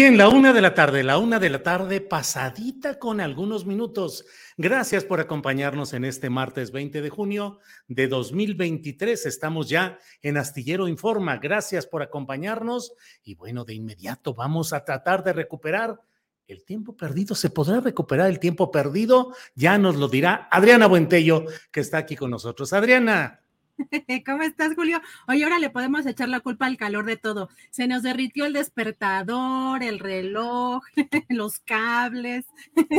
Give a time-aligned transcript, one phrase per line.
[0.00, 4.24] Bien, la una de la tarde, la una de la tarde pasadita con algunos minutos.
[4.56, 9.26] Gracias por acompañarnos en este martes 20 de junio de 2023.
[9.26, 11.36] Estamos ya en Astillero Informa.
[11.36, 16.00] Gracias por acompañarnos y bueno, de inmediato vamos a tratar de recuperar
[16.46, 17.34] el tiempo perdido.
[17.34, 19.34] ¿Se podrá recuperar el tiempo perdido?
[19.54, 22.72] Ya nos lo dirá Adriana Buentello, que está aquí con nosotros.
[22.72, 23.39] Adriana.
[24.26, 25.00] ¿Cómo estás, Julio?
[25.28, 27.48] Hoy ahora le podemos echar la culpa al calor de todo.
[27.70, 30.82] Se nos derritió el despertador, el reloj,
[31.28, 32.46] los cables.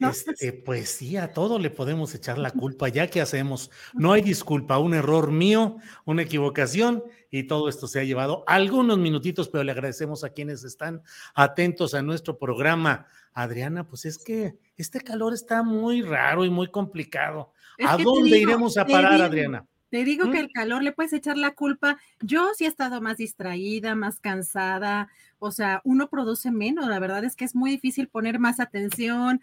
[0.00, 2.88] Este, pues sí, a todo le podemos echar la culpa.
[2.88, 8.00] Ya que hacemos, no hay disculpa, un error mío, una equivocación y todo esto se
[8.00, 11.02] ha llevado algunos minutitos, pero le agradecemos a quienes están
[11.34, 13.06] atentos a nuestro programa.
[13.32, 17.52] Adriana, pues es que este calor está muy raro y muy complicado.
[17.86, 19.66] ¿A dónde iremos a parar, Adriana?
[19.90, 21.98] Te digo que el calor le puedes echar la culpa.
[22.20, 26.88] Yo sí he estado más distraída, más cansada, o sea, uno produce menos.
[26.88, 29.40] La verdad es que es muy difícil poner más atención.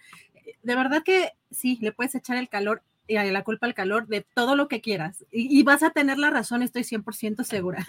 [0.63, 4.25] De verdad que sí, le puedes echar el calor y la culpa al calor de
[4.33, 5.25] todo lo que quieras.
[5.31, 7.85] Y, vas a tener la razón, estoy 100% segura.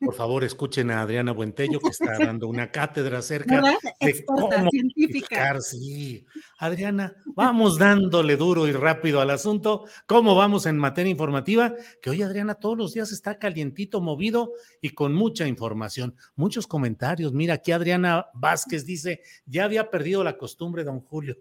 [0.00, 3.62] Por favor, escuchen a Adriana Buentello, que está dando una cátedra acerca
[4.00, 5.60] de cómo científica.
[5.60, 6.26] Sí.
[6.58, 9.84] Adriana, vamos dándole duro y rápido al asunto.
[10.06, 11.74] ¿Cómo vamos en materia informativa?
[12.00, 17.32] Que hoy Adriana todos los días está calientito, movido y con mucha información, muchos comentarios.
[17.32, 21.36] Mira, aquí Adriana Vázquez dice, ya había perdido la costumbre, don Julio.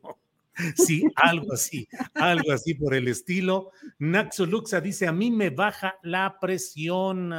[0.76, 3.72] Sí, algo así, algo así por el estilo.
[4.00, 7.34] Naxoluxa dice, a mí me baja la presión.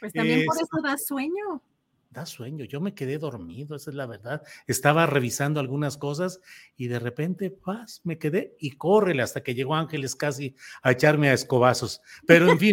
[0.00, 1.62] Pues también por eso da sueño.
[2.10, 4.42] Da sueño, yo me quedé dormido, esa es la verdad.
[4.66, 6.40] Estaba revisando algunas cosas
[6.74, 11.28] y de repente, paz, me quedé y córrele hasta que llegó Ángeles casi a echarme
[11.28, 12.00] a escobazos.
[12.26, 12.72] Pero en fin.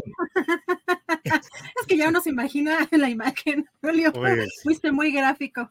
[1.82, 4.12] es que ya uno se imagina la imagen, Julio.
[4.14, 5.68] Pues Fuiste muy gráfico.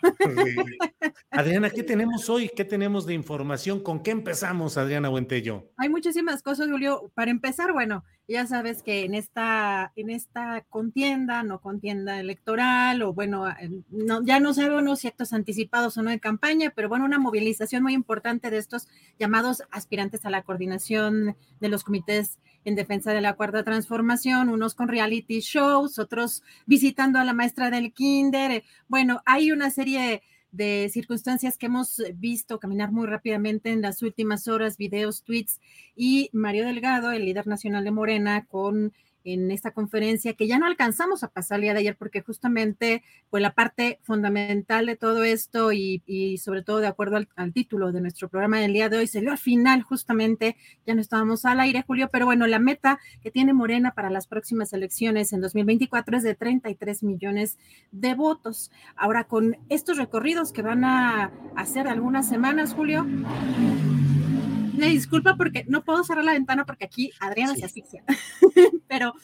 [1.30, 2.50] Adriana, ¿qué tenemos hoy?
[2.54, 3.82] ¿Qué tenemos de información?
[3.82, 5.70] ¿Con qué empezamos, Adriana Buentello?
[5.76, 7.10] Hay muchísimas cosas, Julio.
[7.14, 13.12] Para empezar, bueno, ya sabes que en esta, en esta contienda, no contienda electoral, o
[13.12, 13.46] bueno,
[13.90, 17.82] no, ya no sabemos si actos anticipados o no de campaña, pero bueno, una movilización
[17.82, 18.88] muy importante de estos
[19.18, 24.74] llamados aspirantes a la coordinación de los comités en defensa de la cuarta transformación, unos
[24.74, 28.64] con reality shows, otros visitando a la maestra del kinder.
[28.88, 30.22] Bueno, hay una serie
[30.52, 35.60] de circunstancias que hemos visto caminar muy rápidamente en las últimas horas, videos, tweets,
[35.96, 38.92] y Mario Delgado, el líder nacional de Morena, con
[39.24, 43.02] en esta conferencia que ya no alcanzamos a pasar el día de ayer porque justamente
[43.30, 46.02] pues la parte fundamental de todo esto y,
[46.38, 49.30] sobre todo de acuerdo al, título de nuestro programa del día de hoy se dio
[49.30, 53.52] al final justamente, ya no estábamos al aire Julio, pero bueno, la meta que tiene
[53.52, 57.58] Morena para las próximas elecciones en 2024 es de 33 millones
[57.90, 58.70] de votos.
[58.96, 63.06] Ahora con estos recorridos que van a hacer algunas semanas, Julio,
[64.72, 68.04] me disculpa porque no puedo cerrar la ventana porque aquí Adriana se asfixia,
[68.88, 69.14] pero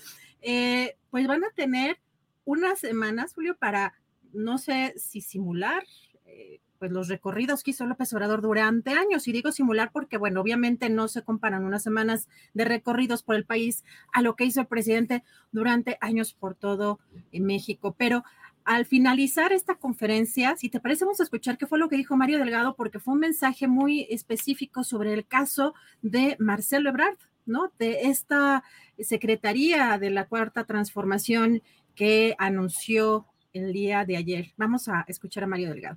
[0.41, 1.99] eh, pues van a tener
[2.45, 3.95] unas semanas, Julio, para,
[4.33, 5.83] no sé si simular,
[6.25, 9.27] eh, pues los recorridos que hizo López Obrador durante años.
[9.29, 13.45] Y digo simular porque, bueno, obviamente no se comparan unas semanas de recorridos por el
[13.45, 17.01] país a lo que hizo el presidente durante años por todo
[17.33, 17.97] México.
[17.99, 18.23] Pero
[18.69, 22.19] al finalizar esta conferencia, si te parece, vamos a escuchar qué fue lo que dijo
[22.19, 25.73] Mario Delgado, porque fue un mensaje muy específico sobre el caso
[26.03, 27.17] de Marcelo Ebrard,
[27.47, 27.73] ¿no?
[27.79, 28.63] De esta
[29.01, 31.63] Secretaría de la Cuarta Transformación
[31.95, 33.25] que anunció
[33.55, 34.53] el día de ayer.
[34.59, 35.97] Vamos a escuchar a Mario Delgado.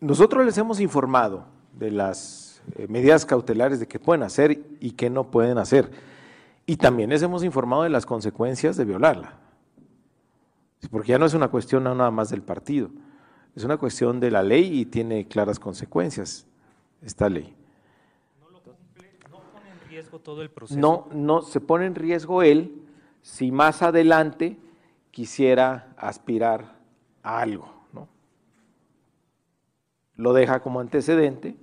[0.00, 1.46] Nosotros les hemos informado
[1.78, 5.90] de las eh, medidas cautelares de qué pueden hacer y qué no pueden hacer.
[6.64, 9.45] Y también les hemos informado de las consecuencias de violarla
[10.90, 12.90] porque ya no es una cuestión nada más del partido,
[13.54, 16.46] es una cuestión de la ley y tiene claras consecuencias
[17.02, 17.54] esta ley.
[18.40, 20.78] ¿No, lo cumple, no pone en riesgo todo el proceso?
[20.78, 22.82] No, no, se pone en riesgo él
[23.22, 24.58] si más adelante
[25.10, 26.76] quisiera aspirar
[27.22, 28.08] a algo, ¿no?
[30.16, 31.56] Lo deja como antecedente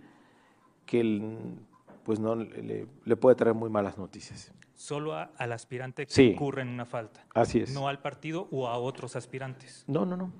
[0.85, 1.57] que
[2.03, 4.51] pues no le, le puede traer muy malas noticias
[4.83, 7.25] solo al aspirante que incurre en una falta.
[7.33, 7.73] Así es.
[7.73, 9.85] No al partido o a otros aspirantes.
[9.87, 10.33] No, no, no.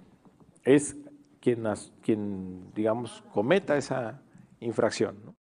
[0.64, 0.98] Es
[1.40, 1.64] quien,
[2.02, 4.22] quien digamos, cometa esa
[4.60, 5.24] infracción.
[5.24, 5.36] ¿no?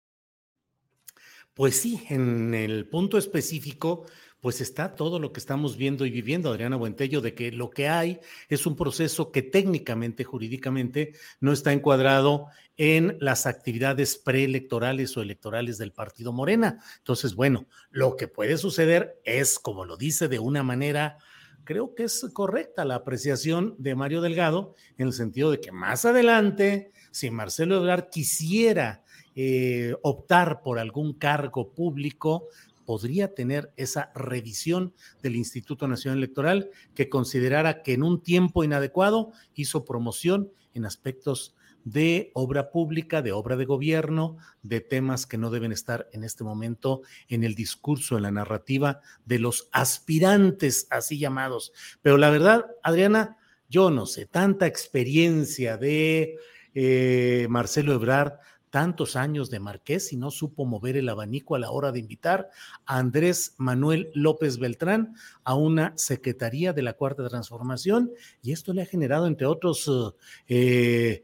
[1.55, 4.05] Pues sí, en el punto específico,
[4.41, 7.87] pues está todo lo que estamos viendo y viviendo, Adriana Buentello, de que lo que
[7.87, 15.21] hay es un proceso que técnicamente, jurídicamente, no está encuadrado en las actividades preelectorales o
[15.21, 16.83] electorales del partido Morena.
[16.97, 21.19] Entonces, bueno, lo que puede suceder es, como lo dice de una manera,
[21.63, 26.03] creo que es correcta la apreciación de Mario Delgado, en el sentido de que más
[26.05, 29.03] adelante, si Marcelo Ebrard quisiera
[29.35, 32.47] eh, optar por algún cargo público,
[32.91, 34.93] podría tener esa revisión
[35.23, 41.55] del Instituto Nacional Electoral que considerara que en un tiempo inadecuado hizo promoción en aspectos
[41.85, 46.43] de obra pública, de obra de gobierno, de temas que no deben estar en este
[46.43, 51.71] momento en el discurso, en la narrativa de los aspirantes así llamados.
[52.01, 53.37] Pero la verdad, Adriana,
[53.69, 56.35] yo no sé, tanta experiencia de
[56.73, 58.33] eh, Marcelo Ebrard
[58.71, 62.49] tantos años de marqués y no supo mover el abanico a la hora de invitar
[62.85, 65.13] a Andrés Manuel López Beltrán
[65.43, 69.91] a una secretaría de la Cuarta Transformación y esto le ha generado, entre otros
[70.47, 71.23] eh,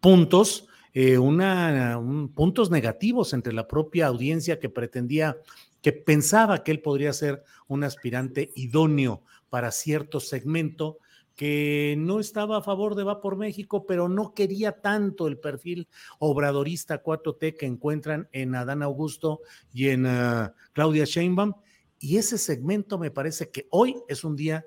[0.00, 2.00] puntos, eh, una,
[2.34, 5.36] puntos negativos entre la propia audiencia que pretendía,
[5.82, 10.98] que pensaba que él podría ser un aspirante idóneo para cierto segmento
[11.40, 15.88] que no estaba a favor de Va por México, pero no quería tanto el perfil
[16.18, 19.40] obradorista 4T que encuentran en Adán Augusto
[19.72, 21.54] y en ah, Claudia Sheinbaum.
[21.98, 24.66] Y ese segmento me parece que hoy es un día,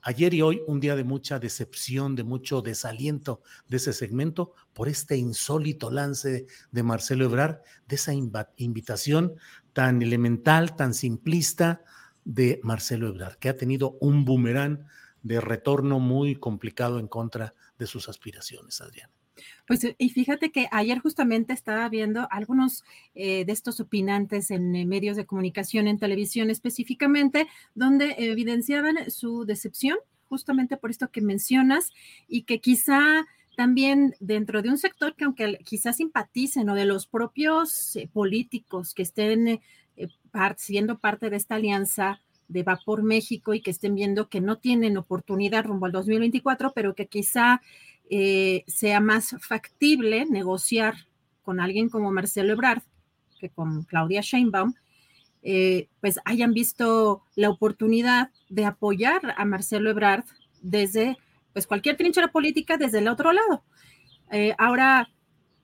[0.00, 4.88] ayer y hoy, un día de mucha decepción, de mucho desaliento de ese segmento por
[4.88, 9.34] este insólito lance de Marcelo Ebrard, de esa invitación
[9.74, 11.82] tan elemental, tan simplista
[12.24, 14.86] de Marcelo Ebrard, que ha tenido un boomerang
[15.24, 19.12] de retorno muy complicado en contra de sus aspiraciones, Adriana.
[19.66, 22.84] Pues y fíjate que ayer justamente estaba viendo algunos
[23.14, 29.44] eh, de estos opinantes en eh, medios de comunicación, en televisión específicamente, donde evidenciaban su
[29.44, 29.96] decepción
[30.28, 31.90] justamente por esto que mencionas
[32.28, 37.06] y que quizá también dentro de un sector que aunque quizás simpaticen o de los
[37.06, 39.60] propios eh, políticos que estén
[40.56, 42.20] siendo parte de esta alianza,
[42.54, 46.94] de Vapor México y que estén viendo que no tienen oportunidad rumbo al 2024, pero
[46.94, 47.60] que quizá
[48.08, 50.94] eh, sea más factible negociar
[51.42, 52.82] con alguien como Marcelo Ebrard
[53.40, 54.74] que con Claudia Sheinbaum,
[55.42, 60.24] eh, pues hayan visto la oportunidad de apoyar a Marcelo Ebrard
[60.62, 61.18] desde
[61.52, 63.64] pues cualquier trinchera política desde el otro lado.
[64.30, 65.10] Eh, ahora,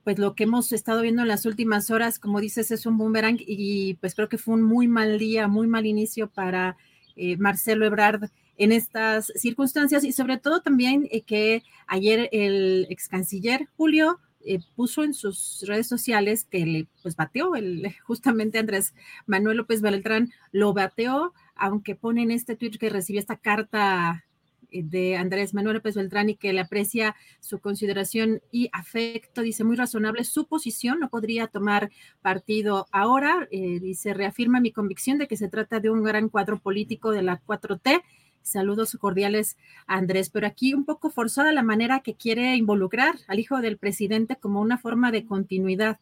[0.03, 3.37] pues lo que hemos estado viendo en las últimas horas, como dices, es un boomerang
[3.39, 6.77] y pues creo que fue un muy mal día, muy mal inicio para
[7.15, 13.07] eh, Marcelo Ebrard en estas circunstancias y sobre todo también eh, que ayer el ex
[13.07, 18.93] canciller Julio eh, puso en sus redes sociales que le pues bateó el, justamente Andrés
[19.25, 24.25] Manuel López Beltrán lo bateó aunque pone en este tweet que recibió esta carta
[24.71, 29.75] de Andrés Manuel López Beltrán y que le aprecia su consideración y afecto, dice muy
[29.75, 35.37] razonable su posición, no podría tomar partido ahora, eh, dice reafirma mi convicción de que
[35.37, 38.01] se trata de un gran cuadro político de la 4T.
[38.41, 43.61] Saludos cordiales Andrés, pero aquí un poco forzada la manera que quiere involucrar al hijo
[43.61, 45.99] del presidente como una forma de continuidad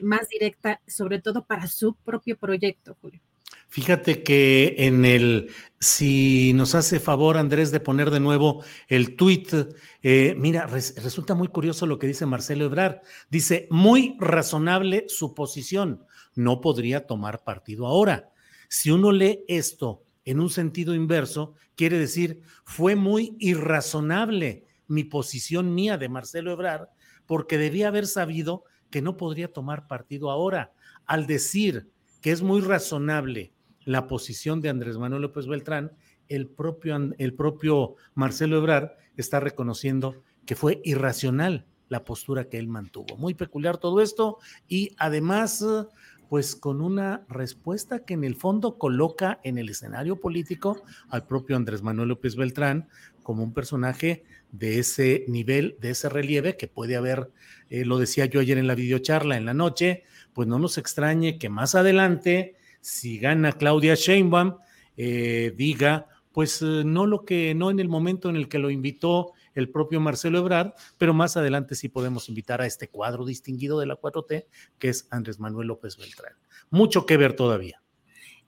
[0.00, 3.20] más directa, sobre todo para su propio proyecto, Julio.
[3.68, 9.48] Fíjate que en el, si nos hace favor Andrés de poner de nuevo el tuit,
[10.02, 13.00] eh, mira, resulta muy curioso lo que dice Marcelo Ebrard.
[13.30, 16.04] Dice, muy razonable su posición,
[16.34, 18.30] no podría tomar partido ahora.
[18.68, 25.74] Si uno lee esto en un sentido inverso, quiere decir, fue muy irrazonable mi posición
[25.74, 26.88] mía de Marcelo Ebrard,
[27.26, 30.72] porque debía haber sabido que no podría tomar partido ahora.
[31.06, 31.90] Al decir
[32.22, 33.52] que es muy razonable
[33.84, 35.92] la posición de Andrés Manuel López Beltrán,
[36.28, 42.68] el propio, el propio Marcelo Ebrard está reconociendo que fue irracional la postura que él
[42.68, 43.16] mantuvo.
[43.18, 44.38] Muy peculiar todo esto
[44.68, 45.64] y además,
[46.28, 51.56] pues con una respuesta que en el fondo coloca en el escenario político al propio
[51.56, 52.88] Andrés Manuel López Beltrán
[53.22, 57.30] como un personaje de ese nivel, de ese relieve que puede haber,
[57.68, 61.38] eh, lo decía yo ayer en la videocharla en la noche, pues no nos extrañe
[61.38, 64.56] que más adelante si gana Claudia Sheinbaum,
[64.96, 68.70] eh, diga, pues eh, no lo que, no en el momento en el que lo
[68.70, 73.78] invitó el propio Marcelo Ebrard, pero más adelante sí podemos invitar a este cuadro distinguido
[73.78, 74.46] de la 4T,
[74.78, 76.34] que es Andrés Manuel López Beltrán.
[76.70, 77.82] Mucho que ver todavía.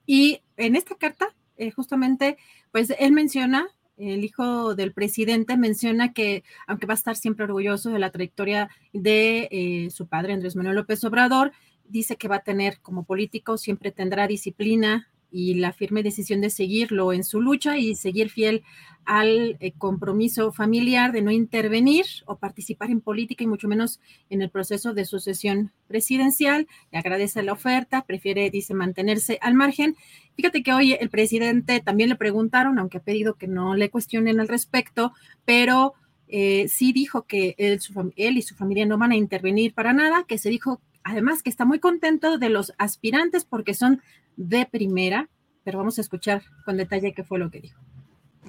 [0.07, 2.37] Y en esta carta, eh, justamente,
[2.73, 7.91] pues él menciona, el hijo del presidente menciona que, aunque va a estar siempre orgulloso
[7.91, 11.53] de la trayectoria de su padre, Andrés Manuel López Obrador,
[11.89, 16.49] dice que va a tener como político, siempre tendrá disciplina y la firme decisión de
[16.49, 18.63] seguirlo en su lucha y seguir fiel
[19.05, 23.99] al eh, compromiso familiar de no intervenir o participar en política y mucho menos
[24.31, 26.69] en el proceso de sucesión presidencial.
[26.93, 29.97] Le agradece la oferta, prefiere, dice, mantenerse al margen.
[30.37, 34.39] Fíjate que hoy el presidente también le preguntaron, aunque ha pedido que no le cuestionen
[34.39, 35.13] al respecto,
[35.45, 35.95] pero
[36.29, 37.81] eh, sí dijo que él,
[38.15, 41.51] él y su familia no van a intervenir para nada, que se dijo además que
[41.51, 44.03] está muy contento de los aspirantes porque son
[44.37, 45.29] de primera,
[45.63, 47.81] pero vamos a escuchar con detalle qué fue lo que dijo.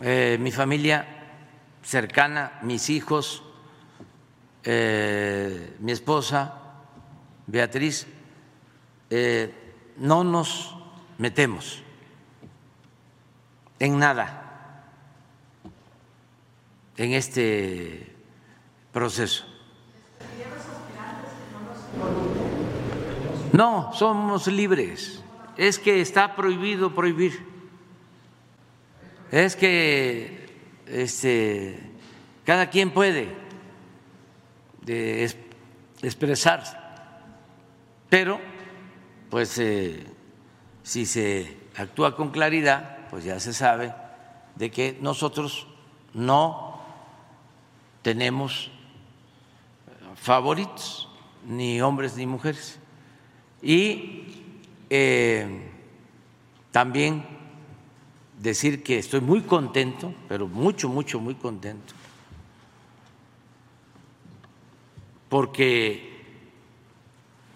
[0.02, 1.06] Eh, mi familia
[1.84, 3.44] cercana, mis hijos,
[4.64, 6.62] eh, mi esposa,
[7.46, 8.08] Beatriz,
[9.10, 9.54] eh,
[9.98, 10.76] no nos
[11.18, 11.84] metemos
[13.80, 14.42] en nada
[16.98, 18.16] en este
[18.92, 19.55] proceso.
[23.54, 25.24] No, somos libres.
[25.58, 27.46] Es que está prohibido prohibir.
[29.32, 30.46] Es que
[30.88, 31.80] este,
[32.44, 33.36] cada quien puede
[36.02, 36.78] expresarse,
[38.10, 38.40] pero
[39.30, 40.06] pues eh,
[40.84, 43.94] si se actúa con claridad, pues ya se sabe
[44.56, 45.68] de que nosotros
[46.14, 46.80] no
[48.02, 48.72] tenemos
[50.16, 51.10] favoritos,
[51.46, 52.80] ni hombres ni mujeres.
[53.66, 54.28] Y
[54.92, 55.72] eh,
[56.72, 57.26] también
[58.40, 61.96] decir que estoy muy contento, pero mucho, mucho, muy contento,
[65.30, 66.14] porque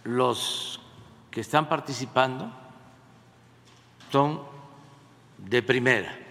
[0.04, 0.82] los
[1.30, 2.51] que están participando
[4.12, 4.42] son
[5.38, 6.28] de primera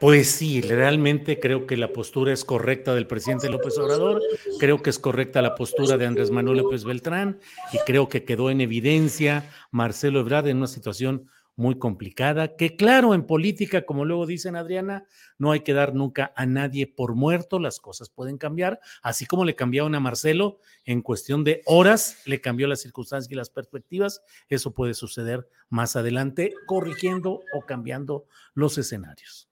[0.00, 4.22] pues sí, realmente creo que la postura es correcta del presidente López Obrador,
[4.58, 7.38] creo que es correcta la postura de Andrés Manuel López Beltrán
[7.72, 11.28] y creo que quedó en evidencia Marcelo Ebrard en una situación
[11.60, 15.04] muy complicada, que claro, en política, como luego dicen Adriana,
[15.36, 19.44] no hay que dar nunca a nadie por muerto, las cosas pueden cambiar, así como
[19.44, 24.22] le cambiaron a Marcelo en cuestión de horas, le cambió las circunstancias y las perspectivas,
[24.48, 29.49] eso puede suceder más adelante, corrigiendo o cambiando los escenarios.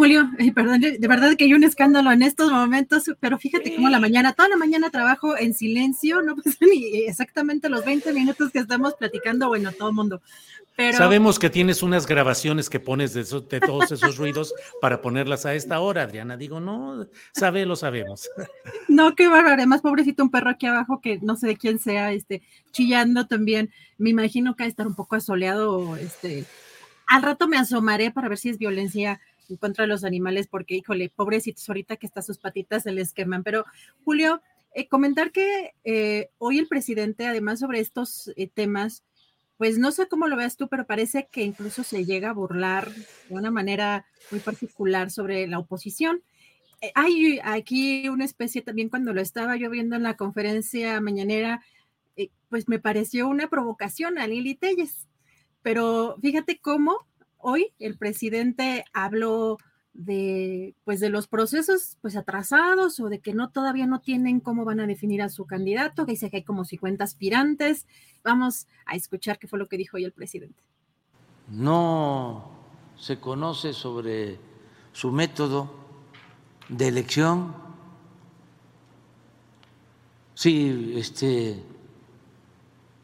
[0.00, 4.00] Julio, perdón, de verdad que hay un escándalo en estos momentos, pero fíjate cómo la
[4.00, 8.60] mañana, toda la mañana trabajo en silencio, no pasa ni exactamente los 20 minutos que
[8.60, 10.22] estamos platicando, bueno, todo el mundo.
[10.74, 10.96] Pero...
[10.96, 15.54] Sabemos que tienes unas grabaciones que pones de, de todos esos ruidos para ponerlas a
[15.54, 16.38] esta hora, Adriana.
[16.38, 18.26] Digo, no, sabe, lo sabemos.
[18.88, 19.56] No, qué bárbaro.
[19.56, 22.40] Además, pobrecito, un perro aquí abajo que no sé de quién sea, este,
[22.72, 23.70] chillando también.
[23.98, 26.46] Me imagino que va a estar un poco asoleado, este.
[27.06, 30.76] Al rato me asomaré para ver si es violencia en contra de los animales, porque,
[30.76, 33.42] híjole, pobrecitos, ahorita que está sus patitas se les queman.
[33.42, 33.64] Pero,
[34.04, 34.42] Julio,
[34.74, 39.04] eh, comentar que eh, hoy el presidente, además sobre estos eh, temas,
[39.60, 42.90] pues no sé cómo lo veas tú, pero parece que incluso se llega a burlar
[43.28, 46.22] de una manera muy particular sobre la oposición.
[46.80, 51.62] Eh, hay aquí una especie también cuando lo estaba yo viendo en la conferencia mañanera,
[52.16, 55.08] eh, pues me pareció una provocación a Lili Telles.
[55.60, 57.06] Pero fíjate cómo
[57.42, 59.58] hoy el presidente habló
[59.92, 64.64] de pues de los procesos pues atrasados o de que no todavía no tienen cómo
[64.64, 67.86] van a definir a su candidato, que dice que hay como 50 aspirantes.
[68.22, 70.62] Vamos a escuchar qué fue lo que dijo hoy el presidente.
[71.48, 72.50] No
[72.96, 74.38] se conoce sobre
[74.92, 75.74] su método
[76.68, 77.54] de elección.
[80.34, 81.62] Si este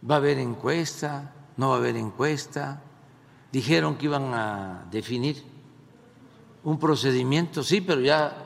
[0.08, 2.82] va a haber encuesta, no va a haber encuesta.
[3.56, 5.42] Dijeron que iban a definir
[6.62, 8.36] un procedimiento, sí, pero ya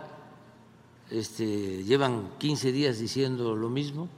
[1.11, 4.09] este, llevan 15 días diciendo lo mismo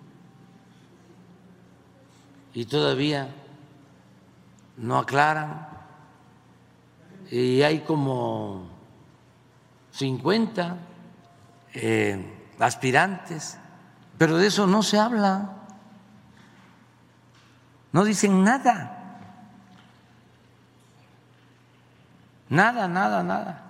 [2.53, 3.35] y todavía
[4.77, 5.67] no aclaran.
[7.31, 8.69] Y hay como
[9.93, 10.77] 50
[11.73, 12.23] eh,
[12.59, 13.57] aspirantes,
[14.19, 15.57] pero de eso no se habla.
[17.93, 18.99] No dicen nada.
[22.53, 23.63] Nada, nada, nada.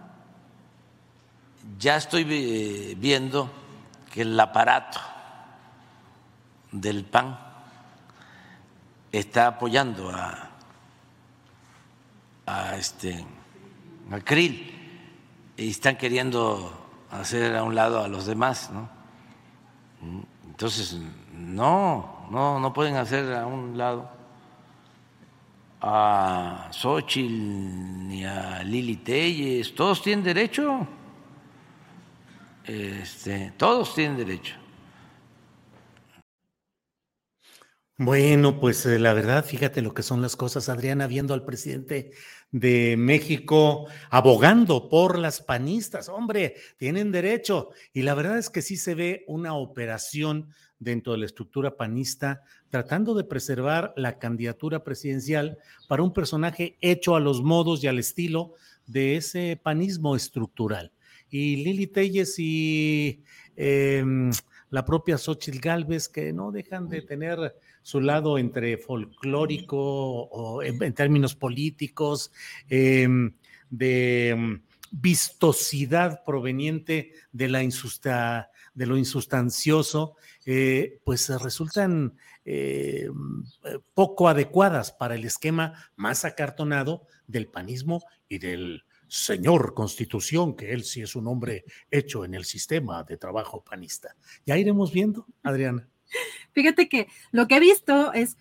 [1.78, 3.48] Ya estoy eh, viendo
[4.12, 4.98] que el aparato
[6.72, 7.38] del PAN
[9.12, 10.50] está apoyando a,
[12.44, 13.24] a este
[14.10, 14.74] a Krill
[15.56, 16.72] y están queriendo
[17.12, 18.88] hacer a un lado a los demás, ¿no?
[20.44, 20.98] Entonces,
[21.32, 24.21] no, no, no pueden hacer a un lado
[25.82, 30.86] a Xochitl ni a Lili Telles, todos tienen derecho,
[32.64, 34.54] este, todos tienen derecho.
[37.98, 42.12] Bueno, pues eh, la verdad, fíjate lo que son las cosas, Adriana, viendo al presidente
[42.50, 46.08] de México abogando por las panistas.
[46.08, 47.70] Hombre, tienen derecho.
[47.92, 50.48] Y la verdad es que sí se ve una operación
[50.78, 57.14] dentro de la estructura panista tratando de preservar la candidatura presidencial para un personaje hecho
[57.14, 58.54] a los modos y al estilo
[58.86, 60.90] de ese panismo estructural.
[61.28, 63.22] Y Lili Telles y
[63.56, 64.30] em,
[64.70, 70.94] la propia Xochitl Galvez, que no dejan de tener su lado entre folclórico o en,
[70.94, 72.32] términos políticos,
[72.70, 73.35] em,
[73.68, 83.09] de vistosidad proveniente de lo insustancioso, eh, pues resultan eh,
[83.94, 90.85] poco adecuadas para el esquema más acartonado del panismo y del señor Constitución, que él
[90.85, 94.16] sí es un hombre hecho en el sistema de trabajo panista.
[94.46, 95.87] Ya iremos viendo, Adriana.
[96.52, 98.37] Fíjate que lo que he visto es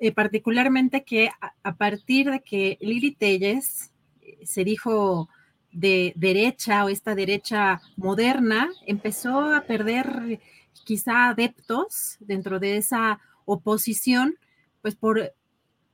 [0.00, 1.30] eh, particularmente que
[1.62, 5.28] a, partir de que Lili Telles eh, se dijo
[5.72, 10.40] de derecha o esta derecha moderna, empezó a perder
[10.84, 14.36] quizá adeptos dentro de esa oposición,
[14.82, 15.32] pues por,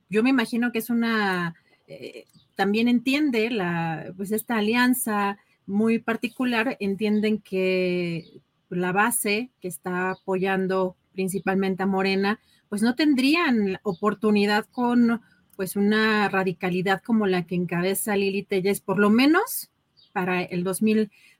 [0.09, 1.55] yo me imagino que es una,
[1.87, 10.11] eh, también entiende la, pues esta alianza muy particular, entienden que la base que está
[10.11, 15.23] apoyando principalmente a Morena, pues no tendrían oportunidad con
[15.57, 19.71] pues una radicalidad como la que encabeza Lili Telles, por lo menos
[20.13, 20.65] para el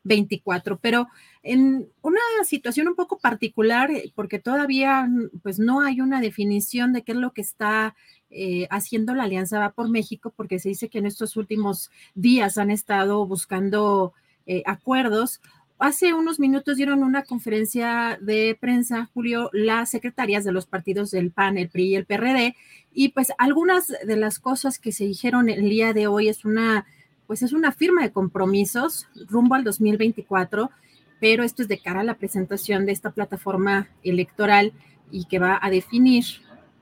[0.07, 0.79] 2024.
[0.79, 1.09] Pero
[1.43, 5.09] en una situación un poco particular, porque todavía
[5.43, 7.95] pues no hay una definición de qué es lo que está
[8.31, 12.59] eh, haciendo la Alianza Va por México, porque se dice que en estos últimos días
[12.59, 14.15] han estado buscando
[14.47, 15.41] eh, acuerdos.
[15.79, 21.31] Hace unos minutos dieron una conferencia de prensa, Julio, las secretarias de los partidos del
[21.31, 22.57] PAN, el PRI y el PRD,
[22.93, 26.87] y pues algunas de las cosas que se dijeron el día de hoy es una,
[27.27, 30.71] pues es una firma de compromisos rumbo al 2024,
[31.21, 34.73] pero esto es de cara a la presentación de esta plataforma electoral
[35.11, 36.25] y que va a definir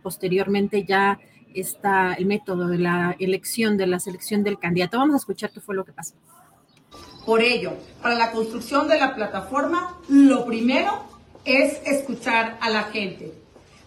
[0.02, 1.18] posteriormente ya
[1.54, 4.98] está el método de la elección, de la selección del candidato.
[4.98, 6.14] Vamos a escuchar qué fue lo que pasó.
[7.24, 11.04] Por ello, para la construcción de la plataforma, lo primero
[11.44, 13.32] es escuchar a la gente.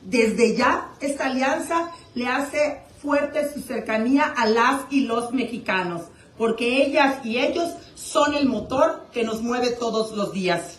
[0.01, 6.03] Desde ya, esta alianza le hace fuerte su cercanía a las y los mexicanos,
[6.37, 10.77] porque ellas y ellos son el motor que nos mueve todos los días.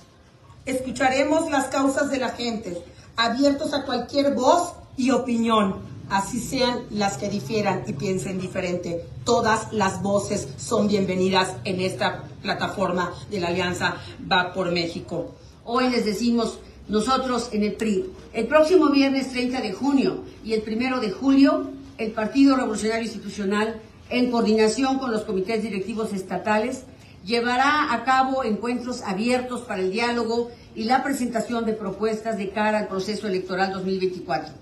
[0.67, 2.83] Escucharemos las causas de la gente,
[3.17, 5.77] abiertos a cualquier voz y opinión,
[6.11, 9.05] así sean las que difieran y piensen diferente.
[9.25, 13.97] Todas las voces son bienvenidas en esta plataforma de la Alianza
[14.31, 15.35] Va por México.
[15.65, 20.63] Hoy les decimos nosotros en el PRI, el próximo viernes 30 de junio y el
[20.63, 26.85] primero de julio el Partido Revolucionario Institucional, en coordinación con los comités directivos estatales,
[27.25, 32.79] llevará a cabo encuentros abiertos para el diálogo y la presentación de propuestas de cara
[32.79, 34.53] al proceso electoral 2024.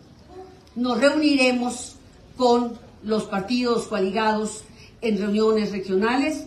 [0.75, 1.97] Nos reuniremos
[2.37, 4.65] con los partidos coaligados
[5.01, 6.47] en reuniones regionales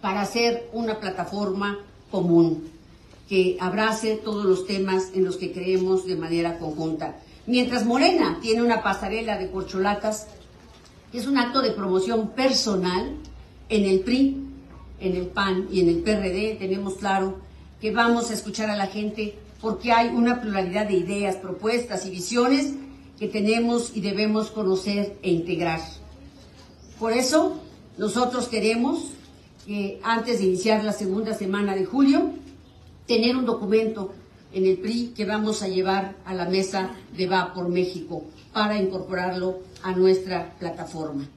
[0.00, 1.78] para hacer una plataforma
[2.10, 2.70] común
[3.28, 7.16] que abrace todos los temas en los que creemos de manera conjunta.
[7.46, 10.26] Mientras Morena tiene una pasarela de corcholatas,
[11.18, 13.16] es un acto de promoción personal,
[13.68, 14.36] en el PRI,
[15.00, 17.38] en el PAN y en el PRD tenemos claro
[17.80, 22.10] que vamos a escuchar a la gente porque hay una pluralidad de ideas, propuestas y
[22.10, 22.74] visiones
[23.18, 25.80] que tenemos y debemos conocer e integrar.
[26.98, 27.60] Por eso,
[27.96, 29.10] nosotros queremos
[29.66, 32.32] que antes de iniciar la segunda semana de julio,
[33.06, 34.12] tener un documento
[34.54, 38.80] en el PRI que vamos a llevar a la mesa de Va por México para
[38.80, 41.28] incorporarlo a nuestra plataforma.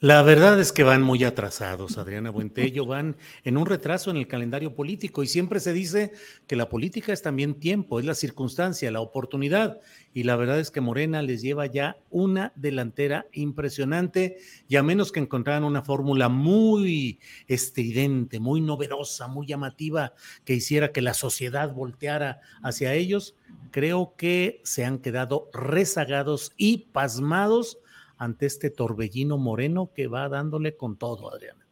[0.00, 4.28] La verdad es que van muy atrasados, Adriana Buentello, van en un retraso en el
[4.28, 6.12] calendario político y siempre se dice
[6.46, 9.80] que la política es también tiempo, es la circunstancia, la oportunidad.
[10.14, 14.36] Y la verdad es que Morena les lleva ya una delantera impresionante
[14.68, 20.12] y a menos que encontraran una fórmula muy estridente, muy novedosa, muy llamativa
[20.44, 23.34] que hiciera que la sociedad volteara hacia ellos,
[23.72, 27.78] creo que se han quedado rezagados y pasmados
[28.18, 31.66] ante este torbellino moreno que va dándole con todo, Adriana.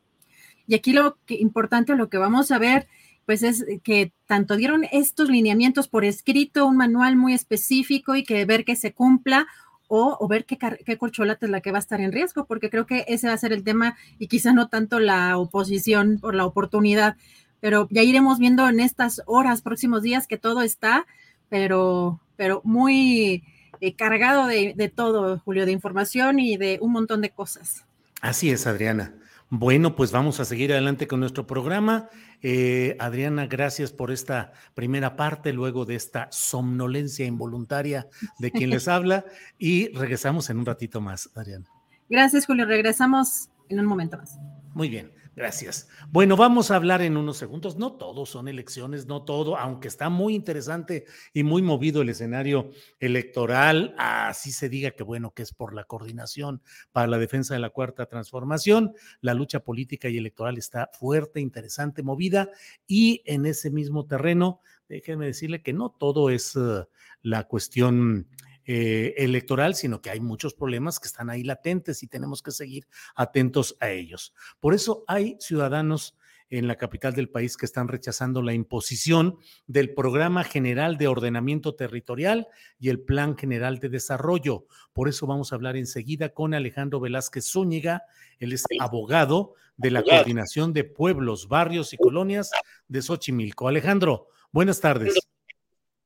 [0.67, 2.89] Y aquí lo que, importante, lo que vamos a ver,
[3.25, 8.45] pues es que tanto dieron estos lineamientos por escrito, un manual muy específico y que
[8.45, 9.47] ver que se cumpla
[9.89, 12.87] o, ver qué, qué corcholata es la que va a estar en riesgo, porque creo
[12.87, 16.45] que ese va a ser el tema y quizá no tanto la oposición por la
[16.45, 17.17] oportunidad,
[17.61, 21.07] pero ya iremos viendo en estas horas, próximos días que todo está,
[21.49, 23.45] pero, pero muy
[23.81, 27.85] eh, cargado de, todo, Julio, de información y de un montón de cosas.
[28.21, 29.15] Así es, Adriana.
[29.49, 32.09] Bueno, pues vamos a seguir adelante con nuestro programa.
[32.43, 38.09] Eh, Adriana, gracias por esta primera parte, luego de esta somnolencia involuntaria
[38.39, 39.25] de quien les habla,
[39.59, 41.67] y regresamos en un ratito más, Adriana.
[42.09, 42.67] Gracias, Julio.
[42.67, 44.39] Regresamos en un momento más.
[44.75, 45.13] Muy bien.
[45.37, 45.91] Gracias.
[46.09, 47.77] Bueno, vamos a hablar en unos segundos.
[47.77, 52.71] No todos son elecciones, no todo, aunque está muy interesante y muy movido el escenario
[53.01, 53.95] electoral.
[53.99, 57.69] Así se diga que bueno, que es por la coordinación para la defensa de la
[57.69, 58.95] cuarta transformación.
[59.21, 62.49] La lucha política y electoral está fuerte, interesante, movida
[62.87, 66.87] y en ese mismo terreno, déjenme decirle que no todo es uh,
[67.21, 68.27] la cuestión
[68.67, 72.87] eh, electoral, sino que hay muchos problemas que están ahí latentes y tenemos que seguir
[73.15, 74.35] atentos a ellos.
[74.61, 76.17] Por eso hay ciudadanos
[76.51, 81.75] en la capital del país que están rechazando la imposición del Programa General de Ordenamiento
[81.75, 82.49] Territorial
[82.79, 84.67] y el Plan General de Desarrollo.
[84.93, 88.05] Por eso vamos a hablar enseguida con Alejandro Velázquez Zúñiga,
[88.39, 92.51] él es abogado de la Coordinación de Pueblos, Barrios y Colonias
[92.89, 93.69] de Xochimilco.
[93.69, 95.15] Alejandro, buenas tardes.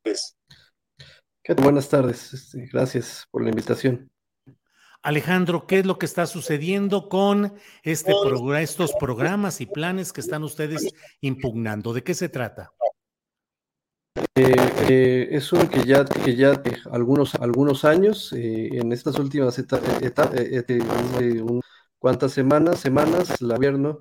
[0.02, 0.36] Buenas tardes,
[2.32, 4.10] este, gracias por la invitación.
[5.02, 8.12] Alejandro, ¿qué es lo que está sucediendo con este
[8.60, 11.94] estos programas y planes que están ustedes impugnando?
[11.94, 12.72] ¿De qué se trata?
[14.34, 14.54] Eh,
[14.88, 20.30] eh, es uno que ya, que ya algunos, algunos años, eh, en estas últimas etapas,
[21.98, 24.00] cuantas semanas, semanas, el gobierno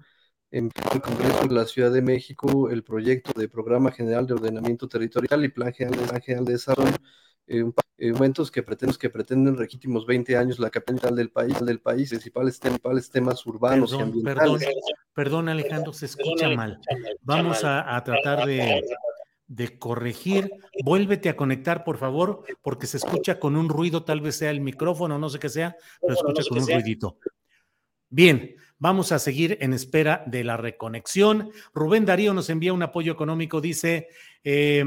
[0.51, 4.87] en el Congreso de la Ciudad de México el proyecto de Programa General de Ordenamiento
[4.87, 6.95] Territorial y Plan General, Plan General de Desarrollo
[7.49, 12.09] eh, momentos que pretenden, que pretenden legítimos 20 años la capital del país, del país,
[12.09, 14.59] principales, principales temas urbanos perdón, y ambientales.
[14.59, 14.81] Perdón,
[15.13, 16.79] perdón, Alejandro, se escucha mal.
[17.21, 18.83] Vamos a, a tratar de,
[19.47, 20.51] de, corregir.
[20.85, 24.61] Vuélvete a conectar, por favor, porque se escucha con un ruido, tal vez sea el
[24.61, 27.17] micrófono, no sé qué sea, pero escucha con un ruidito.
[28.11, 31.49] Bien, vamos a seguir en espera de la reconexión.
[31.73, 34.07] Rubén Darío nos envía un apoyo económico, dice...
[34.43, 34.85] Eh,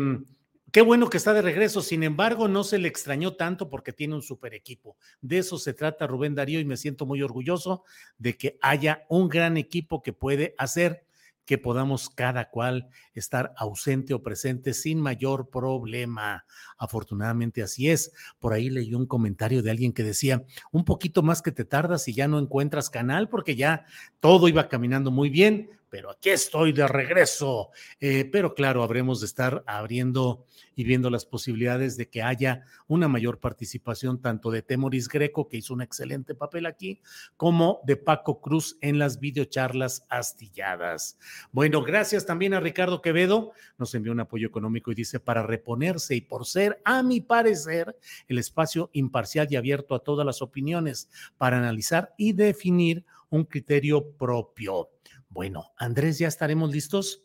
[0.72, 4.14] Qué bueno que está de regreso, sin embargo, no se le extrañó tanto porque tiene
[4.14, 4.96] un super equipo.
[5.20, 7.84] De eso se trata Rubén Darío y me siento muy orgulloso
[8.16, 11.04] de que haya un gran equipo que puede hacer
[11.44, 16.46] que podamos cada cual estar ausente o presente sin mayor problema.
[16.78, 18.12] Afortunadamente así es.
[18.38, 22.08] Por ahí leí un comentario de alguien que decía, un poquito más que te tardas
[22.08, 23.84] y ya no encuentras canal porque ya
[24.20, 27.68] todo iba caminando muy bien pero aquí estoy de regreso.
[28.00, 33.08] Eh, pero claro, habremos de estar abriendo y viendo las posibilidades de que haya una
[33.08, 37.02] mayor participación tanto de Temoris Greco, que hizo un excelente papel aquí,
[37.36, 41.18] como de Paco Cruz en las videocharlas astilladas.
[41.52, 46.14] Bueno, gracias también a Ricardo Quevedo, nos envió un apoyo económico y dice, para reponerse
[46.14, 51.10] y por ser, a mi parecer, el espacio imparcial y abierto a todas las opiniones
[51.36, 54.88] para analizar y definir un criterio propio.
[55.32, 57.24] Bueno, Andrés, ¿ya estaremos listos?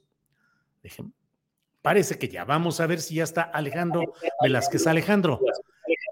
[1.82, 2.46] Parece que ya.
[2.46, 4.88] Vamos a ver si ya está Alejandro Velázquez.
[4.88, 5.42] Alejandro,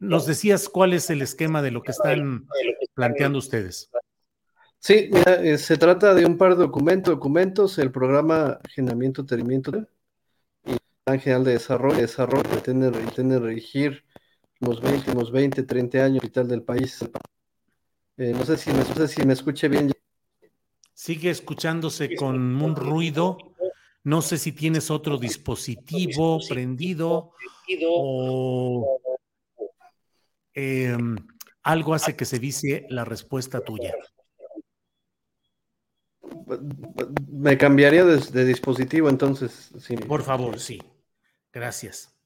[0.02, 2.48] nos decías cuál es el esquema de lo que están
[2.94, 3.90] planteando ustedes.
[4.80, 9.72] Sí, eh, se trata de un par de documentos, documentos, el programa Generamiento, Tenimiento
[10.66, 14.04] y el Plan General de Desarrollo, desarrollo pretende, regir
[14.60, 17.04] los 20, los 20, 30 años vital del país.
[18.18, 19.95] Eh, no, sé si me, no sé si me escuche bien.
[20.96, 23.38] Sigue escuchándose con un ruido.
[24.06, 27.34] No sé si tienes otro dispositivo prendido
[27.86, 29.02] o
[30.54, 31.18] em,
[31.64, 33.94] algo hace que se dice la respuesta tuya.
[37.28, 39.72] Me cambiaría de, dispositivo entonces.
[40.08, 40.82] Por favor, sí.
[41.52, 42.18] Gracias.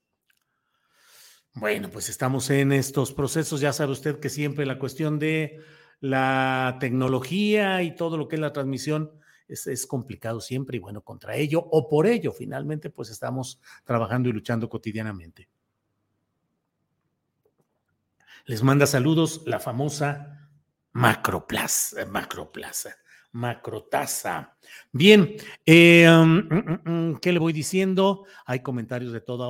[1.55, 3.61] Bueno, pues estamos en estos procesos.
[3.61, 5.59] Ya sabe usted que siempre la cuestión de
[6.01, 9.11] la tecnología y todo lo que es la transmisión
[9.47, 14.31] es, complicado siempre y bueno, contra ello o por ello finalmente pues estamos trabajando y
[14.31, 15.49] luchando cotidianamente.
[18.45, 20.49] Les manda saludos la famosa
[20.91, 22.95] Macroplaza, Macroplaza,
[23.31, 24.57] Macrotaza.
[24.91, 28.25] Bien, eh, mm, mm, mm, ¿qué le voy diciendo?
[28.45, 29.47] Hay comentarios de toda,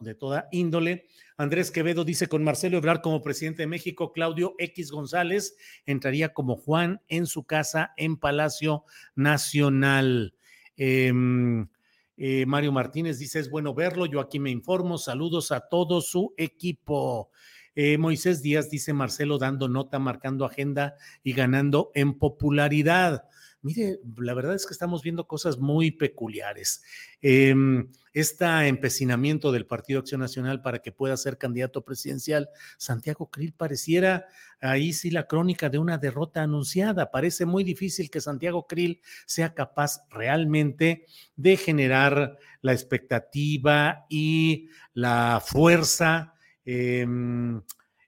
[0.00, 1.06] de toda índole.
[1.36, 6.56] Andrés Quevedo dice, con Marcelo Ebrard como presidente de México, Claudio X González entraría como
[6.56, 10.34] Juan en su casa en Palacio Nacional.
[10.76, 11.68] Em,
[12.16, 16.34] eh, Mario Martínez dice, es bueno verlo, yo aquí me informo, saludos a todo su
[16.36, 17.30] equipo.
[17.74, 23.24] Eh, Moisés Díaz dice, Marcelo dando nota, marcando agenda y ganando en popularidad.
[23.62, 26.82] Mire, la verdad es que estamos viendo cosas muy peculiares.
[27.20, 34.26] este empecinamiento del Partido Acción Nacional para que pueda ser candidato presidencial, Santiago Krill pareciera
[34.60, 37.12] ahí sí la crónica de una derrota anunciada.
[37.12, 41.06] Parece muy difícil que Santiago Krill sea capaz realmente
[41.36, 46.31] de generar la expectativa y la fuerza.
[46.64, 47.60] Em,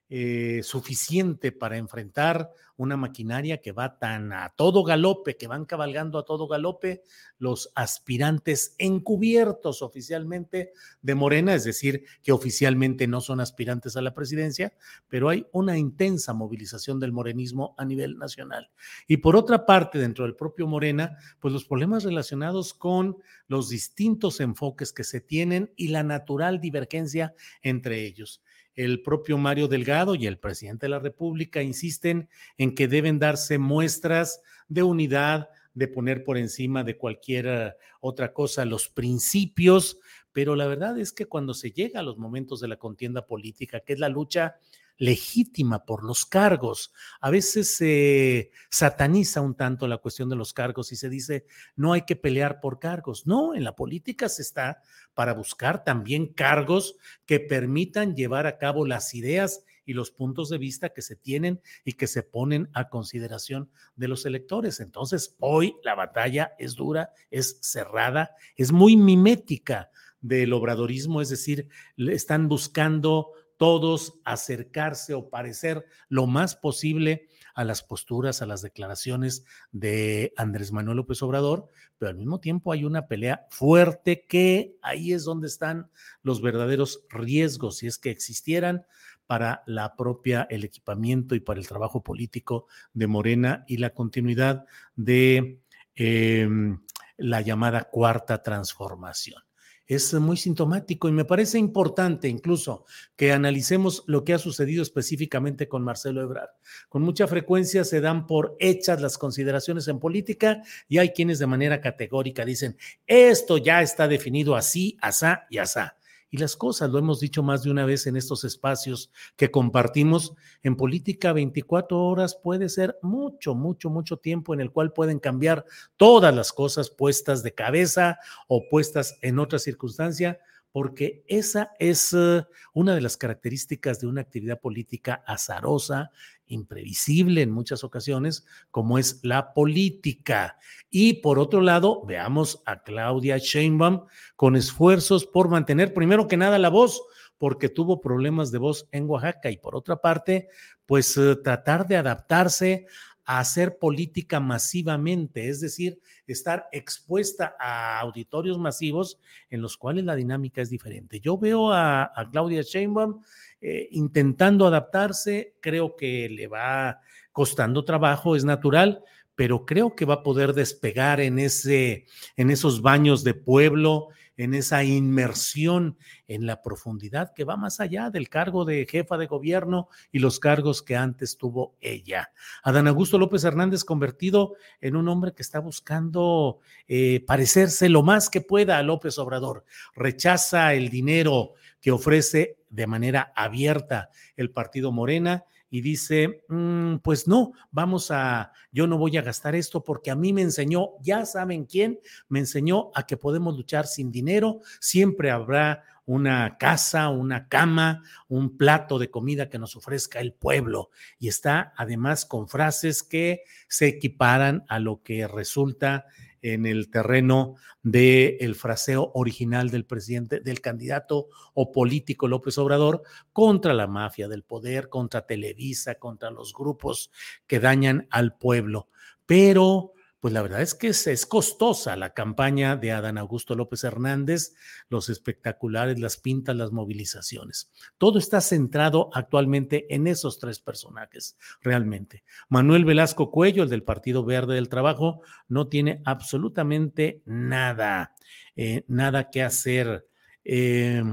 [0.07, 6.19] eh, suficiente para enfrentar una maquinaria que va tan a todo galope, que van cabalgando
[6.19, 7.01] a todo galope
[7.39, 14.13] los aspirantes encubiertos oficialmente de Morena, es decir, que oficialmente no son aspirantes a la
[14.13, 14.73] presidencia,
[15.07, 18.69] pero hay una intensa movilización del morenismo a nivel nacional.
[19.07, 24.39] Y por otra parte, dentro del propio Morena, pues los problemas relacionados con los distintos
[24.39, 28.43] enfoques que se tienen y la natural divergencia entre ellos
[28.75, 33.57] el propio Mario Delgado y el presidente de la República insisten en que deben darse
[33.57, 39.99] muestras de unidad, de poner por encima de cualquier otra cosa los principios,
[40.31, 43.79] pero la verdad es que cuando se llega a los momentos de la contienda política,
[43.79, 44.57] que es la lucha
[44.97, 46.93] legítima por los cargos.
[47.21, 51.93] A veces se sataniza un tanto la cuestión de los cargos y se dice, no
[51.93, 53.27] hay que pelear por cargos.
[53.27, 54.81] No, en la política se está
[55.13, 60.57] para buscar también cargos que permitan llevar a cabo las ideas y los puntos de
[60.57, 64.79] vista que se tienen y que se ponen a consideración de los electores.
[64.79, 71.69] Entonces, hoy la batalla es dura, es cerrada, es muy mimética del obradorismo, es decir,
[71.97, 79.45] están buscando todos acercarse o parecer lo más posible a las posturas, a las declaraciones
[79.71, 85.13] de Andrés Manuel López Obrador, pero al mismo tiempo hay una pelea fuerte que ahí
[85.13, 85.89] es donde están
[86.21, 88.85] los verdaderos riesgos, si es que existieran,
[89.25, 94.65] para la propia, el equipamiento y para el trabajo político de Morena y la continuidad
[94.95, 95.61] de
[95.95, 96.79] em,
[97.17, 99.44] la llamada cuarta transformación
[99.87, 105.67] es muy sintomático y me parece importante incluso que analicemos lo que ha sucedido específicamente
[105.67, 106.49] con Marcelo Ebrard.
[106.89, 111.47] Con mucha frecuencia se dan por hechas las consideraciones en política y hay quienes de
[111.47, 115.97] manera categórica dicen, esto ya está definido así, asá y asá
[116.35, 116.89] y las cosas.
[116.89, 120.33] Lo hemos dicho más de una vez en estos espacios que compartimos.
[120.63, 125.65] En política, 24 horas puede ser mucho, mucho, mucho tiempo en el cual pueden cambiar
[125.97, 130.39] todas las cosas puestas de cabeza o puestas en otra circunstancia
[130.75, 136.11] porque esa es uh, una de las características de una actividad política azarosa,
[136.47, 140.57] imprevisible en muchas ocasiones, como es la política.
[140.89, 146.59] Y por otro lado, veamos a Claudia Sheinbaum con esfuerzos por mantener primero que nada
[146.59, 147.01] la voz,
[147.37, 150.49] porque tuvo problemas de voz en Oaxaca y por otra parte,
[150.85, 152.85] pues uh, tratar de adaptarse
[153.25, 160.15] a hacer política masivamente, es decir, estar expuesta a auditorios masivos en los cuales la
[160.15, 161.19] dinámica es diferente.
[161.19, 163.21] Yo veo a, a Claudia Sheinbaum
[163.61, 166.99] eh, intentando adaptarse, creo que le va
[167.31, 169.03] costando trabajo, es natural,
[169.35, 172.05] pero creo que va a poder despegar en, ese,
[172.37, 178.09] en esos baños de pueblo, en esa inmersión en la profundidad que va más allá
[178.09, 182.31] del cargo de jefa de gobierno y los cargos que antes tuvo ella.
[182.63, 188.29] Adán Augusto López Hernández convertido en un hombre que está buscando eh, parecerse lo más
[188.29, 189.65] que pueda a López Obrador.
[189.95, 197.27] Rechaza el dinero que ofrece de manera abierta el partido Morena y dice, mm, pues
[197.27, 201.25] no, vamos a, yo no voy a gastar esto porque a mí me enseñó, ya
[201.25, 201.99] saben quién,
[202.29, 208.57] me enseñó a que podemos luchar sin dinero, siempre habrá una casa, una cama, un
[208.57, 210.91] plato de comida que nos ofrezca el pueblo.
[211.17, 216.05] Y está además con frases que se equiparan a lo que resulta
[216.53, 223.01] en el terreno del el fraseo original del presidente, del candidato o político López Obrador
[223.33, 227.09] contra la mafia del poder, contra Televisa, contra los grupos
[227.47, 228.89] que dañan al pueblo.
[229.25, 229.94] Pero
[230.25, 234.55] pues la verdad es que es, costosa la campaña de Adán Augusto López Hernández,
[234.89, 237.71] los espectaculares, las pintas, las movilizaciones.
[237.99, 242.23] Todo está centrado actualmente en esos tres personajes, realmente.
[242.49, 248.15] Manuel Velasco Cuello, el del Partido Verde del Trabajo, no tiene absolutamente nada,
[248.55, 250.07] eh, nada que hacer.
[250.43, 251.03] Eh,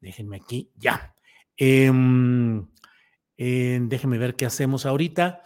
[0.00, 1.16] déjenme aquí, ya.
[1.56, 2.64] Em,
[3.36, 5.42] déjenme ver qué hacemos ahorita.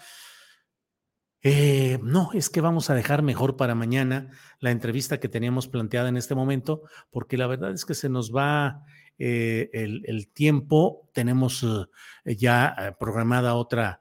[1.47, 4.31] Eh, no, es que vamos a dejar mejor para mañana
[4.61, 8.35] la entrevista que teníamos planteada en este momento, porque la verdad es que se nos
[8.35, 8.83] va
[9.19, 11.11] eh, el, tiempo.
[11.13, 11.63] Tenemos
[12.25, 14.01] eh, ya programada otra,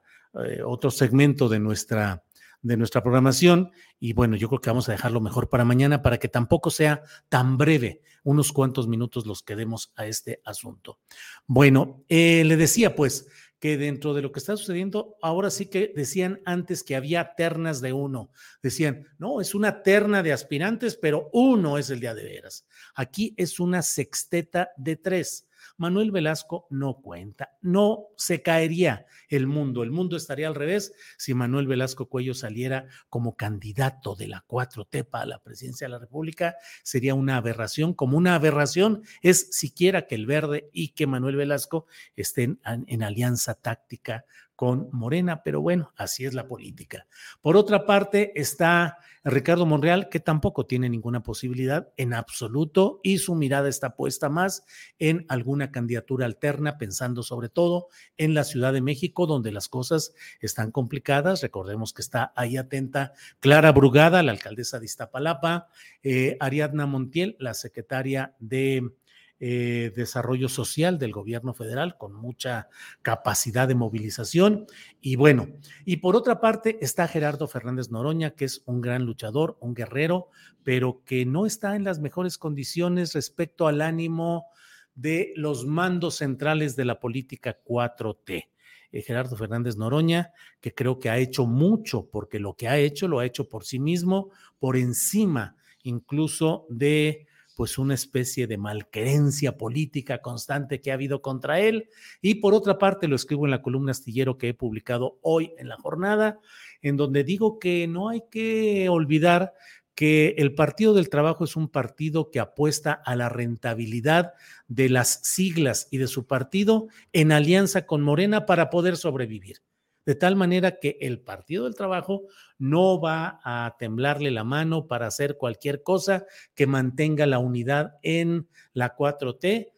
[0.64, 2.24] otro segmento de nuestra,
[2.62, 6.16] de nuestra programación y bueno, yo creo que vamos a dejarlo mejor para mañana para
[6.16, 10.98] que tampoco sea tan breve, unos cuantos minutos los que demos a este asunto.
[11.46, 13.26] Bueno, le decía pues
[13.64, 17.80] que dentro de lo que está sucediendo, ahora sí que decían antes que había ternas
[17.80, 18.30] de uno.
[18.62, 22.66] Decían, no, es una terna de aspirantes, pero uno es el día de veras.
[22.94, 25.48] Aquí es una sexteta de tres.
[25.76, 31.34] Manuel Velasco no cuenta, no se caería el mundo, el mundo estaría al revés si
[31.34, 36.56] Manuel Velasco Cuello saliera como candidato de la 4T a la presidencia de la República,
[36.82, 41.86] sería una aberración, como una aberración es siquiera que el verde y que Manuel Velasco
[42.14, 44.24] estén en alianza táctica
[44.56, 47.06] con Morena, pero bueno, así es la política.
[47.40, 53.34] Por otra parte, está Ricardo Monreal, que tampoco tiene ninguna posibilidad en absoluto y su
[53.34, 54.64] mirada está puesta más
[54.98, 57.88] en alguna candidatura alterna, pensando sobre todo
[58.18, 61.40] en la Ciudad de México, donde las cosas están complicadas.
[61.40, 65.68] Recordemos que está ahí atenta Clara Brugada, la alcaldesa de Iztapalapa,
[66.02, 68.92] eh, Ariadna Montiel, la secretaria de
[69.40, 72.68] eh, desarrollo social del gobierno federal con mucha
[73.02, 74.66] capacidad de movilización.
[75.00, 75.48] Y bueno,
[75.84, 80.28] y por otra parte está Gerardo Fernández Noroña, que es un gran luchador, un guerrero,
[80.62, 84.46] pero que no está en las mejores condiciones respecto al ánimo
[84.94, 88.48] de los mandos centrales de la política 4T.
[88.92, 93.08] Eh, Gerardo Fernández Noroña, que creo que ha hecho mucho, porque lo que ha hecho
[93.08, 99.56] lo ha hecho por sí mismo, por encima incluso de pues una especie de malquerencia
[99.56, 101.88] política constante que ha habido contra él.
[102.20, 105.68] Y por otra parte, lo escribo en la columna astillero que he publicado hoy en
[105.68, 106.38] la jornada,
[106.82, 109.54] en donde digo que no hay que olvidar
[109.94, 114.32] que el Partido del Trabajo es un partido que apuesta a la rentabilidad
[114.66, 119.58] de las siglas y de su partido en alianza con Morena para poder sobrevivir
[120.06, 122.22] de tal manera que el Partido del Trabajo
[122.58, 128.48] no va a temblarle la mano para hacer cualquier cosa que mantenga la unidad en
[128.72, 129.73] la 4T eh,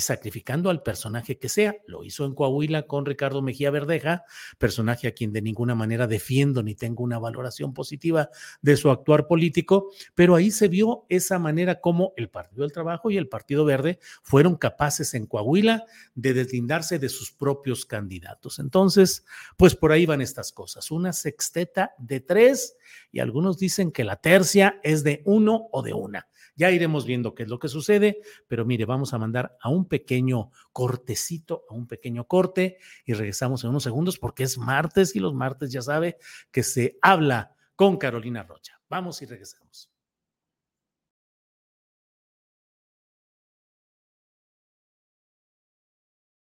[0.00, 1.76] sacrificando al personaje que sea.
[1.86, 4.24] Lo hizo en Coahuila con Ricardo Mejía Verdeja,
[4.58, 8.28] personaje a quien de ninguna manera defiendo ni tengo una valoración positiva
[8.60, 13.10] de su actuar político, pero ahí se vio esa manera como el Partido del Trabajo
[13.10, 18.58] y el Partido Verde fueron capaces en Coahuila de deslindarse de sus propios candidatos.
[18.58, 19.24] Entonces,
[19.56, 20.90] pues por ahí van estas cosas.
[20.90, 22.76] Una sexteta de tres
[23.10, 27.36] y algunos dicen que la tercia es de uno o de una Ya iremos viendo
[27.36, 31.74] qué es lo que sucede, pero mire, vamos a mandar a un pequeño cortecito, a
[31.74, 35.82] un pequeño corte y regresamos en unos segundos porque es martes y los martes ya
[35.82, 36.18] sabe
[36.50, 38.80] que se habla con Carolina Rocha.
[38.90, 39.88] Vamos y regresamos.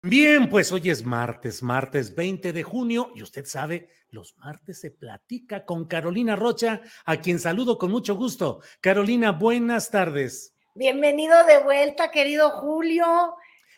[0.03, 4.91] Bien, pues hoy es martes, martes 20 de junio, y usted sabe, los martes se
[4.91, 8.61] platica con Carolina Rocha, a quien saludo con mucho gusto.
[8.81, 10.55] Carolina, buenas tardes.
[10.75, 13.35] Bienvenido de vuelta, querido Julio.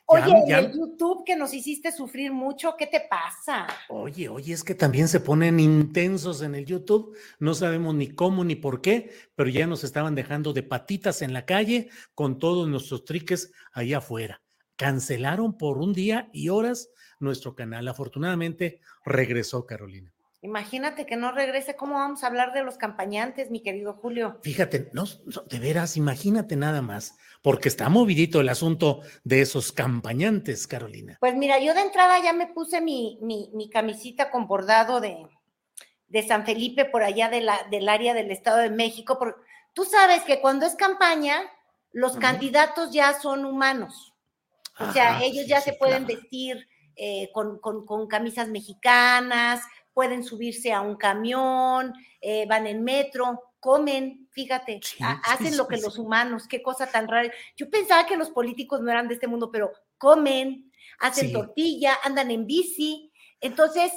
[0.07, 3.67] Oye, el YouTube que nos hiciste sufrir mucho, ¿qué te pasa?
[3.89, 8.45] Oye, oye, es que también se ponen intensos en el YouTube, no sabemos ni cómo
[8.45, 12.69] ni por qué, pero ya nos estaban dejando de patitas en la calle con todos
[12.69, 14.43] nuestros triques ahí afuera
[14.77, 17.89] cancelaron por un día y horas nuestro canal.
[17.89, 20.14] Afortunadamente regresó Carolina.
[20.45, 24.41] Imagínate que no regrese, ¿cómo vamos a hablar de los campañantes, mi querido Julio?
[24.43, 25.05] Fíjate, no,
[25.49, 31.17] de veras, imagínate nada más, porque está movidito el asunto de esos campañantes, Carolina.
[31.19, 35.27] Pues mira, yo de entrada ya me puse mi, mi, camisita con bordado de,
[36.09, 39.41] de San Felipe por allá de la, del área del Estado de México, porque
[39.73, 41.41] tú sabes que cuando es campaña,
[41.91, 44.13] los candidatos ya son humanos.
[44.79, 49.63] O sea, ellos ya se pueden vestir eh, con, camisas mexicanas,
[49.95, 54.81] pueden subirse a un camión, eh, van en metro, comen, fíjate,
[55.23, 57.33] hacen lo que los humanos, qué cosa tan rara.
[57.57, 62.31] Yo pensaba que los políticos no eran de este mundo, pero comen, hacen tortilla, andan
[62.31, 63.11] en bici.
[63.41, 63.91] Entonces,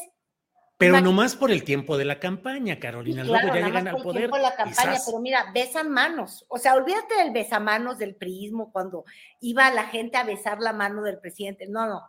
[0.78, 3.24] pero nomás por el tiempo de la campaña, Carolina.
[3.24, 4.30] Luego ya llegan al poder.
[4.30, 6.46] Por la campaña, pero mira, besan manos.
[6.50, 9.04] O sea, olvídate del besamanos del priismo cuando
[9.42, 11.68] iba la gente a besar la mano del presidente.
[11.68, 12.04] No, no.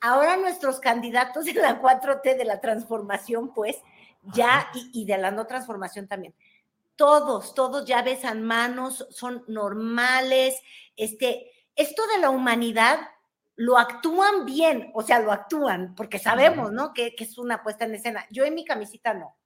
[0.00, 3.76] Ahora nuestros candidatos de la 4T de la transformación, pues,
[4.34, 6.34] ya, y, y de la no transformación también.
[6.96, 10.60] Todos, todos ya besan manos, son normales.
[10.96, 13.00] Este, esto de la humanidad
[13.60, 16.94] lo actúan bien, o sea, lo actúan, porque sabemos, ¿no?
[16.94, 18.24] Que, es una puesta en escena.
[18.30, 19.36] Yo en mi camisita no.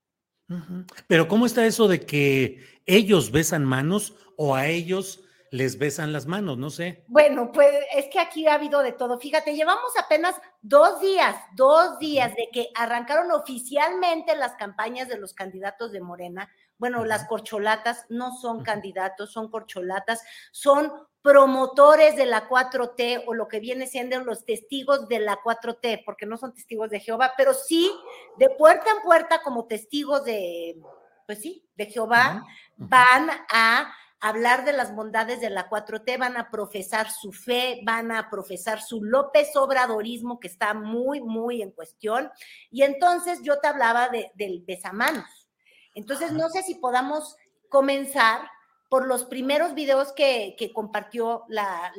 [1.07, 5.24] Pero ¿cómo está eso de que ellos besan manos o a ellos
[5.55, 6.57] les besan las manos?
[6.57, 7.05] No sé.
[7.07, 9.17] Bueno, pues es que aquí ha habido de todo.
[9.17, 15.33] Fíjate, llevamos apenas dos días, dos días de que arrancaron oficialmente las campañas de los
[15.33, 16.49] candidatos de Morena.
[16.77, 20.91] Bueno, las corcholatas no son candidatos, son corcholatas, son
[21.21, 26.25] promotores de la 4T o lo que viene siendo los testigos de la 4T, porque
[26.25, 27.89] no son testigos de Jehová, pero sí
[28.37, 30.77] de puerta en puerta como testigos de,
[31.25, 32.43] pues sí, de Jehová,
[32.77, 33.91] van a
[34.25, 38.81] hablar de las bondades de la 4T, van a profesar su fe, van a profesar
[38.81, 42.31] su López Obradorismo, que está muy, muy en cuestión.
[42.71, 45.47] Y entonces yo te hablaba de, del besamanos.
[45.93, 47.37] Entonces, no sé si podamos
[47.69, 48.49] comenzar
[48.89, 51.93] por los primeros videos que, compartió la,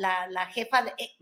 [0.53, 0.91] jefa de...
[0.99, 1.17] Eh,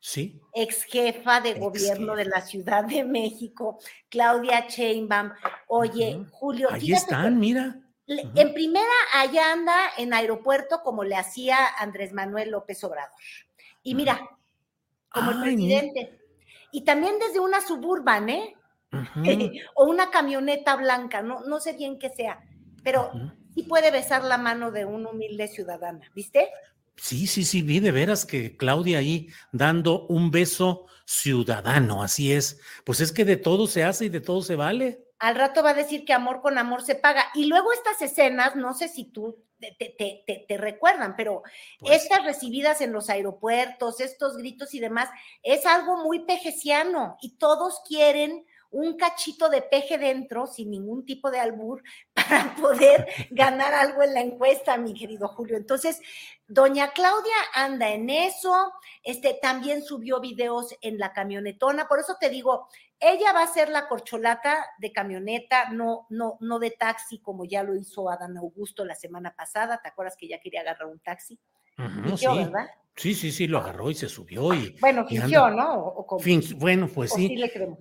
[0.00, 0.38] sí.
[0.52, 3.78] Ex jefa de gobierno de la Ciudad de México,
[4.10, 5.32] Claudia Sheinbaum.
[5.68, 6.68] Oye, Julio.
[6.70, 7.80] Ahí están, mira.
[8.34, 8.84] En primera,
[9.14, 13.14] allá anda en aeropuerto como le hacía Andrés Manuel López Obrador.
[13.82, 14.20] Y mira,
[15.08, 16.18] como el presidente.
[16.72, 18.56] Y también desde una suburban, ¿eh?
[19.74, 22.40] o una camioneta blanca, no, no sé bien qué sea,
[22.82, 23.12] pero
[23.54, 26.48] sí puede besar la mano de un humilde ciudadana, ¿viste?
[26.96, 32.60] Sí, sí, sí, vi de veras que Claudia ahí dando un beso ciudadano, así es.
[32.84, 35.04] Pues es que de todo se hace y de todo se vale.
[35.20, 37.26] Al rato va a decir que amor con amor se paga.
[37.34, 41.42] Y luego estas escenas, no sé si tú te, recuerdan, pero
[41.78, 45.10] pues estas recibidas en los aeropuertos, estos gritos y demás,
[45.42, 51.30] es algo muy pejeciano y todos quieren un cachito de peje dentro, sin ningún tipo
[51.30, 51.82] de albur,
[52.14, 55.56] para poder ganar algo en la encuesta, mi querido Julio.
[55.56, 56.00] Entonces,
[56.46, 62.28] doña Claudia anda en eso, este, también subió videos en la camionetona, por eso te
[62.28, 62.68] digo,
[62.98, 67.62] ella va a ser la corcholata de camioneta, no, no, no de taxi, como ya
[67.62, 71.38] lo hizo Adán Augusto la semana pasada, ¿te acuerdas que ya quería agarrar un taxi?
[72.16, 72.26] sí.
[72.26, 72.68] ¿verdad?
[72.96, 74.76] Sí, sí, sí, lo agarró y se subió y.
[74.80, 76.06] Bueno, fingió, ¿no?
[76.56, 77.28] bueno, pues sí.
[77.28, 77.78] sí le creemos.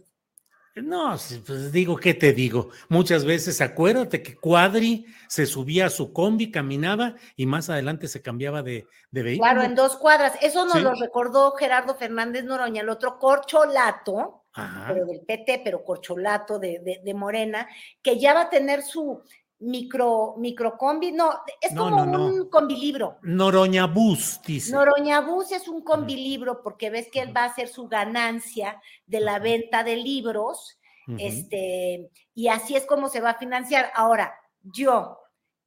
[0.84, 1.16] No,
[1.46, 2.70] pues digo, ¿qué te digo?
[2.88, 8.22] Muchas veces acuérdate que Cuadri se subía a su combi, caminaba y más adelante se
[8.22, 9.44] cambiaba de, vehículo.
[9.44, 10.34] Claro, en dos cuadras.
[10.42, 14.46] Eso nos lo recordó Gerardo Fernández Noroña, el otro corcholato,
[14.88, 17.68] pero del PT, pero corcholato de, de, Morena,
[18.02, 19.22] que ya va a tener su,
[19.60, 21.32] micro, microcombi, no,
[21.62, 23.18] es como un combilibro.
[23.22, 24.72] Noroña Bus, dice.
[24.72, 29.20] Noroña Bus es un combilibro porque ves que él va a hacer su ganancia de
[29.20, 30.78] la venta de libros,
[31.18, 33.92] este, y así es como se va a financiar.
[33.96, 35.18] Ahora, yo,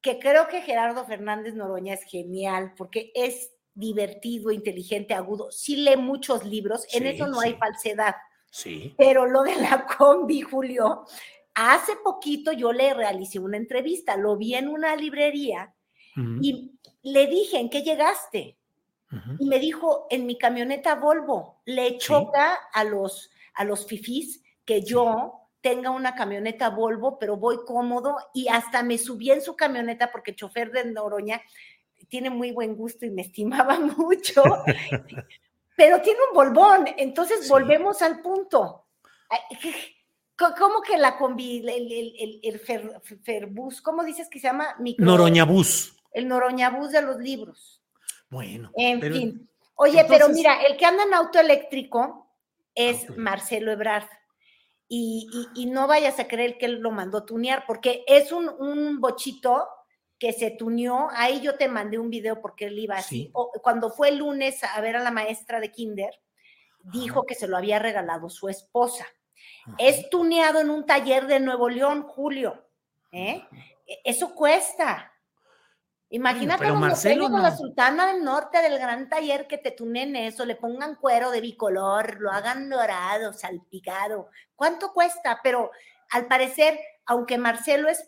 [0.00, 5.50] que creo que Gerardo Fernández Noroña es genial porque es divertido, inteligente, agudo.
[5.50, 8.14] Sí lee muchos libros, en eso no hay falsedad.
[8.50, 8.94] Sí.
[8.98, 11.06] Pero lo de la combi, Julio,
[11.54, 15.74] hace poquito yo le realicé una entrevista, lo vi en una librería
[16.40, 18.58] y le dije, ¿en qué llegaste?
[19.38, 24.82] Y me dijo, en mi camioneta Volvo, le choca a los, a los fifís que
[24.82, 30.10] yo tenga una camioneta Volvo, pero voy cómodo y hasta me subí en su camioneta
[30.10, 31.42] porque el chofer de Noroña
[32.08, 34.42] tiene muy buen gusto y me estimaba mucho,
[35.76, 38.86] pero tiene un Volvón, entonces volvemos al punto.
[40.58, 44.74] ¿Cómo que la combi, el, el, el, el fer- Ferbus, ¿cómo dices que se llama?
[44.78, 45.96] Micro- Noroñabús.
[46.12, 47.82] El Noroñabús de los libros.
[48.30, 48.70] Bueno.
[48.76, 49.48] En pero- fin.
[49.74, 52.30] Oye, pero mira, el que anda en auto eléctrico
[52.74, 54.06] es Marcelo Ebrard.
[54.88, 58.48] Y, y- y no vayas a creer que él lo mandó tunear, porque es un,
[58.48, 59.66] un bochito
[60.18, 61.08] que se tuneó.
[61.12, 63.24] Ahí yo te mandé un video porque él iba así.
[63.24, 63.30] Sí.
[63.32, 66.20] O- cuando fue el lunes a ver a la maestra de Kinder,
[66.92, 69.06] dijo que se lo había regalado su esposa.
[69.78, 72.68] Es tuneado en un taller de Nuevo León, Julio.
[73.12, 73.42] ¿eh?
[73.86, 75.08] E- Eso cuesta.
[76.10, 77.56] Imagínate pero Marcelo la.
[77.56, 82.20] Sultana del Norte del gran taller que te tunen eso, le pongan cuero de bicolor,
[82.20, 84.28] lo hagan dorado, salpicado.
[84.54, 85.40] ¿Cuánto cuesta?
[85.42, 85.70] Pero
[86.10, 88.06] al parecer, aunque Marcelo es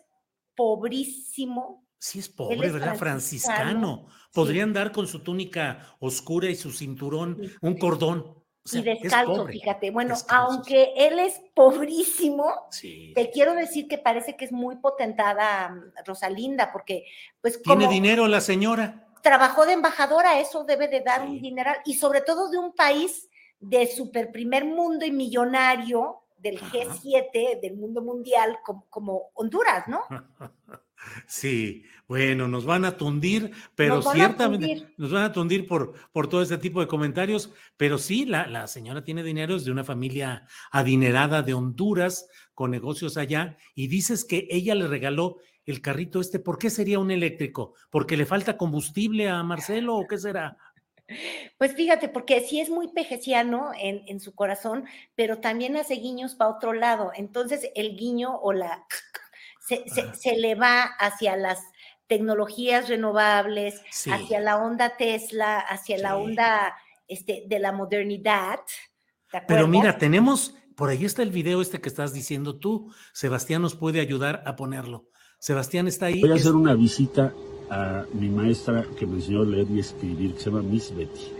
[0.55, 2.95] pobrísimo, Sí, es pobre, es ¿verdad?
[2.97, 3.55] franciscano.
[3.57, 4.07] Franciscano.
[4.31, 8.44] Podría andar con su túnica oscura y su cinturón, un cordón.
[8.65, 9.91] O sea, y es descalzo, fíjate.
[9.91, 13.11] Bueno, Descalzo, aunque él es pobrísimo, Sí.
[13.13, 17.05] te quiero decir que parece que es muy potentada mm, Rosalinda, porque
[17.41, 19.07] pues Tiene como dinero la señora.
[19.21, 23.29] trabajó de embajadora, eso debe de dar un dineral, y sobre todo de un país
[23.59, 30.01] de super primer mundo y millonario del G7, del mundo mundial, como, como Honduras, ¿no?
[31.27, 34.93] Sí, bueno, nos van a tundir, pero Nos ciertamente tundir.
[34.97, 38.67] nos van a tundir por, por todo este tipo de comentarios, pero sí, la, la
[38.67, 44.25] señora tiene dinero, es de una familia adinerada de Honduras, con negocios allá, y dices
[44.25, 47.73] que ella le regaló el carrito este, ¿por qué sería un eléctrico?
[47.89, 50.57] ¿Porque le falta combustible a Marcelo o qué será?
[51.57, 54.85] Pues fíjate, porque sí es muy pejeciano en, en su corazón,
[55.15, 57.11] pero también hace guiños para otro lado.
[57.15, 58.85] Entonces el guiño o la
[59.67, 61.59] se, se- se le va hacia las
[62.07, 64.11] tecnologías renovables, Sí.
[64.11, 66.75] hacia la onda Tesla, hacia la onda
[67.07, 68.59] este, de la modernidad.
[69.31, 73.61] ¿te Pero mira, tenemos, por ahí está el video este que estás diciendo tú, Sebastián
[73.61, 75.05] nos puede ayudar a ponerlo.
[75.39, 76.21] Sebastián está ahí.
[76.21, 77.33] Voy a es- hacer una visita
[77.69, 81.31] a mi maestra que me enseñó a leer y escribir, que se llama Miss Betty.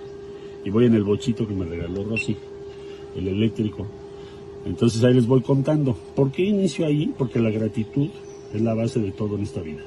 [0.64, 2.36] Y voy en el bochito que me regaló Rosy,
[3.16, 3.88] el eléctrico.
[4.66, 5.94] Entonces ahí les voy contando.
[6.16, 7.14] ¿Por qué inicio ahí?
[7.18, 8.10] Porque la gratitud
[8.54, 9.84] es la base de todo en esta vida.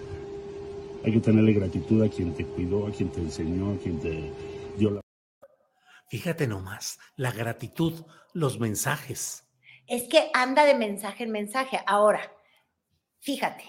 [1.04, 4.32] Hay que tenerle gratitud a quien te cuidó, a quien te enseñó, a quien te
[4.76, 5.00] dio la...
[6.08, 7.92] Fíjate nomás, la gratitud,
[8.32, 9.44] los mensajes.
[9.86, 11.80] Es que anda de mensaje en mensaje.
[11.86, 12.32] Ahora,
[13.20, 13.64] fíjate,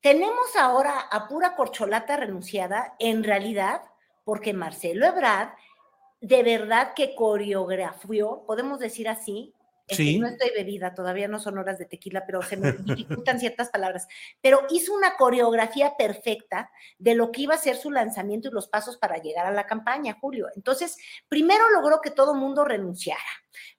[0.00, 3.82] tenemos ahora a pura corcholata renunciada, en realidad,
[4.24, 5.50] porque Marcelo Ebrard
[6.24, 9.52] de verdad que coreografió, podemos decir así.
[9.86, 10.18] Este.
[10.18, 14.06] No estoy bebida, todavía no son horas de tequila, pero se me dificultan ciertas palabras.
[14.40, 18.68] Pero hizo una coreografía perfecta de lo que iba a ser su lanzamiento y los
[18.68, 20.48] pasos para llegar a la campaña, Julio.
[20.56, 20.96] Entonces,
[21.28, 23.20] primero logró que todo mundo renunciara.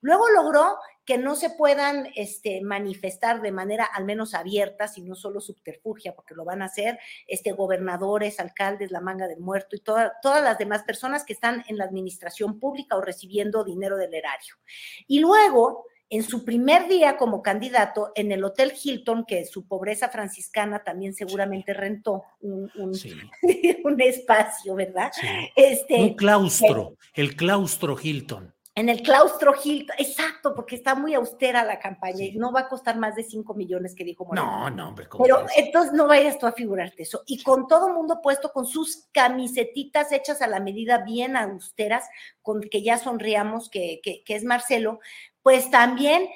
[0.02, 5.40] Luego logró que no se puedan este, manifestar de manera al menos abierta, sino solo
[5.40, 6.98] subterfugia, porque lo van a hacer
[7.28, 11.64] este, gobernadores, alcaldes, la manga del muerto y toda- todas las demás personas que están
[11.68, 14.56] en la administración pública o recibiendo dinero del erario.
[15.08, 20.10] Y luego, en su primer día como candidato, en el Hotel Hilton, que su pobreza
[20.10, 22.94] franciscana también seguramente rentó un, un-
[23.84, 25.12] un espacio, ¿verdad?
[25.56, 28.54] Este, Un claustro, el claustro Hilton.
[28.76, 32.68] en el claustro Hilton, exacto, porque está muy austera la campaña y no va a
[32.68, 34.46] costar más de 5 millones que dijo Moreno.
[34.46, 37.24] No, no, hombre, ¿cómo Pero entonces no vayas tú a figurarte eso.
[37.26, 42.04] Y con todo mundo puesto con sus camisetitas hechas a la medida bien austeras,
[42.42, 45.00] con que ya sonriamos que, que, que es Marcelo,
[45.46, 46.28] pues también,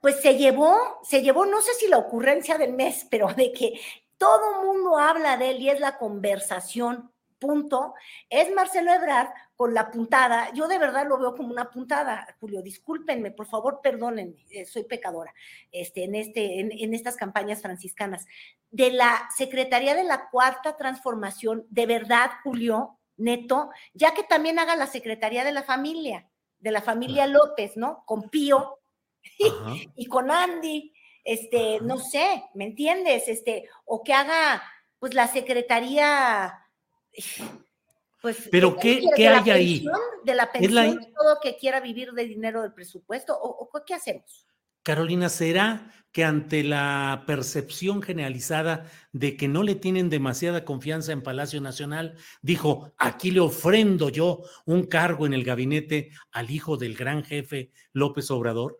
[0.00, 3.80] pues se llevó, se llevó, no sé si la ocurrencia del mes, pero de que
[4.18, 7.94] todo mundo habla de él y es la conversación, punto,
[8.28, 10.52] es Marcelo Ebrard con la puntada.
[10.54, 12.62] Yo de verdad lo veo como una puntada, Julio.
[12.62, 15.32] Discúlpenme, por favor, perdónenme, eh, soy pecadora
[15.70, 18.26] este, en, este, en, en estas campañas franciscanas.
[18.72, 24.74] De la Secretaría de la Cuarta Transformación, de verdad, Julio, neto, ya que también haga
[24.74, 26.26] la Secretaría de la Familia,
[26.62, 28.04] de la familia López, ¿no?
[28.06, 28.78] Con Pío
[29.96, 30.92] y con Andy,
[31.24, 33.28] este, no sé, ¿me entiendes?
[33.28, 34.62] Este, o que haga
[34.98, 36.66] pues la secretaría,
[38.22, 38.48] pues...
[38.50, 39.86] Pero ¿qué, ¿qué hay ahí?
[40.24, 44.46] De la pensión, todo que quiera vivir de dinero del presupuesto, o, o qué hacemos?
[44.82, 51.22] Carolina, ¿será que ante la percepción generalizada de que no le tienen demasiada confianza en
[51.22, 56.94] Palacio Nacional, dijo, aquí le ofrendo yo un cargo en el gabinete al hijo del
[56.94, 58.78] gran jefe López Obrador?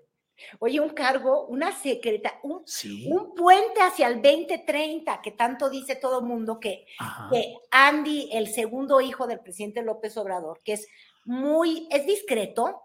[0.59, 2.65] Oye, un cargo, una secreta, un,
[3.07, 6.85] un puente hacia el 2030, que tanto dice todo el mundo que,
[7.31, 10.89] que Andy, el segundo hijo del presidente López Obrador, que es
[11.25, 12.83] muy, es discreto,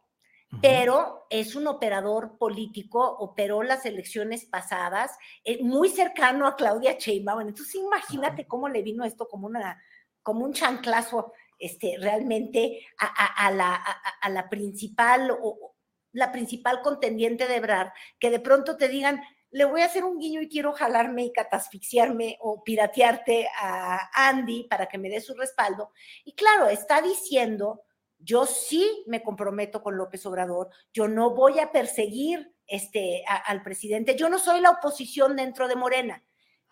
[0.62, 5.12] pero es un operador político, operó las elecciones pasadas,
[5.44, 7.42] es muy cercano a Claudia Sheinbaum.
[7.42, 9.82] Entonces, imagínate cómo le vino esto como, una,
[10.24, 13.76] como un chanclazo este, realmente a, la,
[14.22, 15.76] a, la, principal o
[16.12, 19.22] la principal contendiente de Ebrard, que de pronto te digan,
[19.52, 24.68] le voy a hacer un guiño y quiero jalarme y catasfixiarme o piratearte a Andy
[24.70, 25.92] para que me dé su respaldo.
[26.24, 27.82] Y claro, está diciendo
[28.20, 34.16] yo sí me comprometo con López Obrador, yo no voy a perseguir este, al presidente,
[34.16, 36.24] yo no soy la oposición dentro de Morena,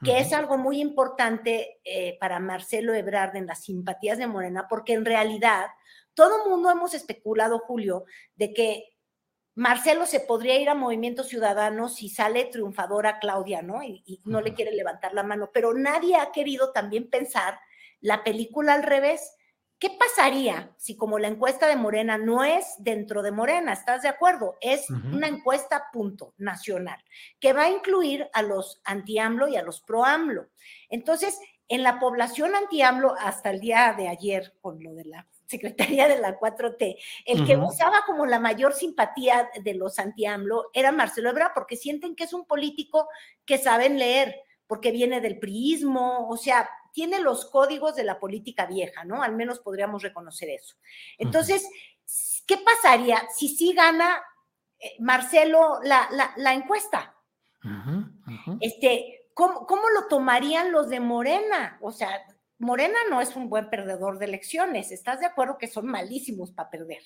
[0.04, 4.94] que es algo muy importante eh, para Marcelo Ebrard en las simpatías de Morena, porque
[4.94, 5.68] en realidad
[6.14, 8.96] todo el mundo hemos especulado, Julio, de que
[9.54, 13.84] Marcelo se podría ir a Movimiento Ciudadano si sale triunfadora Claudia, ¿no?
[13.84, 17.58] Y, y no le quiere levantar la mano, pero nadie ha querido también pensar
[18.02, 19.34] la película al revés
[19.78, 24.08] ¿Qué pasaría si como la encuesta de Morena no es dentro de Morena, estás de
[24.08, 24.56] acuerdo?
[24.62, 27.04] Es una encuesta punto nacional
[27.40, 30.48] que va a incluir a los anti-AMLO y a los pro-AMLO.
[30.90, 36.08] Entonces, en la población anti-AMLO hasta el día de ayer con lo de la Secretaría
[36.08, 41.30] de la 4T, el que usaba como la mayor simpatía de los anti-AMLO era Marcelo
[41.30, 43.10] Ebrard porque sienten que es un político
[43.46, 48.66] que saben leer, porque viene del priismo, o sea, tiene los códigos de la política
[48.66, 49.22] vieja, ¿no?
[49.22, 50.78] Al menos podríamos reconocer eso.
[51.18, 51.70] Entonces,
[52.48, 54.24] ¿qué pasaría si sí gana
[54.80, 57.14] eh, Marcelo la, encuesta?
[58.62, 61.78] Este, ¿cómo, ¿Cómo lo tomarían los de Morena?
[61.82, 62.24] O sea,
[62.60, 66.70] Morena no es un buen perdedor de elecciones, ¿estás de acuerdo que son malísimos para
[66.70, 67.04] perder?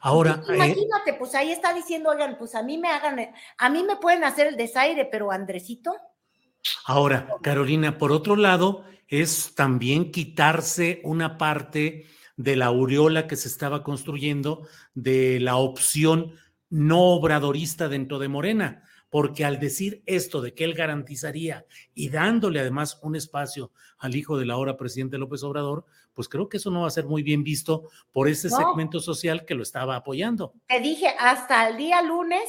[0.00, 3.18] Ahora, eh, imagínate, pues ahí está diciendo, oigan, pues a mí me hagan,
[3.58, 5.94] a mí me pueden hacer el desaire, pero Andresito.
[6.84, 12.06] Ahora, Carolina, por otro lado, es también quitarse una parte
[12.36, 16.34] de la aureola que se estaba construyendo de la opción
[16.70, 22.60] no obradorista dentro de Morena, porque al decir esto de que él garantizaría y dándole
[22.60, 25.84] además un espacio al hijo de la ahora presidente López Obrador,
[26.14, 29.44] pues creo que eso no va a ser muy bien visto por ese segmento social
[29.44, 30.54] que lo estaba apoyando.
[30.68, 32.48] Te dije, hasta el día lunes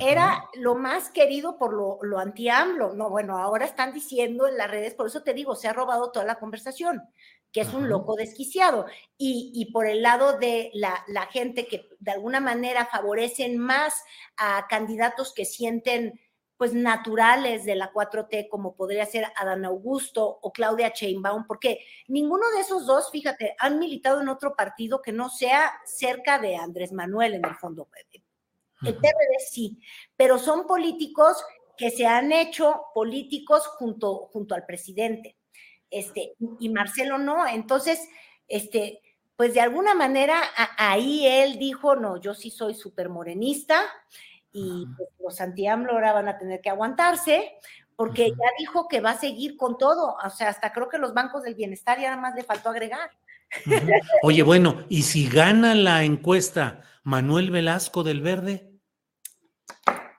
[0.00, 2.94] era lo más querido por lo, lo anti-AMLO.
[2.94, 6.10] No, bueno, ahora están diciendo en las redes, por eso te digo, se ha robado
[6.12, 7.02] toda la conversación,
[7.52, 8.86] que es un loco desquiciado.
[9.16, 14.02] Y, y, por el lado de la, la, gente que de alguna manera favorecen más
[14.36, 16.20] a candidatos que sienten
[16.58, 21.78] pues naturales de la 4T, como podría ser Adán Augusto o Claudia Sheinbaum, porque
[22.08, 26.56] ninguno de esos dos, fíjate, han militado en otro partido que no sea cerca de
[26.56, 27.86] Andrés Manuel en el fondo
[28.82, 29.80] el PRD sí,
[30.16, 31.42] pero son políticos
[31.76, 35.36] que se han hecho políticos junto, junto al presidente.
[35.90, 37.46] Este, y Marcelo no.
[37.46, 38.08] Entonces,
[38.48, 39.00] este,
[39.36, 40.40] pues de alguna manera
[40.76, 43.80] ahí él dijo, no, yo sí soy súper morenista
[44.52, 47.52] y pues, los anti-AMLO ahora van a tener que aguantarse
[47.94, 50.16] porque ya dijo que va a seguir con todo.
[50.24, 53.10] O sea, hasta creo que los bancos del bienestar ya nada más le faltó agregar.
[54.22, 58.67] Oye, bueno, ¿y si gana la encuesta Manuel Velasco del Verde?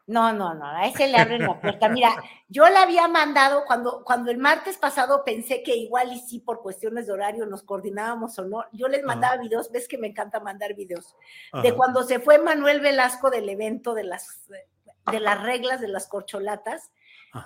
[0.09, 1.87] No, no, no, a ese le abren la puerta.
[1.87, 2.11] Mira,
[2.47, 6.63] yo le había mandado, cuando, cuando el martes pasado pensé que igual y sí por
[6.63, 10.39] cuestiones de horario nos coordinábamos o no, yo les mandaba videos, ves que me encanta
[10.39, 11.15] mandar videos,
[11.61, 14.49] de cuando se fue Manuel Velasco del evento de las,
[15.11, 16.89] de las reglas de las corcholatas.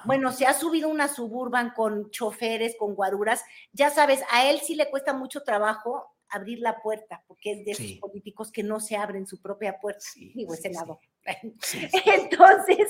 [0.05, 3.43] Bueno, se ha subido una suburban con choferes, con guaruras.
[3.73, 7.71] Ya sabes, a él sí le cuesta mucho trabajo abrir la puerta, porque es de
[7.71, 11.01] esos políticos que no se abren su propia puerta, digo, ese lado.
[12.05, 12.87] entonces,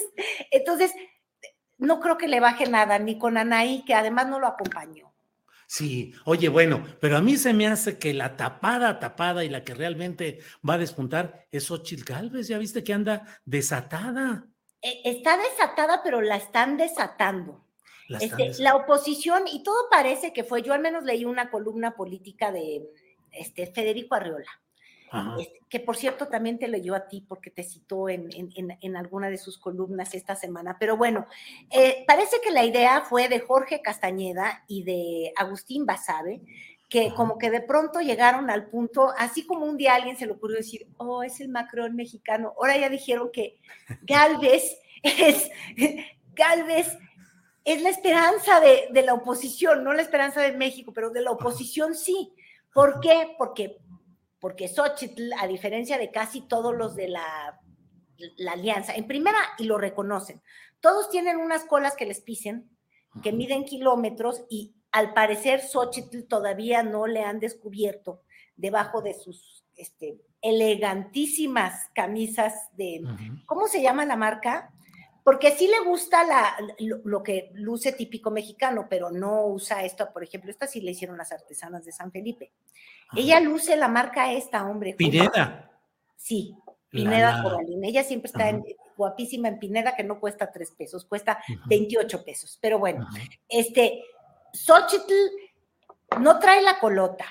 [0.51, 0.93] entonces,
[1.77, 5.13] no creo que le baje nada, ni con Anaí, que además no lo acompañó.
[5.67, 9.63] Sí, oye, bueno, pero a mí se me hace que la tapada, tapada y la
[9.63, 14.45] que realmente va a despuntar es Ochil Galvez, ya viste que anda desatada.
[14.81, 17.65] E, está desatada, pero la están desatando.
[18.07, 21.95] La, este, la oposición, y todo parece que fue, yo al menos leí una columna
[21.95, 22.83] política de
[23.31, 24.51] este, Federico Arriola.
[25.39, 28.95] Este, que por cierto también te leyó a ti porque te citó en, en- en-
[28.97, 30.77] alguna de sus columnas esta semana.
[30.79, 31.25] Pero bueno,
[31.71, 36.41] eh, parece que la idea fue de Jorge Castañeda y de Agustín Basabe,
[36.89, 40.25] que como que de pronto llegaron al punto, así como un día a alguien se
[40.27, 43.57] le ocurrió decir, oh, es el Macron mexicano, ahora ya dijeron que
[44.03, 45.49] Galvez es,
[46.35, 46.97] Galvez
[47.65, 51.31] es la esperanza de, de la oposición, no la esperanza de México, pero de la
[51.31, 52.33] oposición sí.
[52.73, 53.35] ¿Por qué?
[53.37, 53.77] Porque,
[54.43, 57.61] porque Xochitl, a diferencia de casi todos los de la,
[58.35, 60.41] la alianza, en primera, y lo reconocen,
[60.81, 62.69] todos tienen unas colas que les pisen,
[63.21, 68.21] que miden kilómetros, y al parecer Xochitl todavía no le han descubierto
[68.57, 73.01] debajo de sus este, elegantísimas camisas de,
[73.45, 74.73] ¿cómo se llama la marca?
[75.23, 80.11] Porque sí le gusta la, lo, lo que luce típico mexicano, pero no usa esto,
[80.11, 82.51] por ejemplo, esta sí le hicieron las artesanas de San Felipe.
[83.15, 84.93] Ella luce la marca esta, hombre.
[84.95, 85.71] Pineda.
[86.17, 86.55] Sí,
[86.89, 87.87] Pineda la- Coralina.
[87.87, 88.63] Ella siempre está en-
[88.97, 92.59] guapísima en Pineda, que no cuesta tres pesos, cuesta 28 pesos.
[92.61, 93.07] Pero bueno,
[93.49, 94.03] este,
[94.53, 95.13] Xochitl
[96.19, 97.25] no trae la colota,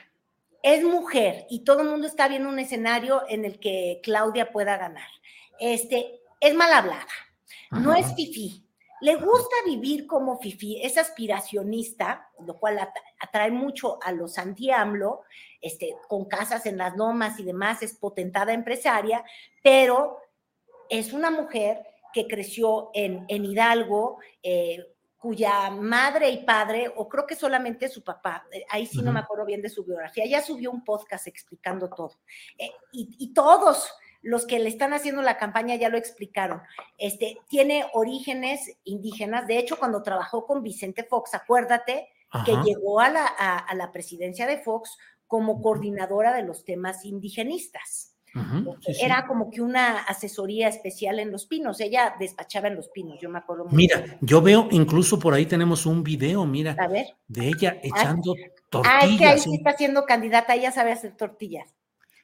[0.62, 4.76] es mujer y todo el mundo está viendo un escenario en el que Claudia pueda
[4.76, 5.08] ganar.
[5.60, 7.06] Este, es mal hablada,
[7.70, 8.66] no es fifí.
[9.00, 15.22] Le gusta vivir como fifí, es aspiracionista, lo cual at- atrae mucho a los anti-AMLO,
[15.60, 19.24] este, con casas en las lomas y demás, es potentada empresaria,
[19.62, 20.18] pero
[20.88, 24.86] es una mujer que creció en, en Hidalgo, eh,
[25.16, 29.20] cuya madre y padre, o creo que solamente su papá, eh, ahí sí no me
[29.20, 32.20] acuerdo bien de su biografía, ya subió un podcast explicando todo.
[32.58, 33.92] Eh, y, y todos
[34.22, 36.62] los que le están haciendo la campaña ya lo explicaron.
[36.96, 42.08] Este, tiene orígenes indígenas, de hecho cuando trabajó con Vicente Fox, acuérdate
[42.46, 44.96] que llegó a la, a- a la presidencia de Fox
[45.26, 48.14] como coordinadora de los temas indigenistas.
[48.34, 49.04] Ujú, sí, sí.
[49.04, 51.80] Era como que una asesoría especial en Los Pinos.
[51.80, 55.84] Ella despachaba en Los Pinos, yo me acuerdo Mira, yo veo, incluso por ahí tenemos
[55.84, 57.14] un video, mira, A ver.
[57.28, 58.34] de ella echando
[58.84, 59.42] Ah, es que ahí tortillas.
[59.42, 61.68] sí está siendo candidata, ella sabe hacer tortillas.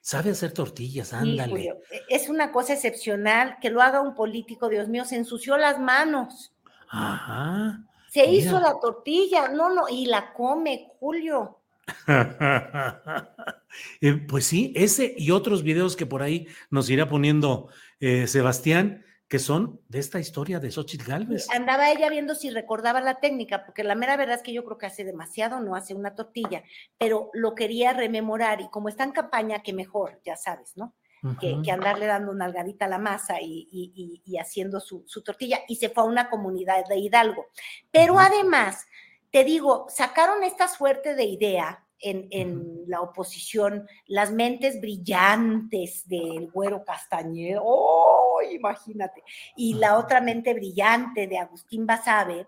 [0.08, 1.66] Sabe hacer tortillas, ándale.
[1.90, 5.78] E- Es una cosa excepcional que lo haga un político, Dios mío, se ensució las
[5.78, 6.50] manos.
[6.88, 7.82] Ajá.
[8.10, 8.32] Se Mira.
[8.32, 11.58] hizo la tortilla, no, no, y la come, Julio.
[14.00, 17.68] Eh, pues sí, ese y otros videos que por ahí nos irá poniendo
[18.00, 21.48] eh, Sebastián, que son de esta historia de Xochitl Galvez.
[21.50, 24.78] Andaba ella viendo si recordaba la técnica, porque la mera verdad es que yo creo
[24.78, 26.62] que hace demasiado, no hace una tortilla,
[26.96, 30.94] pero lo quería rememorar y como está en campaña, que mejor, ya sabes, ¿no?
[31.40, 35.22] que, andarle dando una algadita a la masa y, y- y- y haciendo su, su
[35.22, 37.46] tortilla, y se fue a una comunidad de Hidalgo.
[37.90, 38.86] Pero además,
[39.32, 46.50] te digo, sacaron esta suerte de idea en, en la oposición, las mentes brillantes del
[46.52, 48.17] güero Castañeda, ¡oh,
[48.52, 49.22] imagínate!
[49.56, 52.46] Y la otra mente brillante de Agustín Basabe,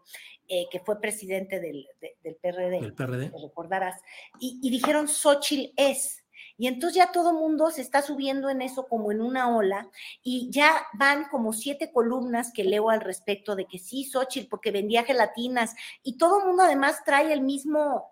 [0.49, 3.31] eh, que fue presidente del, de- del PRD, Del PRD.
[3.31, 4.01] te recordarás,
[4.39, 6.25] y, y dijeron Xochitl es.
[6.57, 9.89] Y entonces ya todo mundo se está subiendo en eso como en una ola
[10.23, 14.71] y ya van como siete columnas que leo al respecto de que sí, Xochitl, porque
[14.71, 18.11] vendía gelatinas y todo el mundo además trae el mismo,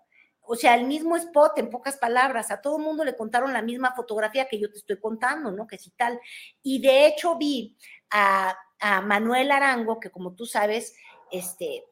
[0.51, 2.49] o sea, el mismo spot en pocas palabras.
[2.49, 5.67] A todo el mundo le contaron la misma fotografía que yo te estoy contando, ¿no?
[5.67, 6.19] Que sí tal.
[6.63, 7.77] Y de hecho vi
[8.09, 10.95] a, a Manuel Arango, que como tú sabes,
[11.29, 11.85] este,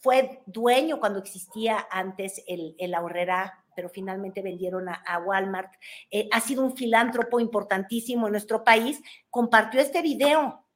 [0.00, 5.72] fue dueño cuando existía antes el, el ahorrera, pero finalmente vendieron a, a Walmart.
[6.10, 9.00] Eh, ha sido un filántropo importantísimo en nuestro país.
[9.30, 10.66] Compartió este video.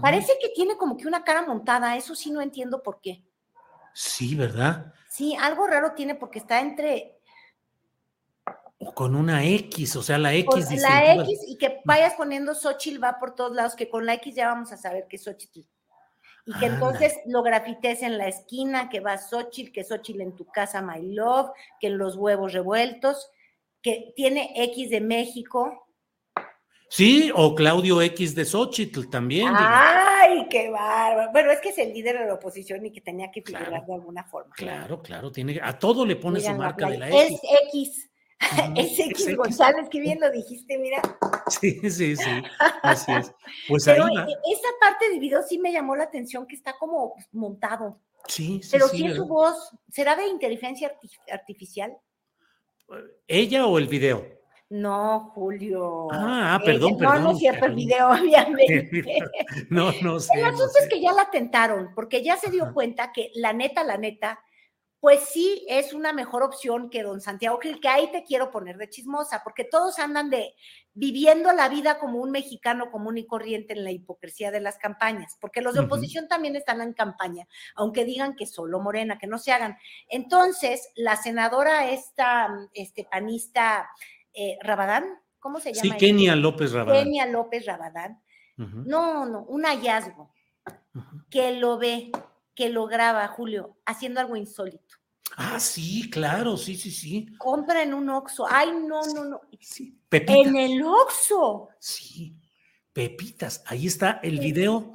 [0.00, 1.94] Parece que tiene como que una cara montada.
[1.94, 3.25] Eso sí no entiendo por qué.
[3.98, 4.92] Sí, ¿verdad?
[5.08, 7.16] Sí, algo raro tiene porque está entre
[8.92, 11.14] con una X, o sea, la X con la.
[11.14, 14.48] X y que vayas poniendo Xochitl va por todos lados, que con la X ya
[14.48, 15.60] vamos a saber que es Xochitl.
[16.44, 20.44] Y que entonces lo grafites en la esquina, que va Xochitl, que Xochitl en tu
[20.44, 23.30] casa, my love, que los huevos revueltos,
[23.80, 25.85] que tiene X de México.
[26.88, 29.48] Sí, o Claudio X de Xochitl también.
[29.56, 31.32] ¡Ay, qué bárbaro!
[31.32, 33.84] Bueno, es que es el líder de la oposición y que tenía que figurar Claro.
[33.86, 34.54] de alguna forma.
[34.54, 37.20] Claro, claro, tiene, a todo le pone Mira su la marca de la X.
[37.20, 37.40] Es
[37.74, 38.10] X.
[38.76, 39.36] Es X es X.
[39.36, 41.00] González, que bien lo dijiste, mira.
[41.48, 42.42] Sí, sí, sí,
[42.82, 43.32] así es.
[43.68, 44.24] Pues ahí Pero va.
[44.24, 47.98] e- esa parte del video sí me llamó la atención, que está como montado.
[48.28, 49.56] Sí, sí, Pero sí, sí es su voz.
[49.90, 51.96] ¿Será de inteligencia arti- artificial?
[53.26, 54.24] ¿Ella o el video?
[54.68, 56.08] No, Julio.
[56.12, 57.76] Ah, ah, perdón, Ella- No, no perdón, es cierto el perdón.
[57.76, 59.18] video, obviamente.
[59.70, 60.34] No, no sé.
[60.34, 60.82] El no asunto sé.
[60.84, 64.40] es que ya la tentaron, porque ya se dio cuenta que la neta, la neta,
[64.98, 68.76] pues sí es una mejor opción que don Santiago Krill, que ahí te quiero poner
[68.76, 70.54] de chismosa, porque todos andan de
[70.94, 75.36] viviendo la vida como un mexicano común y corriente en la hipocresía de las campañas,
[75.40, 77.46] porque los de oposición también están en campaña,
[77.76, 79.76] aunque digan que solo Morena, que no se hagan.
[80.08, 83.88] Entonces, la senadora esta, este panista
[84.36, 85.04] eh, Rabadán,
[85.40, 85.82] ¿cómo se llama?
[85.82, 85.98] Sí?
[85.98, 87.04] Kenia López Rabadán.
[87.04, 88.22] Kenia López Rabadán.
[88.56, 90.32] No, no, un hallazgo
[91.28, 92.10] que lo ve,
[92.54, 94.96] que lo graba, Julio, haciendo algo insólito.
[95.36, 97.26] Ah, sí, claro, sí, sí, sí.
[97.36, 98.46] Compra en un Oxxo.
[98.48, 99.40] Ay, no, no, no.
[100.08, 100.46] Pepitas.
[100.46, 101.68] En el Oxxo.
[101.78, 102.36] Sí,
[102.92, 103.62] Pepitas.
[103.66, 104.92] Ahí está el video,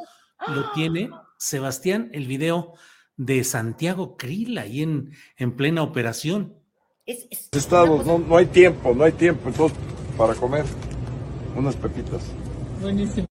[0.48, 2.74] lo tiene Sebastián, el video
[3.16, 6.61] de Santiago Krill ahí en, en plena operación.
[7.06, 9.78] Es, es- Estados, no, no hay tiempo, no hay tiempo entonces
[10.18, 10.66] para comer
[11.56, 12.22] unas pepitas.
[12.80, 13.28] Buenísimo.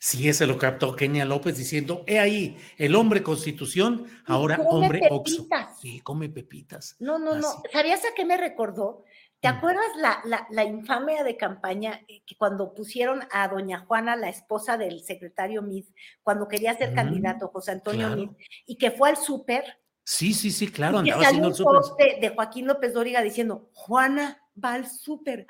[0.00, 5.00] Sí, ese lo captó Kenia López diciendo, he ahí, el hombre constitución, ahora come hombre
[5.10, 5.36] Oxo.
[5.48, 5.80] pepitas.
[5.80, 6.94] Sí, come pepitas.
[7.00, 7.48] No, no, no.
[7.72, 9.02] ¿Sabías a qué me recordó?
[9.40, 14.14] ¿Te acuerdas la, la, la infamia de campaña eh, que cuando pusieron a doña Juana,
[14.16, 15.84] la esposa del secretario Mid,
[16.22, 18.16] cuando quería ser Mm, candidato José Antonio claro.
[18.16, 18.30] Mid,
[18.66, 19.80] y que fue al súper
[20.10, 21.74] Sí, sí, sí, claro, andaba haciendo el súper.
[21.80, 25.46] post de, de Joaquín López Dóriga diciendo, Juana va al súper.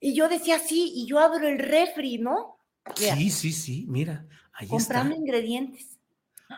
[0.00, 2.58] Y yo decía, sí, y yo abro el refri, ¿no?
[2.98, 5.22] Mira, Sí, sí, sí, mira, ahí comprando está.
[5.22, 5.96] ingredientes.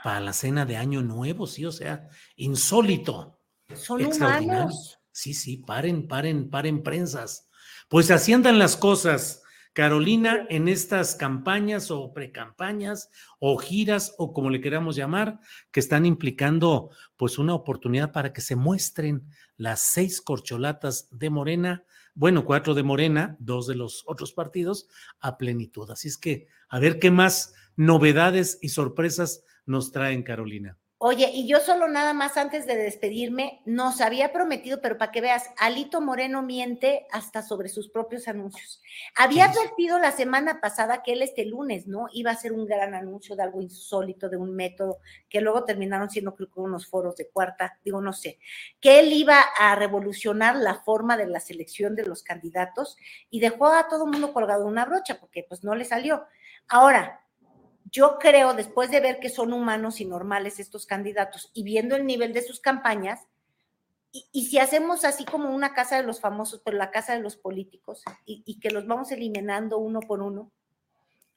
[0.02, 3.38] Para la cena de Año Nuevo, sí, o sea, insólito.
[3.74, 4.60] Son Extraordinario.
[4.60, 4.98] humanos.
[5.12, 7.50] Sí, sí, paren, paren, paren prensas.
[7.90, 9.39] Pues así andan las cosas,
[9.72, 15.38] Carolina, en estas campañas o precampañas o giras o como le queramos llamar,
[15.70, 21.84] que están implicando pues una oportunidad para que se muestren las seis corcholatas de Morena,
[22.14, 24.88] bueno, cuatro de Morena, dos de los otros partidos,
[25.20, 25.88] a plenitud.
[25.90, 30.78] Así es que a ver qué más novedades y sorpresas nos traen, Carolina.
[31.02, 35.22] Oye, y yo solo nada más antes de despedirme, nos había prometido, pero para que
[35.22, 38.82] veas, Alito Moreno miente hasta sobre sus propios anuncios.
[39.16, 42.08] Había advertido la semana pasada que él este lunes, ¿no?
[42.12, 44.98] Iba a hacer un gran anuncio de algo insólito, de un método,
[45.30, 48.38] que luego terminaron siendo, creo que unos foros de cuarta, digo, no sé,
[48.78, 52.98] que él iba a revolucionar la forma de la selección de los candidatos
[53.30, 56.26] y dejó a todo el mundo colgado de una brocha, porque pues no le salió.
[56.68, 57.19] Ahora,
[57.90, 62.06] yo creo, después de ver que son humanos y normales estos candidatos y viendo el
[62.06, 63.20] nivel de sus campañas,
[64.12, 67.20] y, y si hacemos así como una casa de los famosos, pero la casa de
[67.20, 70.50] los políticos, y, y que los vamos eliminando uno por uno,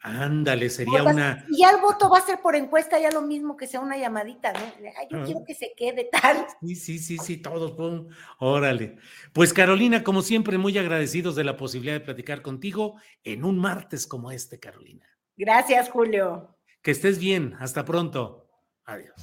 [0.05, 3.21] Ándale, sería votas, una, y ya el voto va a ser por encuesta, ya lo
[3.21, 4.59] mismo que sea una llamadita, ¿no?
[4.59, 5.23] Ay, yo Ah.
[5.23, 6.45] quiero que se quede tal.
[6.61, 8.97] Sí, sí, sí, sí, todos, pum, órale.
[9.31, 14.05] Pues Carolina, como siempre, muy agradecidos de la posibilidad de platicar contigo en un martes
[14.05, 15.07] como este, Carolina.
[15.35, 16.57] Gracias, Julio.
[16.81, 18.47] Que estés bien, hasta pronto.
[18.85, 19.15] Adiós.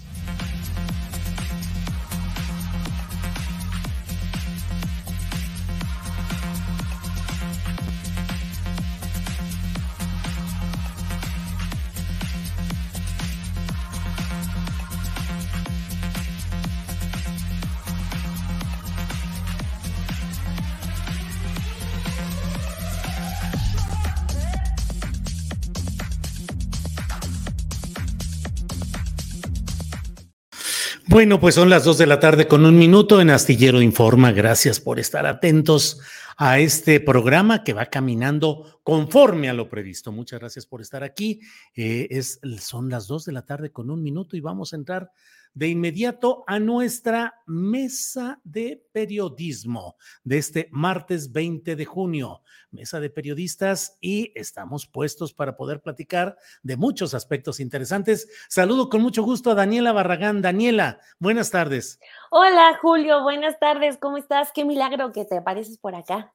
[31.10, 34.30] Bueno, pues son las dos de la tarde con un minuto en Astillero Informa.
[34.30, 36.00] Gracias por estar atentos
[36.36, 40.12] a este programa que va caminando conforme a lo previsto.
[40.12, 41.40] Muchas gracias por estar aquí.
[41.74, 45.10] Eh, es, son las dos de la tarde con un minuto y vamos a entrar
[45.54, 52.42] de inmediato a nuestra mesa de periodismo de este martes 20 de junio.
[52.70, 58.28] Mesa de periodistas y estamos puestos para poder platicar de muchos aspectos interesantes.
[58.48, 60.40] Saludo con mucho gusto a Daniela Barragán.
[60.40, 61.98] Daniela, buenas tardes.
[62.30, 64.52] Hola Julio, buenas tardes, ¿cómo estás?
[64.54, 66.32] Qué milagro que te apareces por acá.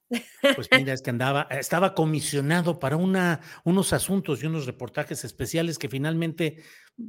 [0.55, 5.79] Pues mira, es que andaba, estaba comisionado para una, unos asuntos y unos reportajes especiales
[5.79, 6.63] que finalmente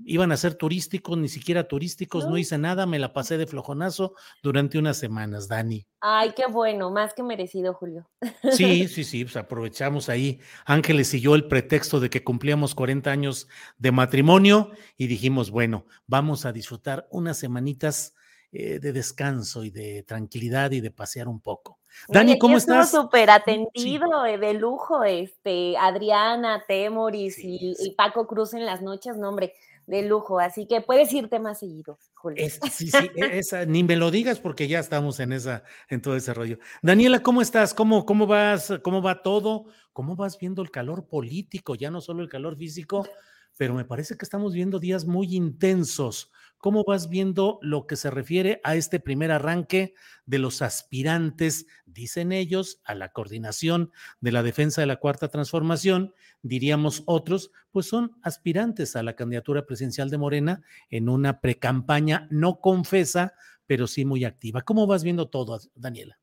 [0.04, 2.38] iban a ser turísticos, ni siquiera turísticos, no, No.
[2.38, 5.86] hice nada, me la pasé de flojonazo durante unas semanas, Dani.
[6.00, 8.08] Ay, qué bueno, más que merecido, Julio.
[8.52, 10.40] Sí, sí, sí, pues aprovechamos ahí.
[10.64, 15.86] Ángeles y yo el pretexto de que cumplíamos 40 años de matrimonio y dijimos, bueno,
[16.06, 18.14] vamos a disfrutar unas semanitas
[18.52, 21.78] eh, de descanso y de tranquilidad y de pasear un poco.
[22.08, 22.90] Dani, ¿cómo estás?
[22.90, 29.16] súper atendido, eh, de lujo, este, Adriana, Temoris y, y Paco Cruz en las noches,
[29.16, 29.54] no, hombre,
[29.86, 32.44] de lujo, así que puedes irte más seguido, Julio.
[32.44, 36.02] Es- sí, sí, e- esa, ni me lo digas porque ya estamos en esa, en
[36.02, 36.58] todo ese rollo.
[36.82, 37.72] Daniela, ¿cómo estás?
[37.72, 38.72] ¿Cómo, cómo vas?
[38.82, 39.66] ¿Cómo va todo?
[39.92, 41.74] ¿Cómo vas viendo el calor político?
[41.76, 43.06] Ya no solo el calor físico,
[43.56, 46.30] pero me parece que estamos viendo días muy intensos.
[46.66, 49.94] ¿Cómo vas viendo lo que se refiere a este primer arranque
[50.24, 56.12] de los aspirantes, dicen ellos, a la coordinación de la defensa de la cuarta transformación?
[56.42, 62.60] Diríamos otros, pues son aspirantes a la candidatura presidencial de Morena en una precampaña no
[62.60, 63.34] confesa,
[63.68, 64.62] pero sí muy activa.
[64.62, 66.18] ¿Cómo vas viendo todo, Daniela?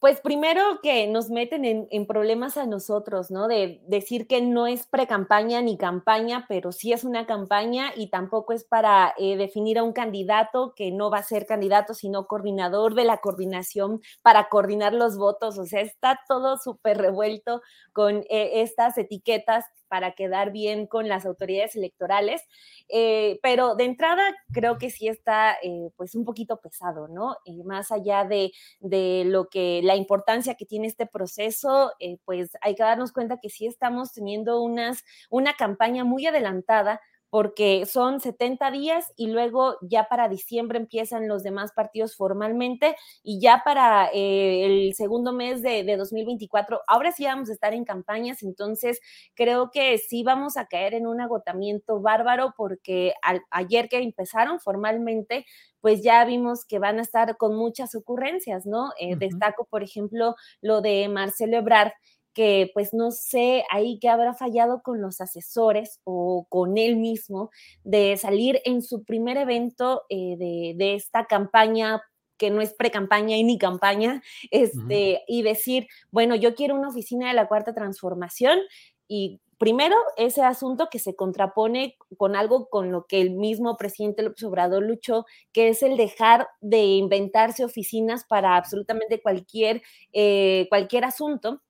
[0.00, 3.48] Pues primero que nos meten en, problemas a nosotros, ¿no?
[3.48, 8.52] De decir que no es pre-campaña ni campaña, pero sí es una campaña y tampoco
[8.52, 12.94] es para eh, definir a un candidato que no va a ser candidato, sino coordinador
[12.94, 15.58] de la coordinación para coordinar los votos.
[15.58, 17.60] O sea, está todo súper revuelto
[17.92, 22.42] con eh, estas etiquetas para quedar bien con las autoridades electorales,
[22.88, 24.22] eh, pero de entrada
[24.52, 27.36] creo que sí está eh, pues un poquito pesado, ¿no?
[27.44, 32.50] Y más allá de, de, lo que, la importancia que tiene este proceso, eh, pues
[32.60, 37.00] hay que darnos cuenta que sí estamos teniendo unas, una campaña muy adelantada
[37.30, 43.40] porque son 70 días y luego ya para diciembre empiezan los demás partidos formalmente y
[43.40, 48.42] ya para eh, el segundo mes de, 2024, ahora sí vamos a estar en campañas,
[48.42, 49.00] entonces
[49.34, 53.14] creo que sí vamos a caer en un agotamiento bárbaro porque
[53.50, 55.44] ayer que empezaron formalmente,
[55.80, 58.90] pues ya vimos que van a estar con muchas ocurrencias, ¿no?
[58.98, 61.92] Eh, destaco, por ejemplo, lo de Marcelo Ebrard,
[62.38, 67.50] que pues no sé ahí qué habrá fallado con los asesores o con él mismo
[67.82, 72.00] de salir en su primer evento eh, de, esta campaña
[72.36, 74.22] que no es pre-campaña y ni campaña,
[74.52, 78.60] este, y decir, bueno, yo quiero una oficina de la cuarta transformación
[79.08, 84.22] y primero ese asunto que se contrapone con algo con lo que el mismo presidente
[84.22, 89.82] López Obrador luchó, que es el dejar de inventarse oficinas para absolutamente cualquier,
[90.12, 91.62] eh, cualquier asunto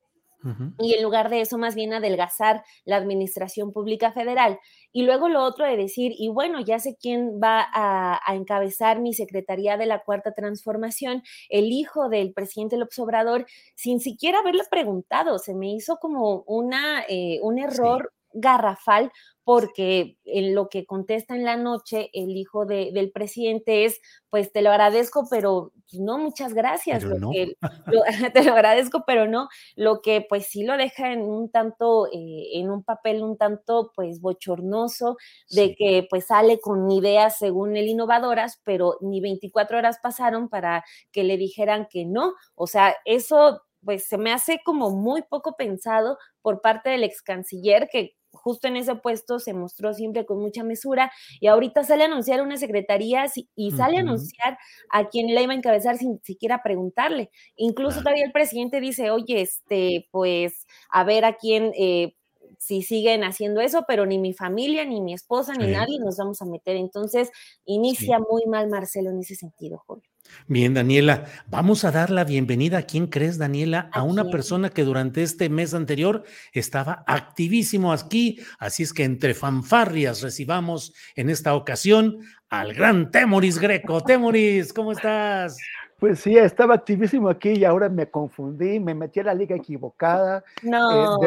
[0.78, 4.58] y en lugar de eso más bien adelgazar la administración pública federal.
[4.92, 9.14] Y luego lo otro de decir, y bueno, ya sé quién va a, encabezar mi
[9.14, 15.38] Secretaría de la Cuarta Transformación, el hijo del presidente López Obrador, sin siquiera haberle preguntado,
[15.38, 19.10] se me hizo como una, eh, un error garrafal
[19.48, 23.98] porque en lo que contesta en la noche el hijo del presidente es,
[24.28, 27.02] pues te lo agradezco, pero pues, no, muchas gracias.
[28.34, 29.48] te lo agradezco, pero no.
[29.74, 33.90] Lo que pues sí lo deja en un tanto, eh, en un papel un tanto
[33.94, 35.16] pues bochornoso,
[35.48, 40.84] de que pues sale con ideas según él innovadoras, pero ni 24 horas pasaron para
[41.10, 42.34] que le dijeran que no.
[42.54, 47.22] O sea, eso pues se me hace como muy poco pensado por parte del ex
[47.22, 51.10] canciller que justo en ese puesto se mostró siempre con mucha mesura
[51.40, 54.58] y ahorita sale a anunciar una secretaría y sale a anunciar
[54.90, 57.30] a quien la iba a encabezar sin siquiera preguntarle.
[57.56, 62.14] Incluso todavía el presidente dice, oye, este, pues a ver a quién, eh,
[62.58, 66.42] si siguen haciendo eso, pero ni mi familia, ni mi esposa, ni nadie nos vamos
[66.42, 66.76] a meter.
[66.76, 67.30] Entonces,
[67.64, 70.08] inicia muy mal Marcelo en ese sentido, Julio.
[70.46, 74.84] Bien, Daniela, vamos a dar la bienvenida a quién crees, Daniela, a, una persona que
[74.84, 81.54] durante este mes anterior estaba activísimo aquí, así es que entre fanfarrias recibamos en esta
[81.54, 84.02] ocasión al gran Temoris Greco.
[84.02, 85.58] Temoris, ¿cómo estás?
[85.98, 90.44] Pues sí, estaba activísimo aquí y ahora me confundí, me metí a la liga equivocada.
[90.62, 91.18] Eh, no.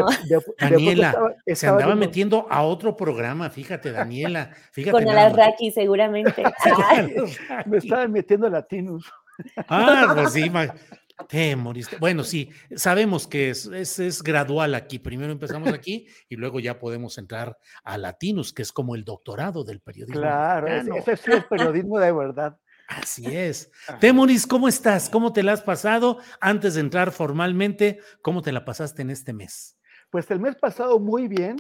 [0.58, 4.52] Daniela, se andaba metiendo a otro programa, fíjate, Daniela.
[4.72, 6.44] Fíjate Con el Arraki, seguramente.
[7.66, 9.12] me estaban metiendo latinos.
[9.68, 10.50] Ah, pues sí,
[11.28, 11.98] te moriste.
[11.98, 15.00] Bueno, sí, sabemos que es, es, gradual aquí.
[15.00, 19.64] Primero empezamos aquí y luego ya podemos entrar a latinos, que es como el doctorado
[19.64, 20.22] del periodismo.
[20.22, 22.58] Claro, ese es el periodismo de verdad.
[22.98, 23.72] Así es.
[24.00, 25.10] Temoris, ¿cómo estás?
[25.10, 26.20] ¿Cómo te la has pasado?
[26.42, 29.78] Antes de entrar formalmente, ¿cómo te la pasaste en este mes?
[30.10, 31.58] Pues el mes pasado muy bien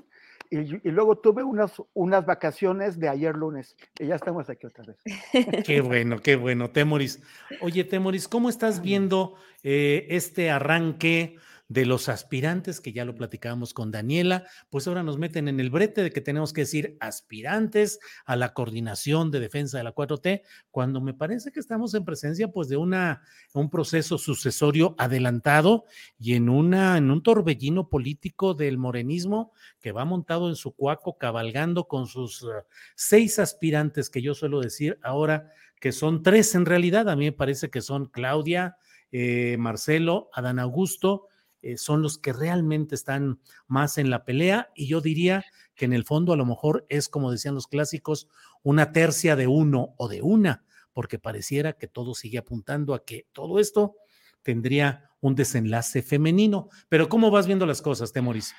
[0.49, 4.97] y, luego tuve unas, unas vacaciones de ayer lunes y ya estamos aquí otra vez.
[5.65, 7.21] Qué bueno, qué bueno, Temoris.
[7.61, 11.37] Oye, Temoris, ¿cómo estás viendo eh, este arranque?
[11.71, 15.69] De los aspirantes, que ya lo platicábamos con Daniela, pues ahora nos meten en el
[15.69, 20.41] brete de que tenemos que decir aspirantes a la coordinación de defensa de la 4T,
[20.69, 23.21] cuando me parece que estamos en presencia pues de una,
[23.53, 25.85] un proceso sucesorio adelantado
[26.19, 31.17] y en, una, en un torbellino político del morenismo que va montado en su cuaco
[31.17, 32.63] cabalgando con sus uh,
[32.95, 37.31] seis aspirantes que yo suelo decir ahora que son tres en realidad, a mí me
[37.31, 38.75] parece que son Claudia,
[39.13, 41.29] eh, Marcelo, Adán Augusto,
[41.61, 45.43] eh, son los que realmente están más en la pelea y yo diría
[45.75, 48.27] que en el fondo a lo mejor es, como decían los clásicos,
[48.63, 53.27] una tercia de uno o de una, porque pareciera que todo sigue apuntando a que
[53.31, 53.95] todo esto
[54.41, 56.69] tendría un desenlace femenino.
[56.89, 58.53] Pero ¿cómo vas viendo las cosas, Temoris?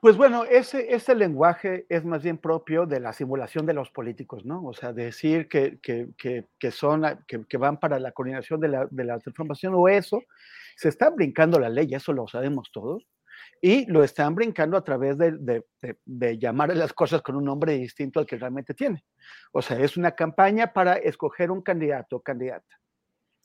[0.00, 4.64] Pues bueno, ese, lenguaje es más bien propio de la simulación de los políticos, ¿no?
[4.64, 5.78] O sea, decir que,
[6.70, 10.22] son, que, van para la coordinación de la, transformación o eso,
[10.74, 13.06] se está brincando la ley, eso lo sabemos todos,
[13.60, 15.64] y lo están brincando a través de,
[16.38, 19.04] llamar a las cosas con un nombre distinto al que realmente tiene.
[19.52, 22.80] O sea, es una campaña para escoger un candidato o candidata.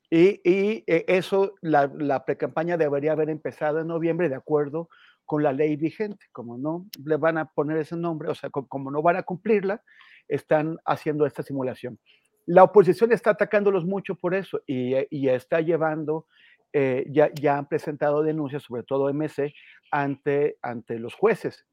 [0.10, 4.88] Y, y eh, eso, la, la pre-campaña debería haber empezado en noviembre de acuerdo
[5.26, 6.26] con la ley vigente.
[6.32, 9.82] Como no le van a poner ese nombre, o sea, como no van a cumplirla,
[10.28, 12.00] están haciendo esta simulación.
[12.46, 16.28] La oposición está atacándolos mucho por eso y, y está llevando,
[16.74, 19.54] eh, ya, ya, han presentado denuncias, sobre todo MC,
[19.92, 21.66] ante, ante los jueces.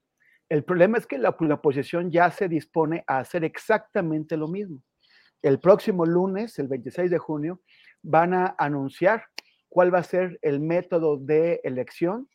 [0.48, 4.82] El problema es que la, la oposición ya se dispone a hacer exactamente lo mismo.
[5.42, 7.60] El próximo lunes, el 26 de junio,
[8.02, 9.24] van a anunciar
[9.68, 12.28] cuál va a ser el método de elección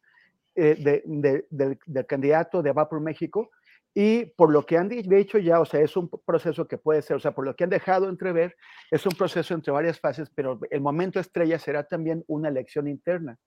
[0.60, 3.52] eh, de, de, del, del, candidato de Va por México
[3.94, 7.16] y por lo que han dicho ya, o sea, es un proceso que puede ser,
[7.16, 8.56] o sea, por lo que han dejado entrever,
[8.92, 13.38] es un proceso entre varias fases, pero el momento estrella será también una elección interna,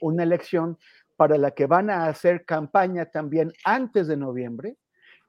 [0.00, 0.78] una elección
[1.16, 4.76] para la que van a hacer campaña también antes de noviembre,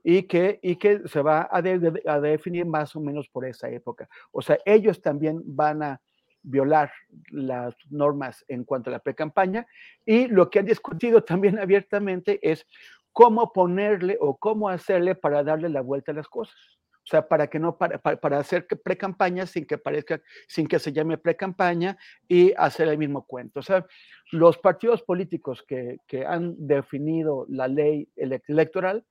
[0.03, 3.69] y que, y que se va a, de, a, definir más o menos por esa
[3.69, 4.07] época.
[4.31, 6.01] O sea, ellos también van a
[6.43, 6.91] violar
[7.31, 9.67] las normas en cuanto a la pre-campaña
[10.05, 12.65] y lo que han discutido también abiertamente es
[13.11, 16.55] cómo ponerle o cómo hacerle para darle la vuelta a las cosas.
[17.03, 20.93] O sea, para que no, para, para, hacer pre-campaña sin que parezca, sin que se
[20.93, 23.61] llame pre-campaña y hacer el mismo cuento.
[23.61, 23.87] O sea,
[24.31, 29.05] los partidos políticos que, que han definido la ley electoral,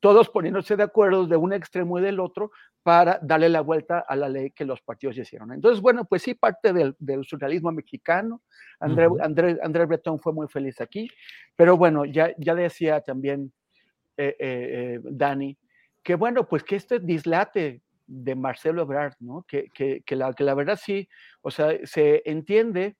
[0.00, 2.50] todos poniéndose de acuerdo de un extremo y del otro
[2.82, 5.52] para darle la vuelta a la ley que los partidos hicieron.
[5.52, 8.42] Entonces, bueno, pues sí, parte del, del surrealismo mexicano.
[8.80, 9.24] André, uh -huh.
[9.24, 11.10] André, André, Breton fue muy feliz aquí,
[11.56, 13.52] pero bueno, ya, ya decía también
[14.16, 15.58] eh, eh, eh, Dani,
[16.02, 19.44] que bueno, pues que este dislate de Marcelo Ebrard, ¿no?
[19.46, 21.08] Que, que, que, la, que la verdad sí,
[21.42, 22.96] o sea, se entiende,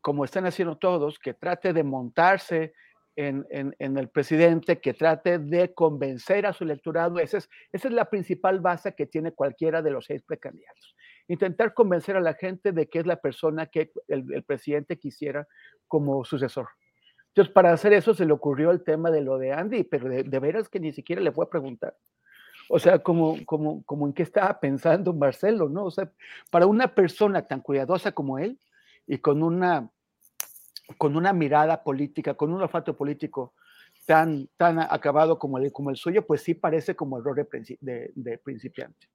[0.00, 2.72] como están haciendo todos, que trate de montarse
[3.18, 7.18] en, en, en, el presidente, que trate de convencer a su electorado.
[7.18, 10.94] Esa es, esa es la principal base que tiene cualquiera de los seis precandidatos.
[11.26, 15.48] Intentar convencer a la gente de que es la persona que el, el presidente quisiera
[15.88, 16.68] como sucesor.
[17.30, 20.22] Entonces, para hacer eso se le ocurrió el tema de lo de Andy, pero de,
[20.22, 21.96] de veras que ni siquiera le fue a preguntar.
[22.68, 25.86] O sea, como, como, como en qué estaba pensando Marcelo, ¿no?
[25.86, 26.08] O sea,
[26.52, 28.60] para una persona tan cuidadosa como él
[29.08, 29.90] y con una
[30.96, 33.52] con una mirada política, con un olfato político
[34.06, 38.12] tan, tan acabado como el, como el suyo, pues sí parece como error de, de,
[38.14, 39.08] de principiante.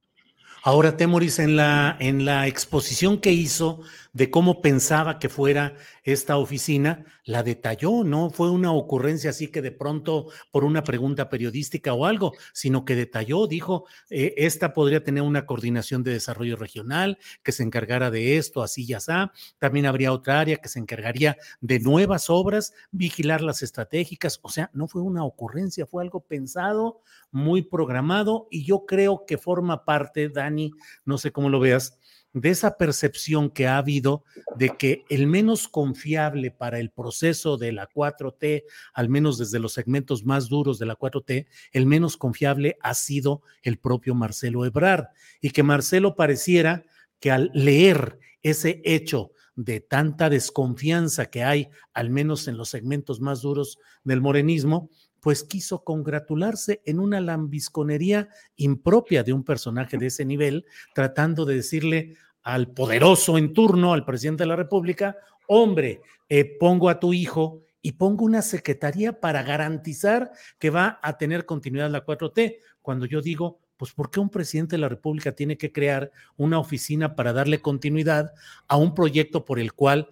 [0.65, 3.81] Ahora, Temoris, en la, en la exposición que hizo
[4.13, 9.61] de cómo pensaba que fuera esta oficina, la detalló, no fue una ocurrencia así que
[9.61, 15.03] de pronto por una pregunta periodística o algo, sino que detalló, dijo, eh, esta podría
[15.03, 19.31] tener una coordinación de desarrollo regional que se encargara de esto, así ya está.
[19.57, 24.69] También habría otra área que se encargaría de nuevas obras, vigilar las estratégicas, o sea,
[24.73, 27.01] no fue una ocurrencia, fue algo pensado,
[27.33, 30.71] muy programado y yo creo que forma parte, Dani,
[31.03, 31.99] no sé cómo lo veas,
[32.33, 34.23] de esa percepción que ha habido
[34.55, 38.63] de que el menos confiable para el proceso de la 4T,
[38.93, 43.43] al menos desde los segmentos más duros de la 4T, el menos confiable ha sido
[43.61, 45.09] el propio Marcelo Ebrard.
[45.41, 46.83] Y que Marcelo pareciera
[47.19, 53.21] que al leer ese hecho de tanta desconfianza que hay, al menos en los segmentos
[53.21, 54.89] más duros del morenismo,
[55.23, 61.55] pues quiso congratularse en una lambisconería impropia de un personaje de ese nivel, tratando de
[61.55, 65.15] decirle al poderoso en turno, al presidente de la República,
[65.47, 71.17] hombre, eh, pongo a tu hijo y pongo una secretaría para garantizar que va a
[71.17, 72.57] tener continuidad la 4T.
[72.81, 76.59] Cuando yo digo, pues ¿por qué un presidente de la República tiene que crear una
[76.59, 78.33] oficina para darle continuidad
[78.67, 80.09] a un proyecto por el cual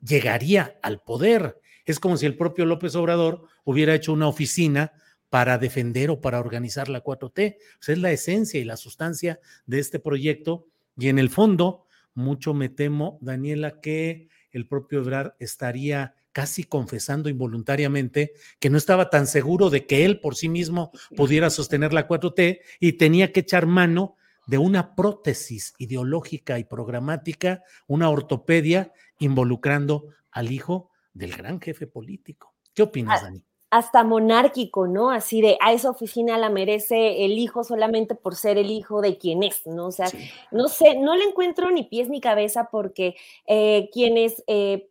[0.00, 1.60] llegaría al poder?
[1.84, 4.92] Es como si el propio López Obrador hubiera hecho una oficina
[5.30, 7.56] para defender o para organizar la 4T.
[7.56, 10.66] O sea, es la esencia y la sustancia de este proyecto.
[10.96, 17.28] Y en el fondo, mucho me temo, Daniela, que el propio Ebrard estaría casi confesando
[17.28, 22.08] involuntariamente que no estaba tan seguro de que él por sí mismo pudiera sostener la
[22.08, 24.16] 4T y tenía que echar mano
[24.46, 32.52] de una prótesis ideológica y programática, una ortopedia involucrando al hijo del gran jefe político.
[32.74, 33.42] ¿Qué opinas, Dani?
[33.70, 35.10] Hasta monárquico, ¿no?
[35.10, 39.16] Así de a esa oficina la merece el hijo solamente por ser el hijo de
[39.16, 39.86] quien es, ¿no?
[39.86, 40.30] O sea, sí.
[40.52, 43.16] no sé, no le encuentro ni pies ni cabeza porque
[43.46, 44.88] eh, quienes eh,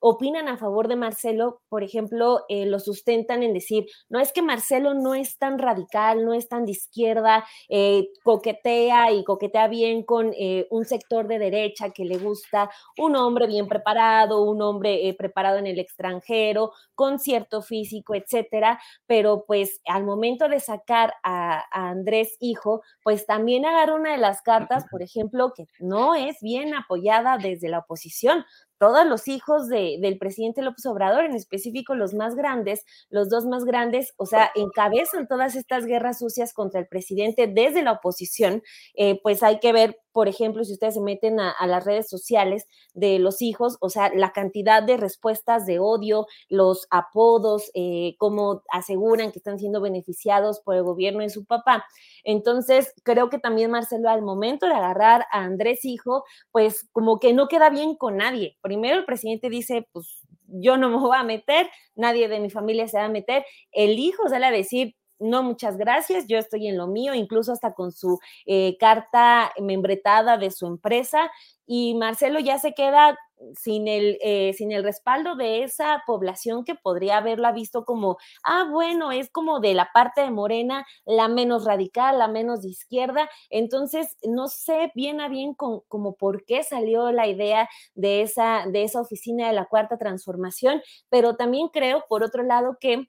[0.00, 4.42] opinan a favor de Marcelo, por ejemplo, eh, lo sustentan en decir, no es que
[4.42, 10.04] Marcelo no es tan radical, no es tan de izquierda, eh, coquetea y coquetea bien
[10.04, 15.14] con eh, un sector de derecha que le gusta, un hombre bien preparado, un hombre
[15.18, 21.64] preparado en el extranjero, con cierto físico, etcétera, pero pues al momento de sacar a,
[21.72, 26.36] a Andrés Hijo, pues también agarra una de las cartas, por ejemplo, que no es
[26.40, 28.44] bien apoyada desde la oposición.
[28.78, 33.46] Todos los hijos de, del presidente López Obrador, en específico los más grandes, los dos
[33.46, 38.62] más grandes, o sea, encabezan todas estas guerras sucias contra el presidente desde la oposición,
[38.94, 42.66] eh, pues hay que ver por ejemplo, si ustedes se meten a, las redes sociales
[42.92, 48.62] de los hijos, o sea, la cantidad de respuestas de odio, los apodos, eh, cómo
[48.72, 51.84] aseguran que están siendo beneficiados por el gobierno de su papá.
[52.24, 57.32] Entonces, creo que también Marcelo, al momento de agarrar a Andrés Hijo, pues como que
[57.32, 58.58] no queda bien con nadie.
[58.60, 62.88] Primero el presidente dice, pues yo no me voy a meter, nadie de mi familia
[62.88, 63.44] se va a meter.
[63.72, 67.74] El hijo sale a decir, no, muchas gracias, yo estoy en lo mío, incluso hasta
[67.74, 71.30] con su eh, carta membretada de su empresa.
[71.66, 73.18] Y Marcelo ya se queda
[73.54, 78.66] sin el, eh, sin el respaldo de esa población que podría haberla visto como, ah,
[78.70, 83.28] bueno, es como de la parte de Morena, la menos radical, la menos de izquierda.
[83.50, 88.84] Entonces, no sé bien a bien como por qué salió la idea de esa, de
[88.84, 93.08] esa oficina de la cuarta transformación, pero también creo, por otro lado, que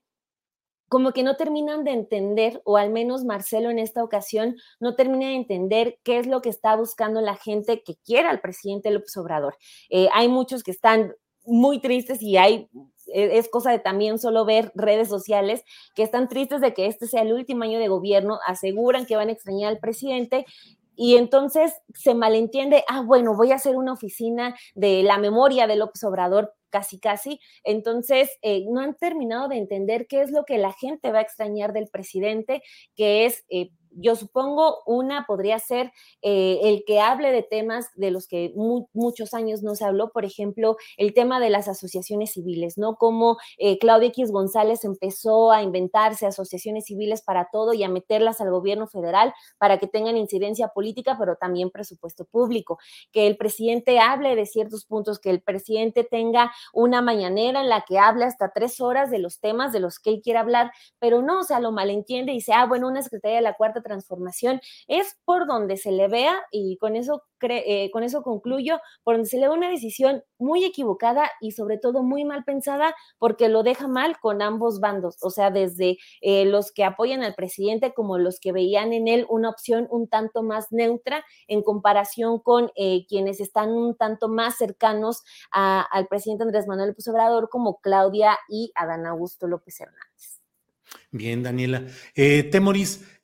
[0.90, 5.28] como que no terminan de entender, o al menos Marcelo en esta ocasión no termina
[5.28, 9.16] de entender qué es lo que está buscando la gente que quiera al presidente López
[9.18, 9.56] Obrador.
[9.90, 11.14] Eh, hay muchos que están
[11.46, 12.70] muy tristes y hay
[13.14, 15.64] e, es cosa de también solo ver redes sociales
[15.96, 19.30] que están tristes de que este sea el último año de gobierno, aseguran que van
[19.30, 20.46] a extrañar al presidente
[20.96, 25.78] y entonces se malentiende, ah, bueno, voy a hacer una oficina de la memoria de
[25.78, 27.40] López Obrador, casi, casi.
[27.64, 31.22] Entonces, eh, no han terminado de entender qué es lo que la gente va a
[31.24, 32.62] extrañar del presidente,
[32.96, 35.92] que es eh, yo supongo una podría ser
[36.22, 40.26] eh, el que hable de temas de los que muchos años no se habló, por
[40.26, 42.96] ejemplo, el tema de las asociaciones civiles, ¿no?
[42.96, 48.42] Como eh, Claudia X González empezó a inventarse asociaciones civiles para todo y a meterlas
[48.42, 52.80] al gobierno federal para que tengan incidencia política, pero también presupuesto público.
[53.12, 57.86] Que el presidente hable de ciertos puntos, que el presidente tenga una mañanera en la
[57.88, 61.22] que hable hasta tres horas de los temas de los que él quiere hablar, pero
[61.22, 64.62] no, o sea, lo malentiende y dice, ah, bueno, una secretaria de la cuarta transformación
[64.88, 69.30] es por donde se le vea, y con eso, eh, con eso concluyo, por donde
[69.30, 73.64] se le ve una decisión muy equivocada y sobre todo muy mal pensada porque lo
[73.64, 78.18] deja mal con ambos bandos, o sea, desde eh, los que apoyan al presidente como
[78.18, 83.06] los que veían en él una opción un tanto más neutra en comparación con eh,
[83.08, 88.72] quienes están un tanto más cercanos al presidente Andrés Manuel López Obrador como Claudia y
[88.76, 90.42] Adán Augusto López Hernández.
[91.12, 91.86] Bien, Daniela.
[92.16, 93.19] Temoris, eh,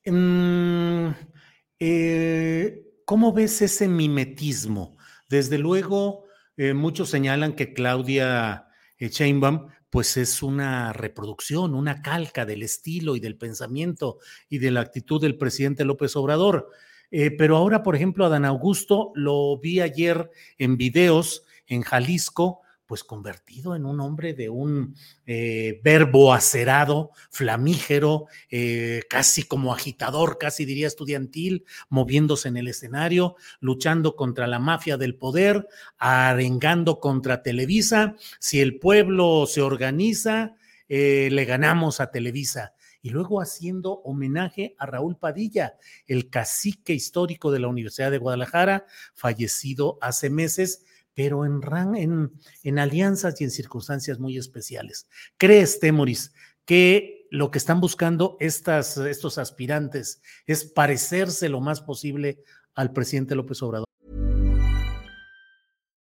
[3.06, 4.98] ¿Cómo ves ese mimetismo?
[5.30, 6.26] Desde luego,
[6.58, 8.68] eh, muchos señalan que Claudia
[8.98, 14.20] eh, Sheinbaum pues es una reproducción, una calca del estilo y del pensamiento
[14.50, 16.70] y de la actitud del presidente López Obrador.
[17.10, 23.76] pero ahora, por ejemplo, Adán Augusto lo vi ayer en videos en Jalisco pues convertido
[23.76, 24.96] en un hombre de un
[25.26, 33.36] eh, verbo acerado, flamígero, eh, casi como agitador, casi diría estudiantil, moviéndose en el escenario,
[33.60, 35.68] luchando contra la mafia del poder,
[35.98, 38.16] arengando contra Televisa.
[38.40, 40.56] Si el pueblo se organiza,
[40.88, 42.74] eh, le ganamos a Televisa
[43.06, 48.88] y luego haciendo homenaje a Raúl Padilla, el cacique histórico de la Universidad de Guadalajara,
[49.14, 50.84] fallecido hace meses
[51.16, 51.62] pero en,
[51.96, 52.32] en,
[52.64, 55.08] en alianzas y en circunstancias muy especiales.
[55.38, 56.34] ¿Crees, Temoris,
[56.66, 62.44] que lo que están buscando estas, estos aspirantes es parecerse lo más posible
[62.76, 63.86] al presidente López Obrador?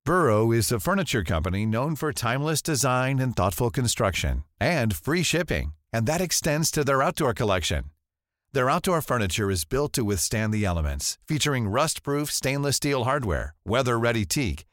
[0.05, 5.73] Burrow is a furniture company known for timeless design and thoughtful construction and free shipping,
[5.93, 7.91] and that extends to their outdoor collection.
[8.51, 14.25] Their outdoor furniture is built to withstand the elements, featuring rust-proof stainless steel hardware, weather-ready
[14.25, 14.65] teak,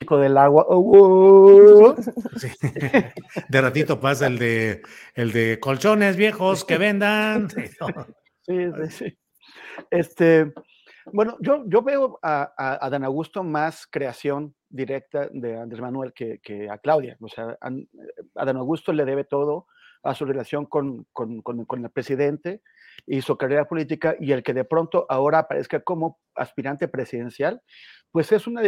[0.00, 0.64] del agua.
[0.68, 1.96] Oh, oh.
[2.36, 2.48] Sí.
[3.48, 4.82] De ratito pasa el de
[5.14, 7.48] el de colchones viejos que vendan.
[7.56, 7.62] Sí.
[8.48, 9.18] Sí, sí.
[9.90, 10.52] Este,
[11.06, 16.12] bueno, yo, yo veo a, a, a Dan Augusto más creación directa de Andrés Manuel
[16.12, 17.16] que, que a Claudia.
[17.20, 17.88] O sea, an-
[18.36, 19.66] a Dan Augusto le debe todo
[20.04, 22.62] a su relación con, con, con- con el presidente
[23.04, 27.60] y su carrera política y el que de pronto ahora aparezca como aspirante presidencial,
[28.12, 28.62] pues es una,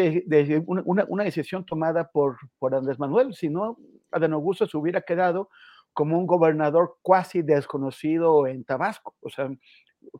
[0.66, 3.34] una, decisión tomada por, por Andrés Manuel.
[3.34, 3.78] Si no,
[4.10, 5.48] Adán Augusto se hubiera quedado
[5.92, 9.14] como un gobernador cuasi desconocido en Tabasco.
[9.20, 9.50] O sea,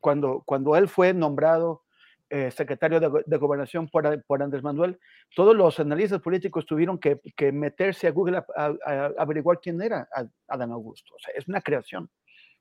[0.01, 1.83] cuando, cuando él fue nombrado
[2.31, 4.99] eh, secretario de, de gobernación por, por Andrés Manuel,
[5.35, 10.09] todos los analistas políticos tuvieron que, que meterse a Google a, averiguar quién era
[10.47, 11.15] Adán Augusto.
[11.15, 12.11] O sea, es una creación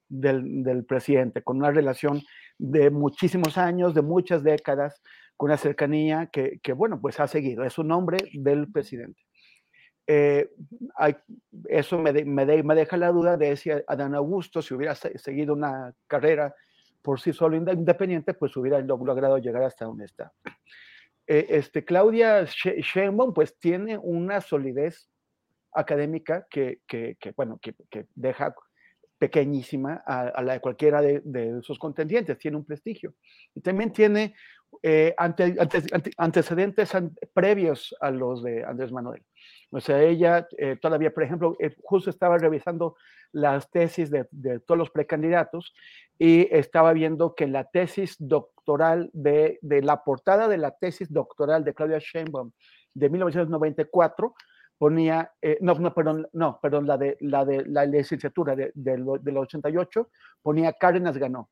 [0.07, 2.21] del, del presidente, con una relación
[2.57, 5.01] de muchísimos años, de muchas décadas,
[5.38, 7.64] con una cercanía que, que, bueno, pues ha seguido.
[7.64, 9.22] Es un nombre del presidente.
[10.07, 10.49] Eh,
[10.95, 11.15] hay-
[11.69, 14.95] eso me, de- me, de- me deja la duda de si Adán Augusto, si hubiera
[14.95, 16.55] se- seguido una carrera
[17.01, 20.31] por sí solo inde- independiente, pues hubiera lo- logrado llegar hasta donde está.
[21.27, 25.09] Eh, este, Claudia She- Sheinbaum, pues tiene una solidez
[25.73, 28.55] académica que, que, que, bueno, que, que deja
[29.19, 33.14] pequeñísima a, a la de cualquiera de, de sus contendientes, tiene un prestigio.
[33.53, 34.35] Y también tiene
[34.84, 39.24] eh, ante- ante- ante- antecedentes an- previos a los de Andrés Manuel.
[39.72, 42.95] O sea, ella eh, todavía, por ejemplo, eh, justo estaba revisando
[43.34, 44.26] las tesis de,
[44.66, 45.74] todos los precandidatos
[46.18, 51.74] y estaba viendo que la tesis doctoral de, la portada de la tesis doctoral de
[51.74, 52.52] Claudia Sheinbaum
[52.94, 54.36] de 1994
[54.78, 59.04] ponía, eh, no, no, perdón, no, perdón, la de la, de, la licenciatura de, de
[59.22, 60.10] del 88
[60.41, 61.49] ponía Cárdenas ganó.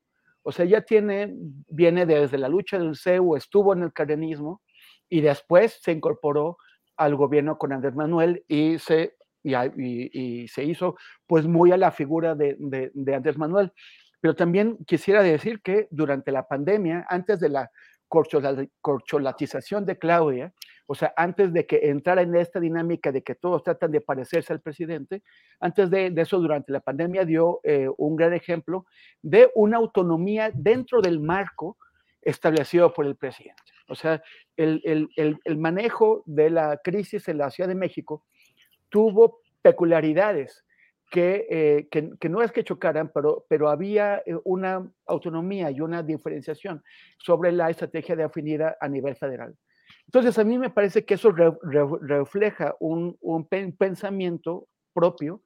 [0.48, 1.34] O sea, ella tiene,
[1.66, 4.62] viene desde la lucha del CEU, estuvo en el cardenismo
[5.08, 6.56] y después se incorporó
[6.96, 10.94] al gobierno con Andrés Manuel y se, y, se hizo
[11.26, 12.56] pues muy a la figura de,
[13.12, 13.72] Andrés Manuel.
[14.20, 17.68] Pero también quisiera decir que durante la pandemia, antes de la
[18.06, 20.52] corchola- corcholatización de Claudia,
[20.86, 24.52] o sea, antes de que entrara en esta dinámica de que todos tratan de parecerse
[24.52, 25.22] al presidente,
[25.60, 28.86] antes de, eso, durante la pandemia, dio eh, un gran ejemplo
[29.22, 31.76] de una autonomía dentro del marco
[32.22, 33.62] establecido por el presidente.
[33.88, 34.22] O sea,
[34.56, 38.24] el, el- el- manejo de la crisis en la Ciudad de México
[38.88, 40.64] tuvo peculiaridades
[41.10, 45.80] que, eh, que, que no es que chocaran, pero, pero había eh, una autonomía y
[45.80, 46.82] una diferenciación
[47.18, 49.54] sobre la estrategia de afinidad a nivel federal.
[50.06, 55.42] Entonces, a mí me parece que eso re- re- refleja un, un pen- pensamiento propio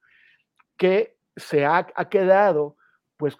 [0.76, 2.76] que se ha, quedado,
[3.16, 3.36] pues,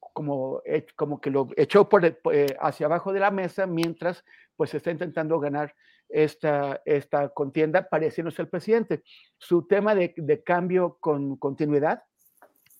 [0.00, 0.62] como,
[0.96, 4.24] como que lo echó por, eh, hacia abajo de la mesa mientras,
[4.56, 5.74] pues, está intentando ganar
[6.08, 9.02] esta, esta contienda pareciéndose al presidente.
[9.38, 12.02] Su tema de, de cambio con continuidad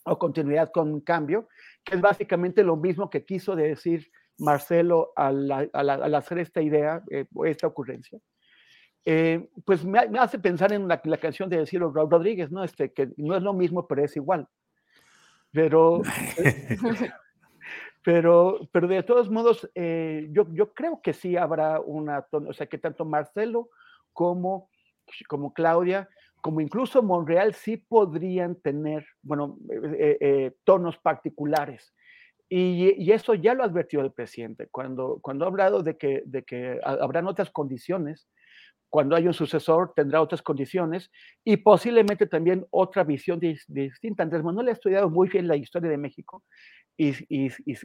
[0.04, 1.48] o continuidad con cambio,
[1.84, 4.10] que es básicamente lo mismo que quiso decir
[4.42, 8.18] Marcelo al, al- al- al hacer esta idea, eh, o esta ocurrencia.
[9.04, 12.50] Eh, pues me, ha- me hace pensar en la, la canción de Ciro Ro- Rodríguez,
[12.50, 12.62] ¿no?
[12.64, 14.46] Este, que no es lo mismo, pero es igual.
[15.52, 16.02] Pero,
[18.04, 22.66] pero, pero de todos modos, eh, yo, yo creo que sí habrá una, o sea,
[22.66, 23.70] que tanto Marcelo
[24.12, 24.70] como,
[25.28, 26.08] como Claudia,
[26.40, 29.56] como incluso Monreal, sí podrían tener, bueno,
[29.98, 31.94] eh, tonos particulares.
[32.54, 36.78] Y, eso ya lo advirtió el presidente cuando, cuando ha hablado de que, de que
[36.84, 38.28] ha- habrán otras condiciones,
[38.90, 41.10] cuando hay un sucesor tendrá otras condiciones
[41.44, 44.22] y posiblemente también otra visión dis- distinta.
[44.22, 46.44] Andrés Manuel ha estudiado muy bien la historia de México
[46.98, 47.14] y,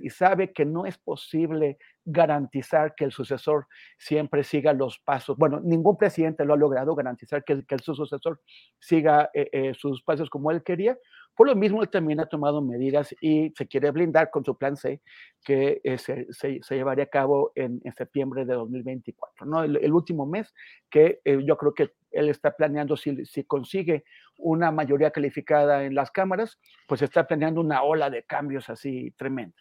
[0.09, 3.67] sabe que no es posible garantizar que el sucesor
[3.97, 5.37] siempre siga los pasos.
[5.37, 8.41] Bueno, ningún presidente lo ha logrado garantizar que, que su sucesor
[8.79, 10.97] siga eh, eh, sus pasos como él quería.
[11.37, 14.75] Por lo mismo, él también ha tomado medidas y se quiere blindar con su plan
[14.75, 15.01] C,
[15.45, 19.63] que eh, se, se- se llevaría a cabo en, en septiembre de 2024, ¿no?
[19.63, 20.53] El, el último mes
[20.89, 24.03] que eh, yo creo que él está planeando, si, si consigue
[24.37, 29.55] una mayoría calificada en las cámaras, pues está planeando una ola de cambios así tremenda.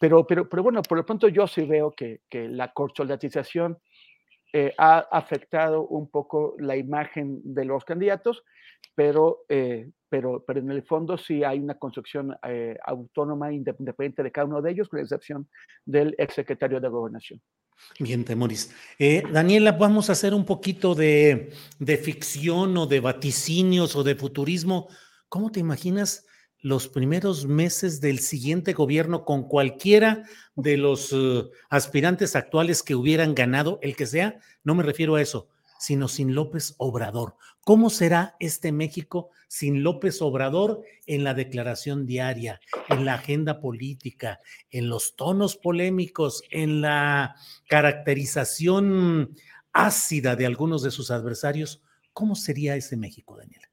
[0.00, 3.78] Pero, pero, pero bueno, por lo pronto yo sí veo que, que la corcholatización
[4.52, 8.44] eh, ha afectado un poco la imagen de los candidatos,
[8.94, 14.30] pero, eh, pero, pero en el fondo sí hay una construcción eh, autónoma, independiente de
[14.30, 15.48] cada uno de ellos, con excepción
[15.86, 17.40] del exsecretario de Gobernación.
[17.98, 18.76] Bien, Temoris.
[18.98, 24.14] Eh, Daniela, vamos a hacer un poquito de, de ficción o de vaticinios o de
[24.14, 24.88] futurismo.
[25.30, 26.26] ¿Cómo te imaginas
[26.60, 30.24] los primeros meses del siguiente gobierno con cualquiera
[30.56, 34.38] de los uh, aspirantes actuales que hubieran ganado, el que sea?
[34.62, 35.48] No me refiero a eso,
[35.82, 37.34] sino sin López Obrador.
[37.64, 44.38] ¿Cómo será este México sin López Obrador en la declaración diaria, en la agenda política,
[44.70, 47.34] en los tonos polémicos, en la
[47.68, 49.34] caracterización
[49.72, 51.82] ácida de algunos de sus adversarios?
[52.12, 53.68] ¿Cómo sería ese México, Daniela?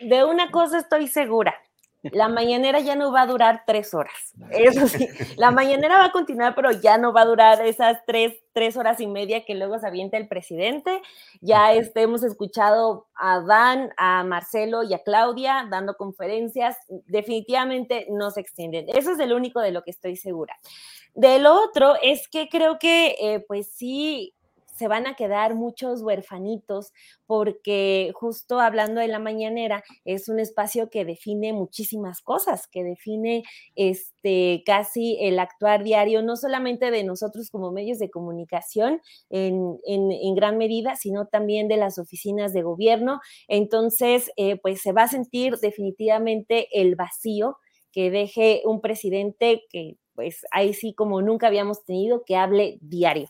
[0.00, 1.54] De una cosa estoy segura,
[2.02, 4.34] la mañanera ya no va a durar tres horas.
[4.50, 8.34] Eso sí, la mañanera va a continuar, pero ya no va a durar esas tres,
[8.52, 11.02] tres horas y media que luego se avienta el presidente.
[11.40, 16.76] Ya este, hemos escuchado a Dan, a Marcelo y a Claudia dando conferencias.
[17.06, 18.86] Definitivamente no se extienden.
[18.88, 20.56] Eso es el único de lo que estoy segura.
[21.14, 24.34] De lo otro es que creo que, eh, pues sí,
[24.78, 26.92] se van a quedar muchos huerfanitos
[27.26, 33.42] porque justo hablando de la mañanera es un espacio que define muchísimas cosas, que define
[33.74, 39.00] este casi el actuar diario, no solamente de nosotros como medios de comunicación
[39.30, 43.20] en, en, gran medida, sino también de las oficinas de gobierno.
[43.48, 47.56] Entonces, eh, pues se va a sentir definitivamente el vacío
[47.92, 53.28] que deje un presidente que pues ahí sí como nunca habíamos tenido que hable diario.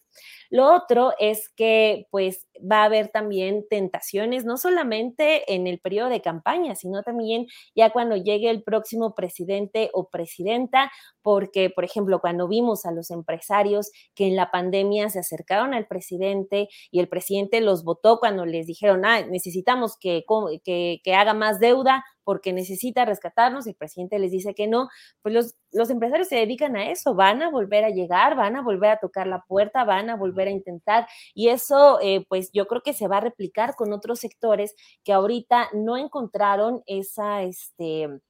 [0.48, 6.09] Lo otro es que pues va a haber también tentaciones, no solamente en el periodo
[6.09, 7.47] de campaña, sino también
[7.77, 10.90] ya cuando llegue el próximo presidente o presidenta,
[11.20, 15.86] porque, por ejemplo, cuando vimos a los empresarios que en la pandemia se acercaron al
[15.86, 20.24] presidente y el presidente los votó cuando les dijeron, ah, necesitamos que,
[20.65, 24.90] que, que haga más deuda porque necesita rescatarnos, el presidente les dice que no,
[25.22, 28.60] pues los, los empresarios se dedican a eso, van a volver a llegar, van a
[28.60, 32.66] volver a tocar la puerta, van a volver a intentar, y eso, eh, pues yo
[32.66, 34.74] creo que se va a replicar con otros sectores
[35.05, 38.20] que ahorita no encontraron esa, este,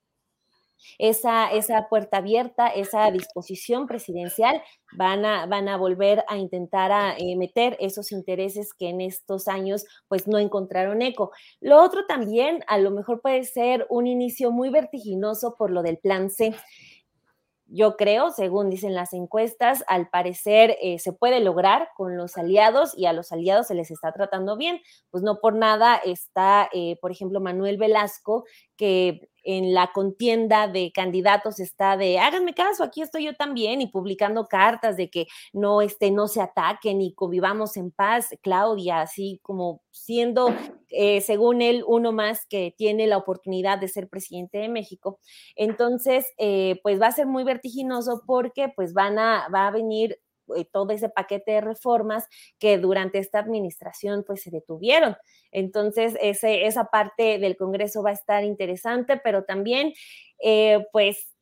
[0.99, 7.17] esa, esa puerta abierta, esa disposición presidencial, van a, van a volver a intentar a,
[7.17, 11.33] eh, meter esos intereses que en estos años pues no encontraron eco.
[11.61, 15.99] Lo otro también a lo mejor puede ser un inicio muy vertiginoso por lo del
[15.99, 16.55] plan C
[17.71, 22.97] yo creo, según dicen las encuestas, al parecer eh, se puede lograr con los aliados
[22.97, 24.81] y a los aliados se les está tratando bien.
[25.11, 28.45] Pues no por nada está, eh, por ejemplo, Manuel Velasco,
[28.77, 33.87] que en la contienda de candidatos está de háganme caso, aquí estoy yo también, y
[33.87, 39.41] publicando cartas de que no, este, no se ataquen y convivamos en paz, Claudia, así
[39.43, 40.55] como siendo,
[40.91, 45.19] eh, según él, uno más que tiene la oportunidad de ser presidente de México.
[45.57, 50.19] Entonces, eh, pues va a ser muy vertiginoso porque pues van a, va a venir
[50.73, 52.27] todo ese paquete de reformas
[52.59, 55.17] que durante esta administración pues se detuvieron.
[55.51, 59.93] Entonces, ese, esa parte del Congreso va a estar interesante, pero también
[60.43, 61.35] eh, pues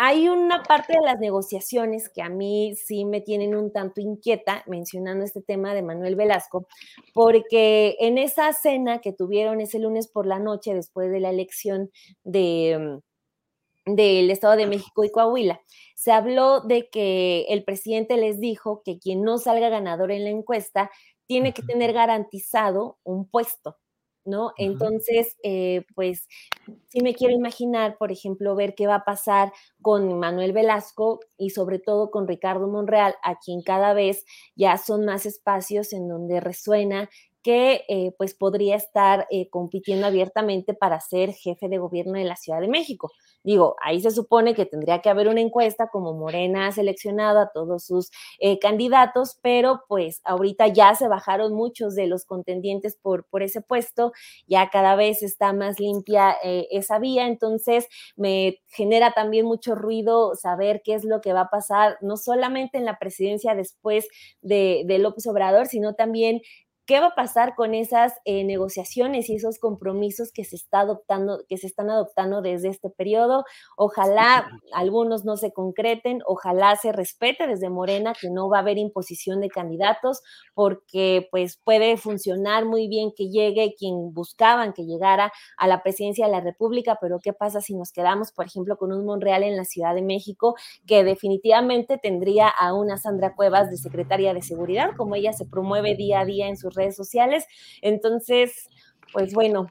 [0.00, 4.62] hay una parte de las negociaciones que a mí sí me tienen un tanto inquieta,
[4.68, 6.68] mencionando este tema de Manuel Velasco,
[7.12, 11.90] porque en esa cena que tuvieron ese lunes por la noche después de la elección
[12.22, 13.00] de
[13.96, 15.60] del Estado de México y Coahuila,
[15.94, 20.30] se habló de que el presidente les dijo que quien no salga ganador en la
[20.30, 20.90] encuesta
[21.26, 23.76] tiene que tener garantizado un puesto,
[24.24, 24.52] ¿no?
[24.56, 26.26] Entonces, eh, pues
[26.88, 29.52] sí me quiero imaginar, por ejemplo, ver qué va a pasar
[29.82, 34.24] con Manuel Velasco y sobre todo con Ricardo Monreal, a quien cada vez
[34.54, 37.10] ya son más espacios en donde resuena
[37.42, 42.36] que eh, pues podría estar eh, compitiendo abiertamente para ser jefe de gobierno de la
[42.36, 43.12] Ciudad de México.
[43.44, 47.50] Digo, ahí se supone que tendría que haber una encuesta como Morena ha seleccionado a
[47.52, 48.10] todos sus
[48.40, 53.60] eh, candidatos, pero pues ahorita ya se bajaron muchos de los contendientes por, por ese
[53.60, 54.12] puesto,
[54.46, 57.86] ya cada vez está más limpia esa vía, entonces
[58.16, 62.78] me genera también mucho ruido saber qué es lo que va a pasar, no solamente
[62.78, 64.08] en la presidencia después
[64.42, 66.40] de, de López Obrador, sino también
[66.88, 71.44] ¿Qué va a pasar con esas eh, negociaciones y esos compromisos que se, está adoptando,
[71.46, 73.44] que se están adoptando desde este periodo?
[73.76, 78.78] Ojalá algunos no se concreten, ojalá se respete desde Morena que no va a haber
[78.78, 80.22] imposición de candidatos,
[80.54, 86.24] porque pues puede funcionar muy bien que llegue quien buscaban que llegara a la presidencia
[86.24, 89.58] de la República, pero ¿qué pasa si nos quedamos, por ejemplo, con un Monreal en
[89.58, 90.54] la Ciudad de México
[90.86, 95.94] que definitivamente tendría a una Sandra Cuevas de secretaria de Seguridad, como ella se promueve
[95.94, 97.44] día a día en sus redes sociales.
[97.82, 98.68] Entonces,
[99.12, 99.70] pues bueno,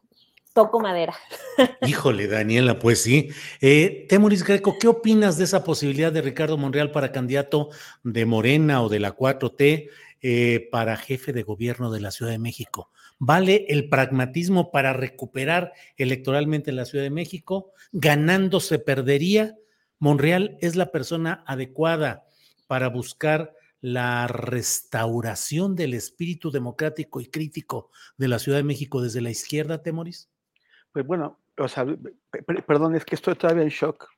[0.58, 1.14] toco madera.
[1.88, 3.30] Híjole, Daniela, pues sí.
[3.62, 7.70] Eh, Temoris Greco, ¿qué opinas de esa posibilidad de Ricardo Monreal para candidato
[8.04, 9.90] de Morena o de la 4T
[10.22, 12.90] eh, para jefe de gobierno de la Ciudad de México?
[13.20, 17.72] ¿Vale el pragmatismo para recuperar electoralmente la Ciudad de México?
[17.92, 19.56] ¿Ganando se perdería?
[20.00, 22.26] ¿Monreal es la persona adecuada
[22.66, 29.22] para buscar la restauración del espíritu democrático y crítico de la Ciudad de México desde
[29.22, 30.30] la izquierda, Temoris?
[30.92, 31.86] Pues bueno, o sea,
[32.66, 34.10] perdón, es que estoy todavía en shock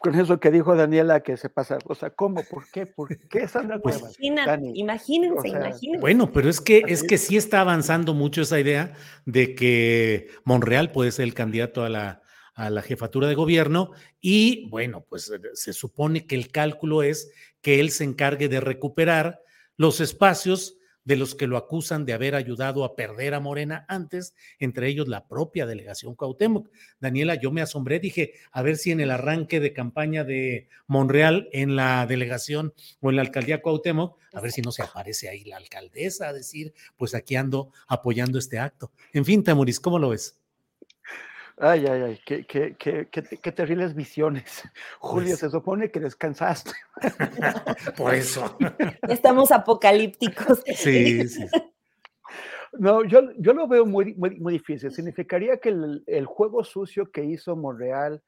[0.00, 1.78] con eso que dijo Daniela que se pasa.
[1.86, 2.42] O sea, ¿cómo?
[2.44, 2.86] ¿Por qué?
[2.86, 5.98] ¿Por qué Sandra pues, imagínense, imagínense.
[6.00, 8.92] Bueno, pero es que, es que sí está avanzando mucho esa idea
[9.24, 12.22] de que Monreal puede ser el candidato a la,
[12.56, 17.30] a la jefatura de gobierno y bueno, pues se supone que el cálculo es
[17.60, 19.42] que él se encargue de recuperar
[19.76, 24.34] los espacios de los que lo acusan de haber ayudado a perder a Morena antes,
[24.58, 26.68] entre ellos la propia delegación Cuauhtémoc.
[26.98, 31.48] Daniela, yo me asombré, dije, a ver si en el arranque de campaña de Monreal
[31.52, 35.44] en la delegación o en la alcaldía Cuauhtémoc, a ver si no se aparece ahí
[35.44, 38.90] la alcaldesa a decir, pues aquí ando apoyando este acto.
[39.12, 40.40] En fin, Tamuris, ¿cómo lo ves?
[41.58, 44.62] Ay, ay, ay, qué, qué, qué, qué terribles visiones.
[44.98, 46.72] Julio, pues se supone que descansaste.
[47.96, 48.56] Por eso.
[49.08, 50.62] Estamos apocalípticos.
[50.74, 51.46] Sí, sí.
[52.78, 54.90] No, yo, yo lo veo muy, muy, muy difícil.
[54.90, 58.22] Significaría que el, el, juego sucio que hizo Monreal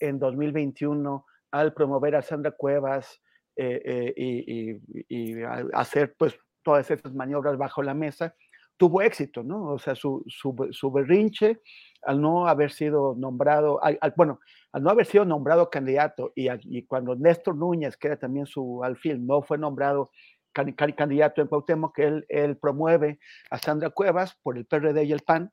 [0.00, 3.20] en 2021 al promover a Sandra Cuevas
[3.54, 5.42] eh, eh, y, y, y,
[5.72, 8.34] hacer pues todas esas maniobras bajo la mesa,
[8.76, 9.66] tuvo éxito, ¿no?
[9.66, 11.60] O sea, su, su, su berrinche
[12.02, 14.40] al no haber sido nombrado, al, bueno,
[14.72, 18.82] al no haber sido nombrado candidato y, y, cuando Néstor Núñez, que era también su
[18.82, 20.10] alfil, no fue nombrado
[20.52, 23.18] candidato en Cuauhtémoc, que él, promueve
[23.50, 25.50] a Sandra Cuevas por el PRD y el PAN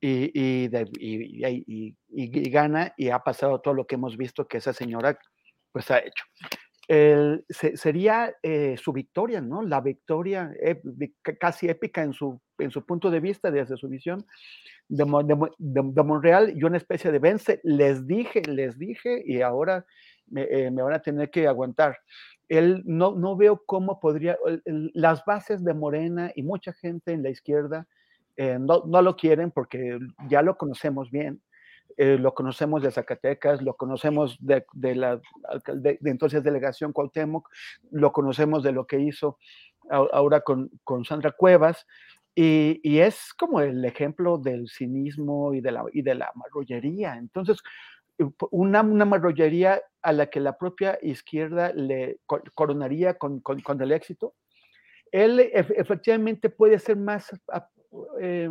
[0.00, 5.18] y, y, y, gana y ha pasado todo lo que hemos visto que esa señora
[5.72, 6.24] pues ha hecho.
[7.48, 9.62] Sería eh, su victoria, ¿no?
[9.62, 10.52] La victoria
[11.38, 14.26] casi épica en su, en su punto de vista, desde su visión,
[14.88, 15.04] de,
[15.58, 17.60] de, y una especie de vence.
[17.62, 19.86] Les dije, les dije y ahora
[20.26, 21.98] me, eh, me van a tener que aguantar.
[22.48, 27.30] Él no, no veo cómo podría, las bases de Morena y mucha gente en la
[27.30, 27.86] izquierda
[28.36, 29.98] eh, no, no, lo quieren porque
[30.28, 31.40] ya lo conocemos bien.
[31.96, 35.20] Eh, lo conocemos de Zacatecas, lo conocemos de, de la
[35.74, 37.48] de, de, entonces delegación Cuauhtémoc,
[37.90, 39.38] lo conocemos de lo que hizo
[39.90, 41.86] ahora con, con Sandra Cuevas,
[42.34, 47.16] y, y, es como el ejemplo del cinismo y de la, y de la marrullería.
[47.16, 47.58] Entonces,
[48.18, 52.20] eh, una, una marrullería a la que la propia izquierda le
[52.54, 54.34] coronaría con, con, con el éxito.
[55.10, 57.30] Él efectivamente puede ser más,
[58.20, 58.48] eh,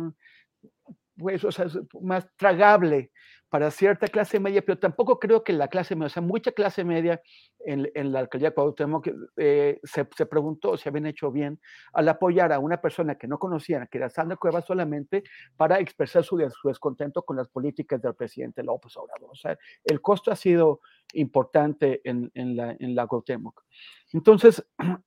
[1.20, 1.66] pues, o sea,
[2.00, 3.10] más tragable
[3.50, 6.84] para cierta clase media, pero tampoco creo que la clase media, o sea, mucha clase
[6.84, 7.20] media
[7.58, 11.60] en, en la alcaldía de Cuauhtémoc eh, se, se, preguntó si habían hecho bien
[11.92, 15.24] al apoyar a una persona que no conocían, que era Sandra Cuevas, solamente
[15.56, 19.30] para expresar su, su descontento con las políticas del presidente López Obrador.
[19.32, 20.80] O sea, el costo ha sido
[21.14, 23.64] importante en, en la, en la Cuauhtémoc.
[24.12, 24.64] Entonces,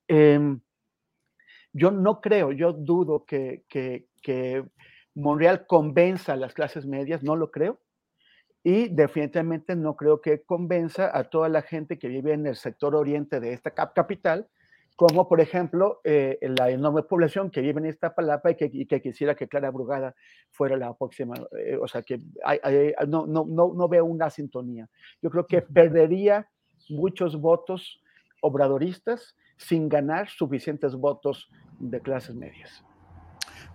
[0.09, 0.39] eh,
[1.71, 4.65] yo no creo, yo dudo que, que, que
[5.15, 7.79] Monreal convenza a las clases medias, no lo creo
[8.63, 12.95] y definitivamente no creo que convenza a toda la gente que vive en el sector
[12.95, 14.47] oriente de esta capital,
[14.95, 18.85] como por ejemplo eh, la enorme población que vive en esta palapa y que, y
[18.85, 20.15] que quisiera que Clara Brugada
[20.49, 21.35] fuera la próxima.
[21.59, 24.87] Eh, o sea, que hay, hay, no, no, no, no veo una sintonía.
[25.21, 26.47] Yo creo que perdería
[26.89, 28.01] muchos votos
[28.41, 31.49] obradoristas sin ganar suficientes votos
[31.79, 32.83] de clases medias.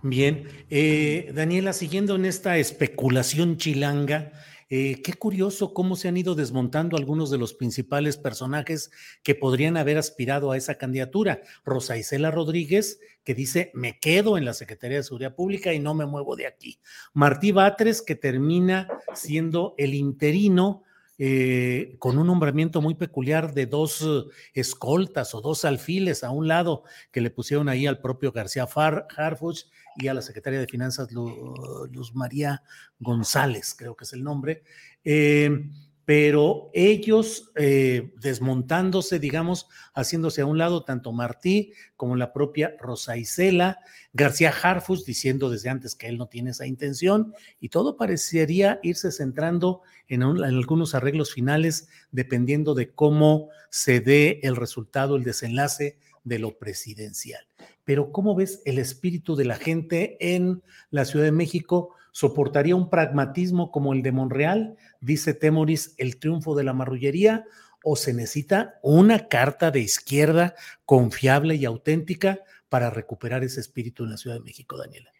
[0.01, 4.31] Bien, eh, Daniela, siguiendo en esta especulación chilanga,
[4.69, 8.91] eh, qué curioso cómo se han ido desmontando algunos de los principales personajes
[9.23, 11.41] que podrían haber aspirado a esa candidatura.
[11.65, 15.93] Rosa Isela Rodríguez, que dice, me quedo en la Secretaría de Seguridad Pública y no
[15.95, 16.79] me muevo de aquí.
[17.13, 20.83] Martí Batres, que termina siendo el interino
[21.21, 26.47] eh, con un nombramiento muy peculiar de dos uh, escoltas o dos alfiles a un
[26.47, 29.65] lado que le pusieron ahí al propio García Far, Harfuch
[29.97, 32.63] y a la secretaria de Finanzas Luz María
[32.99, 34.63] González, creo que es el nombre.
[35.03, 35.69] Eh,
[36.09, 43.15] pero ellos eh, desmontándose, digamos, haciéndose a un lado, tanto Martí como la propia Rosa
[43.15, 43.77] Isela,
[44.11, 49.11] García Harfus diciendo desde antes que él no tiene esa intención, y todo parecería irse
[49.11, 55.23] centrando en, un, en algunos arreglos finales, dependiendo de cómo se dé el resultado, el
[55.23, 57.45] desenlace de lo presidencial.
[57.83, 61.93] Pero ¿cómo ves el espíritu de la gente en la Ciudad de México?
[62.11, 64.77] ¿Soportaría un pragmatismo como el de Monreal?
[65.01, 67.45] Dice Temoris, el triunfo de la marrullería.
[67.83, 70.53] ¿O se necesita una carta de izquierda
[70.85, 75.11] confiable y auténtica para recuperar ese espíritu en la Ciudad de México, Daniela?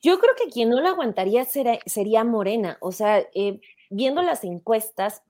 [0.00, 2.78] Yo creo que quien no lo aguantaría sería Morena.
[2.80, 3.60] O sea, eh,
[3.90, 5.22] viendo las encuestas,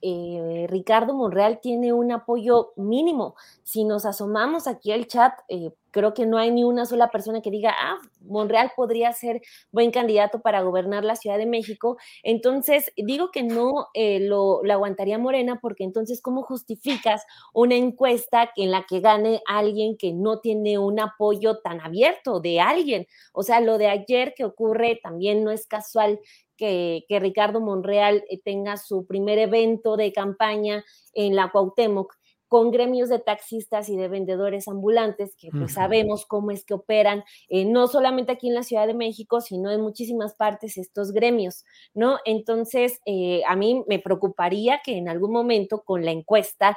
[0.00, 3.34] eh, Ricardo Monreal tiene un apoyo mínimo.
[3.64, 7.40] Si nos asomamos aquí al chat, eh, creo que no hay ni una sola persona
[7.40, 9.40] que diga, ah, Monreal podría ser
[9.70, 11.96] buen candidato para gobernar la Ciudad de México.
[12.22, 18.70] Entonces, digo que no eh, lo, aguantaría Morena, porque entonces, ¿cómo justificas una encuesta en
[18.70, 23.06] la que gane alguien que no tiene un apoyo tan abierto de alguien?
[23.32, 26.18] O sea, lo de ayer que ocurre también no es casual
[26.56, 32.14] que, Ricardo Monreal eh, tenga su primer evento de campaña en la Cuauhtémoc
[32.52, 37.24] con gremios de taxistas y de vendedores ambulantes, que pues sabemos cómo es que operan,
[37.48, 41.64] eh, no solamente aquí en la Ciudad de México, sino en muchísimas partes estos gremios,
[41.94, 42.18] ¿no?
[42.26, 46.76] Entonces, eh, a mí me preocuparía que en algún momento con la encuesta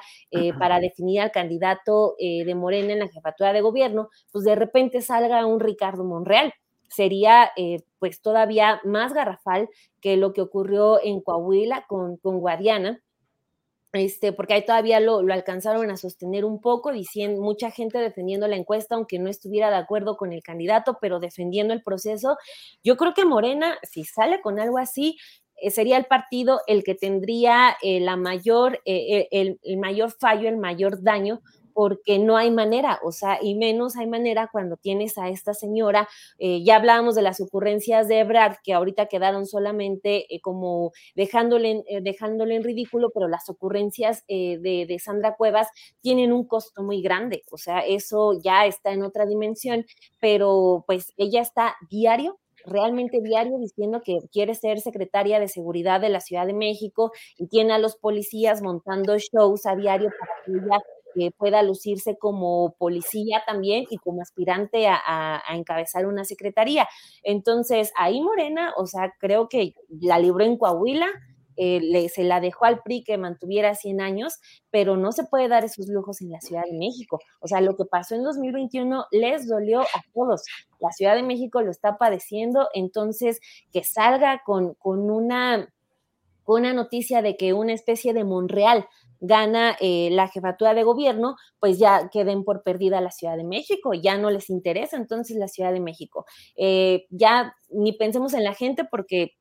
[0.57, 5.45] para definir al candidato de Morena en la jefatura de gobierno, pues de repente salga
[5.45, 6.53] un Ricardo Monreal,
[6.89, 9.69] sería eh, pues todavía más garrafal
[10.01, 13.01] que lo que ocurrió en Coahuila con, con Guadiana,
[13.95, 18.55] este, porque ahí todavía lo, alcanzaron a sostener un poco, diciendo mucha gente defendiendo la
[18.55, 22.37] encuesta, aunque no estuviera de acuerdo con el candidato, pero defendiendo el proceso.
[22.83, 25.17] Yo creo que Morena, si sale con algo así,
[25.57, 30.57] eh, sería el partido el que tendría eh, la mayor, el, el, mayor fallo, el
[30.57, 31.41] mayor daño,
[31.75, 36.07] porque no hay manera, o sea, y menos hay manera cuando tienes a esta señora,
[36.39, 41.83] eh, ya hablábamos de las ocurrencias de Ebrard, que ahorita quedaron solamente eh, como dejándole,
[41.89, 45.67] eh, dejándole en ridículo, pero las ocurrencias de, de Sandra Cuevas
[46.01, 49.85] tienen un costo muy grande, o sea, eso ya está en otra dimensión,
[50.21, 56.09] pero pues ella está diario realmente diario diciendo que quiere ser secretaria de seguridad de
[56.09, 60.51] la Ciudad de México y tiene a los policías montando shows a diario para que
[60.53, 60.79] ella
[61.15, 66.87] que pueda lucirse como policía también y como aspirante a, encabezar una secretaría.
[67.23, 71.07] Entonces, ahí Morena, o sea, creo que la libró en Coahuila,
[71.57, 74.39] eh, le, se la dejó al PRI que mantuviera 100 años,
[74.71, 77.19] pero no se puede dar esos lujos en la Ciudad de México.
[77.39, 80.43] O sea, lo que pasó en 2021 les dolió a todos.
[80.81, 83.39] La Ciudad de México lo está padeciendo, entonces
[83.71, 85.73] que salga con, con una,
[86.43, 88.85] con una noticia de que una especie de Monreal
[89.25, 93.93] gana eh, la jefatura de gobierno, pues ya queden por perdida la Ciudad de México,
[93.93, 96.25] ya no les interesa entonces la Ciudad de México.
[96.55, 99.31] Eh, ya ni pensemos en la gente porque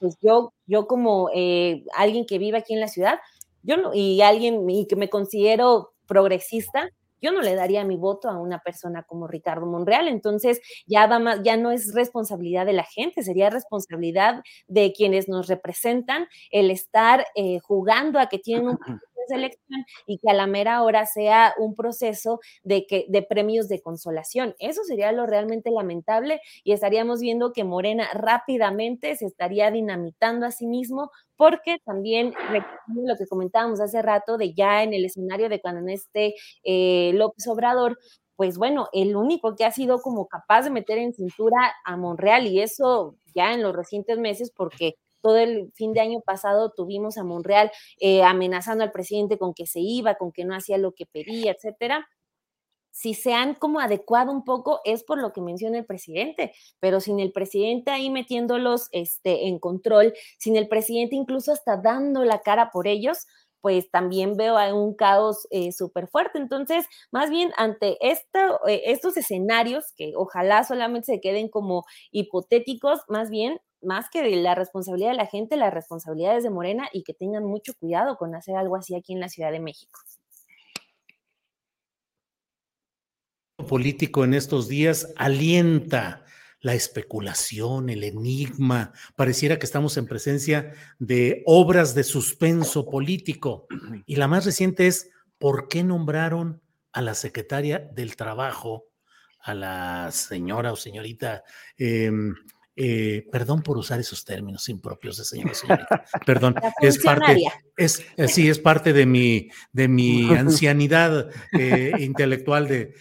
[0.00, 3.18] pues yo, yo como eh, alguien que vive aquí en la ciudad,
[3.62, 6.90] yo no, y alguien y que me considero progresista,
[7.22, 10.08] yo no le daría mi voto a una persona como Ricardo Monreal.
[10.08, 15.46] Entonces, ya, va ya no es responsabilidad de la gente, sería responsabilidad de quienes nos
[15.46, 17.24] representan el estar
[17.62, 18.78] jugando a que tienen un
[19.28, 23.80] selección y que a la mera hora sea un proceso de, que, de premios de
[23.80, 24.54] consolación.
[24.58, 30.50] Eso sería lo realmente lamentable y estaríamos viendo que Morena rápidamente se estaría dinamitando a
[30.50, 32.32] sí mismo porque también
[32.88, 37.46] lo que comentábamos hace rato de ya en el escenario de cuando esté eh, López
[37.48, 37.98] Obrador,
[38.36, 42.46] pues bueno, el único que ha sido como capaz de meter en cintura a Monreal
[42.46, 44.94] y eso ya en los recientes meses porque
[45.24, 49.66] todo el fin de año pasado tuvimos a Monreal eh, amenazando al presidente con que
[49.66, 52.06] se iba, con que no hacía lo que pedía, etcétera
[52.94, 57.00] si se han como adecuado un poco es por lo que menciona el presidente, pero
[57.00, 62.42] sin el presidente ahí metiéndolos este, en control, sin el presidente incluso hasta dando la
[62.42, 63.26] cara por ellos,
[63.60, 66.38] pues también veo un caos eh, súper fuerte.
[66.38, 73.28] Entonces, más bien ante eh, estos escenarios, que ojalá solamente se queden como hipotéticos, más
[73.28, 77.14] bien más que de la responsabilidad de la gente, las responsabilidades de Morena y que
[77.14, 80.00] tengan mucho cuidado con hacer algo así aquí en la Ciudad de México.
[83.64, 86.24] político en estos días alienta
[86.60, 88.92] la especulación, el enigma.
[89.16, 93.66] Pareciera que estamos en presencia de obras de suspenso político.
[94.06, 96.62] Y la más reciente es, ¿por qué nombraron
[96.92, 98.86] a la secretaria del Trabajo,
[99.40, 101.44] a la señora o señorita
[101.76, 102.34] em,
[102.76, 106.04] eh, perdón por usar esos términos impropios de señora, señorita.
[106.26, 107.44] Perdón, es parte,
[107.76, 112.94] es, eh, sí, es parte de mi, de mi ancianidad eh, intelectual de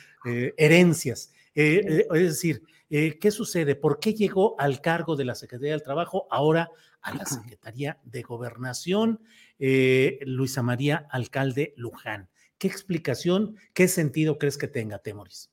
[0.57, 1.33] herencias.
[1.53, 3.75] es decir, ¿qué sucede?
[3.75, 6.69] ¿Por qué llegó al cargo de la Secretaría del Trabajo ahora
[7.01, 9.19] a la Secretaría de Gobernación?
[9.59, 12.29] Luisa María Alcalde Luján.
[12.57, 15.52] ¿Qué explicación, qué sentido crees que tenga, Temoris?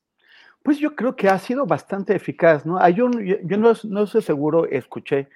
[0.63, 2.79] Pues yo creo que ha sido bastante eficaz, ¿no?
[2.79, 5.29] Hay un, yo, yo no, no estoy seguro, escuché,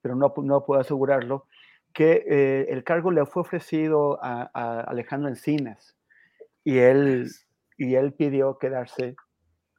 [0.00, 1.46] pero no, no puedo asegurarlo,
[1.92, 5.96] que eh, el cargo le fue ofrecido a, a, Alejandro Encinas
[6.64, 7.28] y él,
[7.78, 9.14] y él pidió quedarse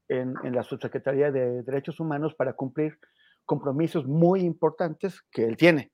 [0.07, 2.97] en, en, la subsecretaría de Derechos Humanos para cumplir
[3.45, 5.91] compromisos muy importantes que él tiene.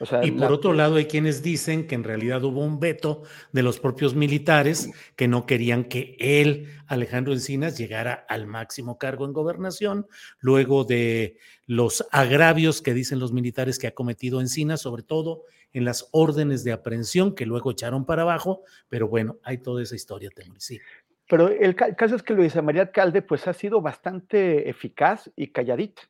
[0.00, 0.52] O sea, y por la...
[0.52, 3.22] otro lado, hay quienes dicen que en realidad hubo un veto
[3.52, 9.24] de los propios militares que no querían que él, Alejandro Encinas, llegara al máximo cargo
[9.24, 10.06] en gobernación,
[10.40, 15.42] luego de los agravios que dicen los militares que ha cometido Encinas, sobre todo
[15.72, 19.96] en las órdenes de aprehensión que luego echaron para abajo, pero bueno, hay toda esa
[19.96, 20.80] historia, Temuris, sí.
[21.28, 26.02] Pero el caso es que Luisa María Alcalde pues ha sido bastante eficaz y calladita.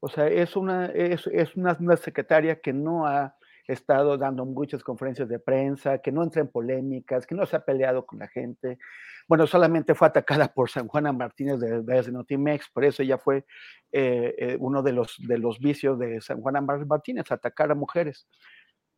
[0.00, 3.34] O sea, es una, es, es una, una, secretaria que no ha
[3.66, 7.64] estado dando muchas conferencias de prensa, que no entra en polémicas, que no se ha
[7.64, 8.78] peleado con la gente.
[9.26, 13.44] Bueno, solamente fue atacada por San Juana Martínez de, de Notimex, por eso ella fue
[13.92, 18.26] eh, eh, uno de los, de los vicios de San Juana Martínez, atacar a mujeres.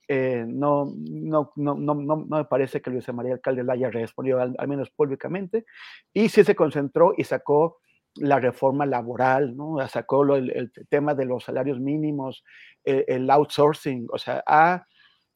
[0.07, 4.41] Eh, no, no, no, no, no, me parece que Luisa María Alcalde la haya respondido,
[4.41, 5.65] al, al menos públicamente,
[6.13, 7.79] y sí se concentró y sacó
[8.21, 9.77] la reforma laboral, ¿no?
[9.89, 12.45] Sacó el, el, tema de los salarios mínimos,
[12.85, 14.43] el, el outsourcing, o sea,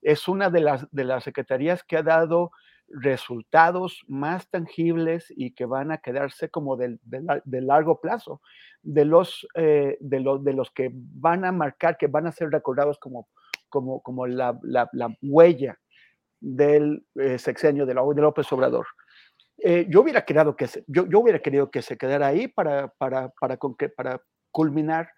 [0.02, 2.52] es una de las, de las secretarías que ha dado
[2.88, 8.42] resultados más tangibles y que van a quedarse como de, de, largo plazo,
[8.82, 12.50] de los, eh, de, los, de los que van a marcar, que van a ser
[12.50, 13.28] recordados como,
[13.70, 15.78] como, como la, la, la huella
[16.40, 18.86] del eh, sexenio de López Obrador.
[19.58, 22.88] Eh, yo, hubiera querido que se, yo, yo, hubiera querido que se quedara ahí para,
[22.88, 23.58] para, para,
[23.96, 24.20] para
[24.50, 25.08] culminar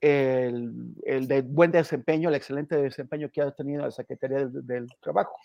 [0.00, 4.86] el, el, de buen desempeño, el excelente desempeño que ha tenido la Secretaría del, del
[5.00, 5.36] Trabajo.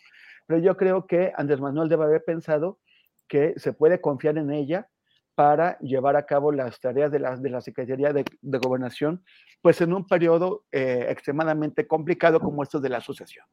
[0.46, 2.80] Pero yo creo que Andrés Manuel debe haber pensado
[3.28, 4.90] que se puede confiar en ella
[5.36, 9.24] para llevar a cabo las tareas de la, de la Secretaría de, de Gobernación,
[9.62, 13.46] pues en un periodo eh, extremadamente complicado como esto de la asociación,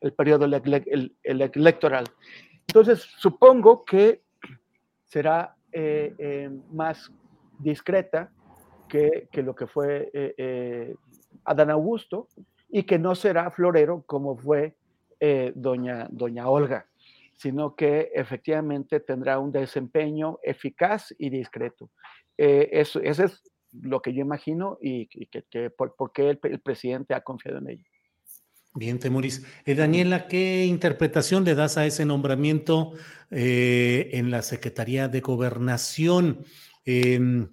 [0.00, 2.06] el periodo ele el, el electoral.
[2.66, 4.24] Entonces, supongo que
[5.08, 7.10] será eh, eh, más
[7.58, 8.30] discreta
[8.88, 10.94] que, que, lo que fue eh,
[11.44, 12.28] Adán Augusto
[12.68, 14.76] y que no será florero como fue
[15.54, 16.86] doña, doña Olga,
[17.34, 21.90] sino que efectivamente tendrá un desempeño eficaz y discreto.
[22.36, 27.14] eso, ese es lo que yo imagino y, que, que por, por, qué el presidente
[27.14, 27.84] ha confiado en ella.
[28.74, 29.42] Bien, Temuris.
[29.64, 32.92] Eh, Daniela, ¿qué interpretación le das a ese nombramiento
[33.30, 36.44] eh, en la Secretaría de Gobernación?
[36.84, 37.48] Eh,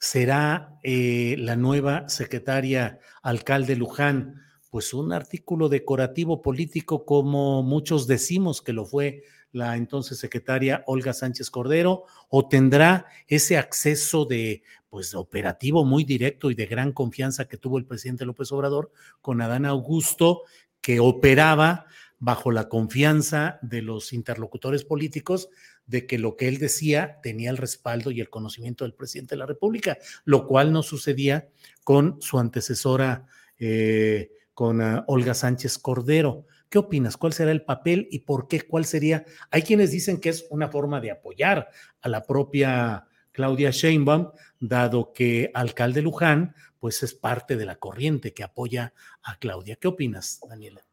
[0.00, 4.36] ¿Será la nueva secretaria alcalde Luján,
[4.70, 11.12] pues un artículo decorativo político como muchos decimos que lo fue la entonces secretaria Olga
[11.12, 17.46] Sánchez Cordero, o tendrá ese acceso de pues operativo muy directo y de gran confianza
[17.46, 20.42] que tuvo el presidente López Obrador con Adán Augusto,
[20.80, 21.86] que operaba
[22.18, 25.48] bajo la confianza de los interlocutores políticos
[25.86, 29.38] de que lo que él decía tenía el respaldo y el conocimiento del presidente de
[29.38, 31.48] la República, lo cual no sucedía
[31.84, 33.26] con su antecesora,
[33.58, 36.46] eh, con uh, Olga Sánchez Cordero.
[36.68, 37.16] ¿Qué opinas?
[37.16, 38.60] ¿Cuál será el papel y por qué?
[38.60, 39.24] ¿Cuál sería?
[39.50, 41.70] Hay quienes dicen que es una forma de apoyar
[42.02, 48.34] a la propia Claudia Sheinbaum, dado que alcalde Luján, pues es parte de la corriente
[48.34, 48.92] que apoya
[49.22, 49.76] a Claudia.
[49.76, 50.84] ¿Qué opinas, Daniela?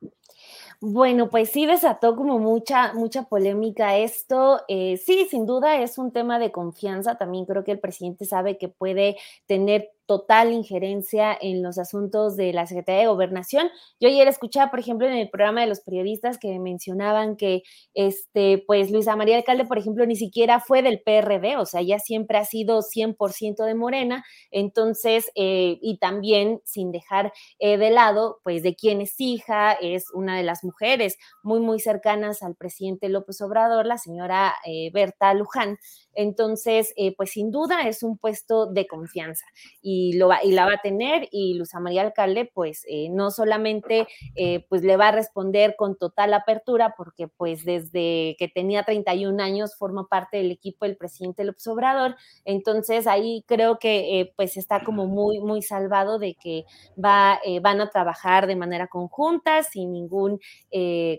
[0.79, 4.61] Bueno, pues sí desató como mucha, mucha polémica esto.
[4.67, 7.17] Eh, sí, sin duda es un tema de confianza.
[7.17, 12.53] También creo que el presidente sabe que puede tener total injerencia en los asuntos de
[12.53, 13.69] la Secretaría de Gobernación.
[13.99, 17.63] Yo ayer escuchaba, por ejemplo, en el programa de los periodistas que mencionaban que,
[17.93, 21.99] este, pues, Luisa María Alcalde, por ejemplo, ni siquiera fue del PRD, o sea, ya
[21.99, 28.39] siempre ha sido 100% de Morena, entonces, eh, y también sin dejar eh, de lado,
[28.43, 33.09] pues, de quién es hija, es una de las mujeres muy, muy cercanas al presidente
[33.09, 35.77] López Obrador, la señora eh, Berta Luján.
[36.17, 39.45] Entonces, pues sin duda es un puesto de confianza
[39.81, 43.31] y, lo va, y la va a tener y Luisa María Alcalde, pues eh, no
[43.31, 48.83] solamente eh, pues le va a responder con total apertura, porque pues desde que tenía
[48.83, 52.15] 31 años forma parte del equipo del presidente López Obrador,
[52.45, 56.65] entonces ahí creo que eh, pues está como muy, muy salvado de que
[57.03, 60.39] va, van a trabajar de manera conjunta, sin ningún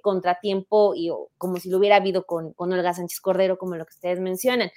[0.03, 3.95] contratiempo y como si lo hubiera habido con, con Olga Sánchez Cordero, como lo que
[3.95, 4.71] ustedes mencionan.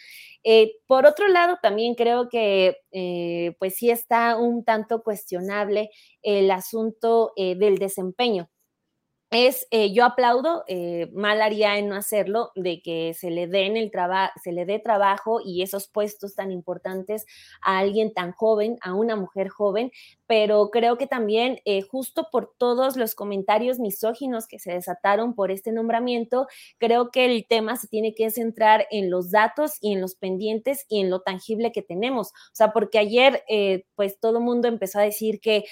[0.43, 5.89] Eh, por otro lado, también creo que eh, pues sí está un tanto cuestionable
[6.21, 8.49] el asunto eh, del desempeño
[9.31, 13.77] es, eh, yo aplaudo, eh, mal haría en no hacerlo, de que se le den
[13.77, 17.25] el trabajo, se le dé trabajo y esos puestos tan importantes
[17.61, 19.91] a alguien tan joven, a una mujer joven,
[20.25, 25.51] pero creo que también eh, justo por todos los comentarios misóginos que se desataron por
[25.51, 26.47] este nombramiento,
[26.79, 30.85] creo que el tema se tiene que centrar en los datos y en los pendientes
[30.89, 32.29] y en lo tangible que tenemos.
[32.29, 33.43] O sea, porque ayer,
[33.95, 35.65] pues todo el mundo empezó a decir que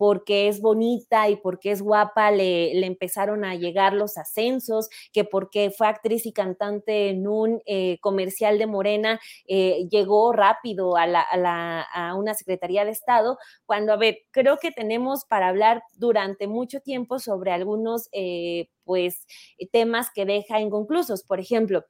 [0.00, 5.70] porque es bonita y porque es guapa le, empezaron a llegar los ascensos, que porque
[5.70, 12.32] fue actriz y cantante en un eh, comercial de Morena, eh, llegó rápido a, una
[12.32, 13.36] Secretaría de Estado,
[13.66, 19.26] cuando, a ver, creo que tenemos para hablar durante mucho tiempo sobre algunos, eh, pues,
[19.70, 21.24] temas que deja inconclusos.
[21.24, 21.84] Por ejemplo,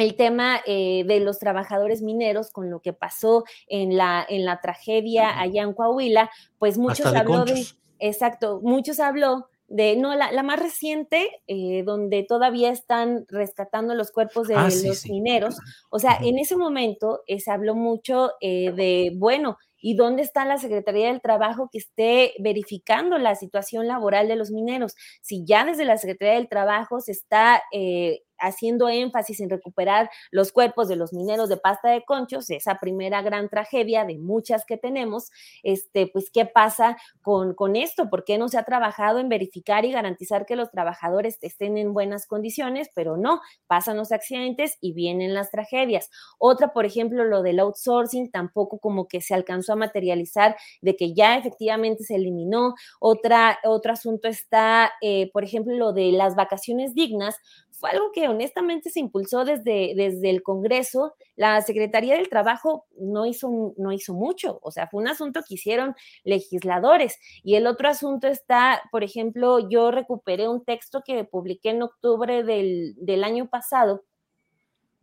[0.00, 4.60] el tema eh, de los trabajadores mineros con lo que pasó en la, en la
[4.60, 7.64] tragedia allá en Coahuila, pues muchos habló de,
[7.98, 14.10] exacto, muchos habló de, no, la, la más reciente, eh, donde todavía están rescatando los
[14.10, 15.12] cuerpos de Ah, los sí, sí.
[15.12, 15.58] mineros.
[15.90, 20.44] O sea, en ese momento eh, se habló mucho eh, de, bueno, ¿y dónde está
[20.44, 24.96] la Secretaría del Trabajo que esté verificando la situación laboral de los mineros?
[25.22, 30.52] Si ya desde la Secretaría del Trabajo se está eh, haciendo énfasis en recuperar los
[30.52, 34.76] cuerpos de los mineros de pasta de conchos, esa primera gran tragedia de muchas que
[34.76, 35.30] tenemos,
[35.62, 38.10] este, pues, ¿qué pasa con, con esto?
[38.10, 41.92] ¿Por qué no se ha trabajado en verificar y garantizar que los trabajadores estén en
[41.92, 42.90] buenas condiciones?
[42.94, 46.10] Pero no, pasan los accidentes y vienen las tragedias.
[46.38, 51.14] Otra, por ejemplo, lo del outsourcing, tampoco como que se alcanzó a materializar de que
[51.14, 52.74] ya efectivamente se eliminó.
[53.00, 57.36] Otra, otro asunto está, eh, por ejemplo, lo de las vacaciones dignas,
[57.80, 61.14] fue algo que honestamente se impulsó desde, desde el Congreso.
[61.34, 65.54] La Secretaría del Trabajo no hizo, no hizo mucho, o sea, fue un asunto que
[65.54, 67.18] hicieron legisladores.
[67.42, 72.44] Y el otro asunto está, por ejemplo, yo recuperé un texto que publiqué en octubre
[72.44, 74.04] del, del año pasado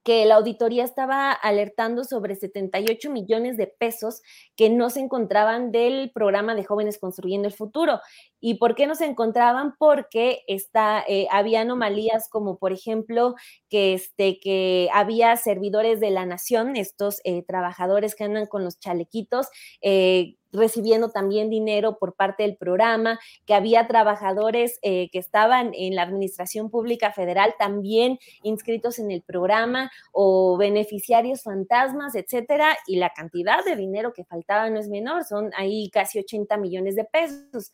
[0.07, 4.21] que la auditoría estaba alertando sobre 78 millones de pesos
[4.55, 7.99] que no se encontraban del programa de jóvenes construyendo el futuro.
[8.39, 9.75] ¿Y por qué no se encontraban?
[9.77, 13.35] Porque está, eh, había anomalías como, por ejemplo,
[13.69, 18.79] que, este, que había servidores de la nación, estos eh, trabajadores que andan con los
[18.79, 19.49] chalequitos,
[19.81, 25.95] eh, recibiendo también dinero por parte del programa, que había trabajadores eh, que estaban en
[25.95, 33.11] la Administración Pública Federal también inscritos en el programa o beneficiarios fantasmas, etcétera, y la
[33.11, 37.71] cantidad de dinero que faltaba no es menor, son ahí casi 80 millones de pesos.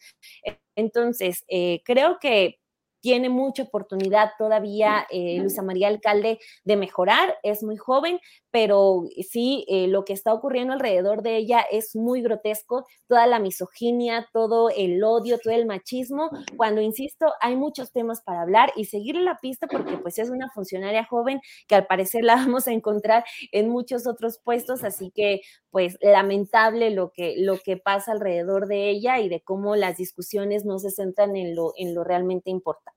[0.75, 2.59] Entonces, eh, creo que
[3.03, 8.17] tiene mucha oportunidad todavía eh, Luisa María Alcalde de mejorar, es muy joven,
[8.49, 13.39] pero sí, eh, lo que está ocurriendo alrededor de ella es muy grotesco, toda la
[13.39, 18.85] misoginia, todo el odio, todo el machismo, cuando, insisto, hay muchos temas para hablar y
[18.85, 22.71] seguirle la pista porque pues es una funcionaria joven que al parecer la vamos a
[22.71, 28.67] encontrar en muchos otros puestos, así que pues lamentable lo que, lo que pasa alrededor
[28.67, 32.49] de ella y de cómo las discusiones no se centran en lo, en lo realmente
[32.49, 32.92] importante.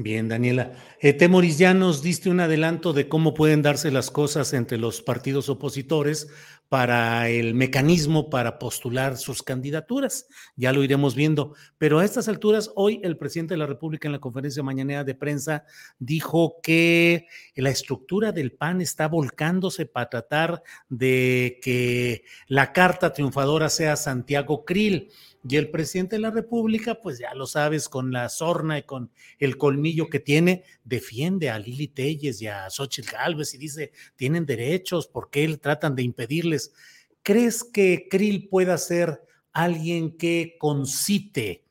[0.00, 0.74] Bien, Daniela.
[1.00, 5.02] Eh, Temoris, ya nos diste un adelanto de cómo pueden darse las cosas entre los
[5.02, 6.28] partidos opositores
[6.68, 10.28] para el mecanismo para postular sus candidaturas.
[10.54, 11.54] Ya lo iremos viendo.
[11.78, 15.16] Pero a estas alturas, hoy el presidente de la República en la conferencia mañanera de
[15.16, 15.64] prensa
[15.98, 17.26] dijo que
[17.56, 24.64] la estructura del PAN está volcándose para tratar de que la carta triunfadora sea Santiago
[24.64, 25.10] Krill.
[25.50, 29.10] Y el presidente de la República, pues ya lo sabes, con la sorna y con
[29.38, 34.44] el colmillo que tiene, defiende a Lili Telles y a Xochitl Gálvez y dice, tienen
[34.44, 36.74] derechos, ¿por qué tratan de impedirles?
[37.22, 39.22] ¿Crees que Krill pueda ser
[39.52, 41.64] alguien que concite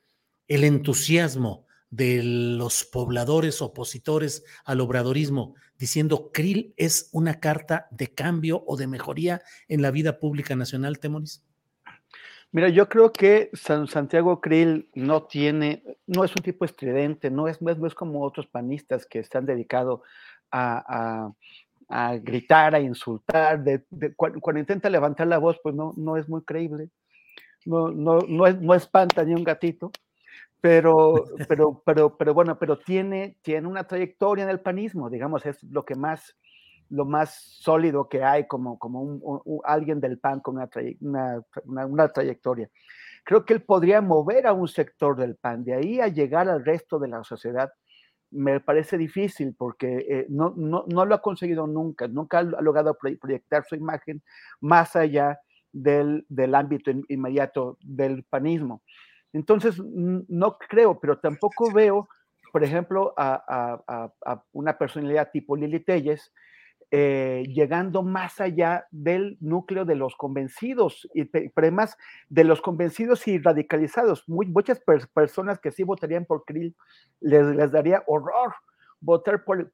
[0.48, 8.64] el entusiasmo de los pobladores opositores al obradorismo, diciendo Krill es una carta de cambio
[8.66, 11.44] o de mejoría en la vida pública nacional, Temoris?
[12.58, 17.48] Mira, yo creo que San Santiago Krill no tiene, no es un tipo estridente, no
[17.48, 20.02] es, no es, no es como otros panistas que están dedicados
[20.50, 21.30] a,
[21.88, 23.64] a, a, gritar, a insultar.
[23.64, 26.90] De, de, cuando, cuando, intenta levantar la voz, pues no, no es muy creíble,
[27.68, 29.92] no, no, no, es, no espanta ni un gatito,
[30.60, 35.62] pero, pero, pero, pero bueno, pero tiene, tiene una trayectoria en el panismo, digamos, es
[35.62, 36.36] lo que más
[36.90, 40.70] lo más sólido que hay como, como un, un, alguien del PAN con una,
[41.02, 42.70] una, una, una, trayectoria.
[43.24, 46.64] Creo que él podría mover a un sector del PAN, de ahí a llegar al
[46.64, 47.72] resto de la sociedad,
[48.32, 52.98] me parece difícil porque eh, no, no, no, lo ha conseguido nunca, nunca ha logrado
[52.98, 54.22] proyectar su imagen
[54.60, 55.40] más allá
[55.72, 58.82] del, del ámbito inmediato del panismo.
[59.34, 62.08] Entonces, no creo, pero tampoco veo,
[62.52, 64.12] por ejemplo, a,
[64.52, 66.34] una personalidad tipo Lili Telles
[66.90, 71.98] eh, llegando más allá del núcleo de los convencidos, y, además
[72.30, 74.24] de los convencidos y radicalizados.
[74.28, 74.80] muchas
[75.14, 76.76] personas que sí votarían por Krill
[77.20, 78.54] les, daría horror
[79.02, 79.70] votar por,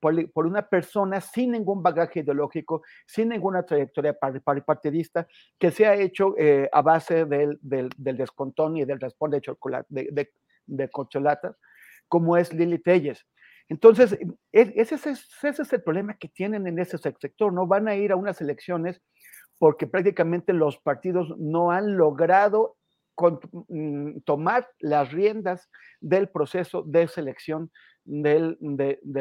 [0.48, 5.28] una persona sin ningún bagaje ideológico, sin ninguna trayectoria partidista,
[5.60, 9.88] que se ha hecho eh, a base del, del, descontón y del responde de, chocolate,
[9.88, 10.32] de,
[10.66, 10.90] de,
[12.10, 13.24] como es Lili Telles.
[13.70, 14.18] Entonces,
[14.52, 15.08] ese es,
[15.44, 17.66] ese es el problema que tienen en ese sector, ¿no?
[17.66, 19.02] Van a ir a unas elecciones
[19.58, 22.76] porque prácticamente los partidos no han logrado
[23.70, 25.70] mm, tomar las riendas
[26.02, 27.72] del proceso de selección
[28.04, 28.58] del,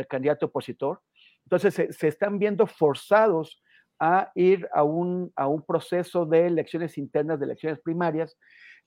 [0.08, 1.00] candidato opositor.
[1.44, 3.62] Entonces se, están viendo forzados
[4.00, 8.36] a ir a un, a un proceso de elecciones internas, de elecciones primarias,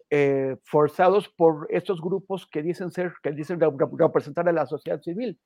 [0.09, 5.39] eh, forzados por estos grupos que dicen ser, que dicen representar a la sociedad civil.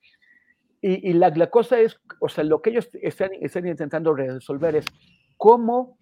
[0.82, 4.86] Y, la, la, cosa es, o sea, lo que ellos están, están intentando resolver es
[5.36, 5.98] cómo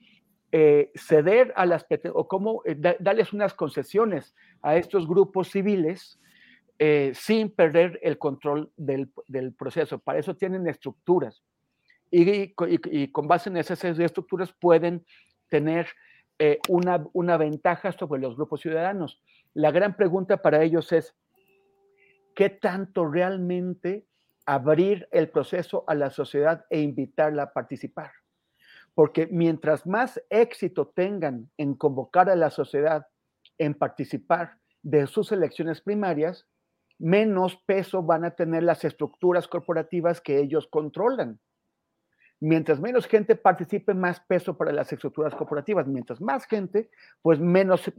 [0.54, 6.22] eh, ceder a las, o cómo eh, darles unas concesiones a estos grupos civiles
[6.80, 9.12] eh, sin perder el control del,
[9.58, 10.00] proceso.
[10.00, 11.44] Para eso tienen estructuras.
[12.10, 12.54] Y,
[13.12, 15.06] con base en esas estructuras pueden
[15.50, 15.88] tener
[16.40, 19.22] eh, una, una ventaja sobre los grupos ciudadanos.
[19.54, 21.16] La gran pregunta para ellos es,
[22.36, 24.06] ¿qué tanto realmente
[24.46, 28.12] abrir el proceso a la sociedad e invitarla a participar?
[28.94, 33.08] Porque mientras más éxito tengan en convocar a la sociedad
[33.58, 36.48] en participar de sus elecciones primarias,
[37.00, 41.40] menos peso van a tener las estructuras corporativas que ellos controlan.
[42.40, 45.88] Mientras menos gente participe, más peso para las estructuras corporativas.
[45.88, 46.90] Mientras más gente,
[47.22, 47.92] pues menos,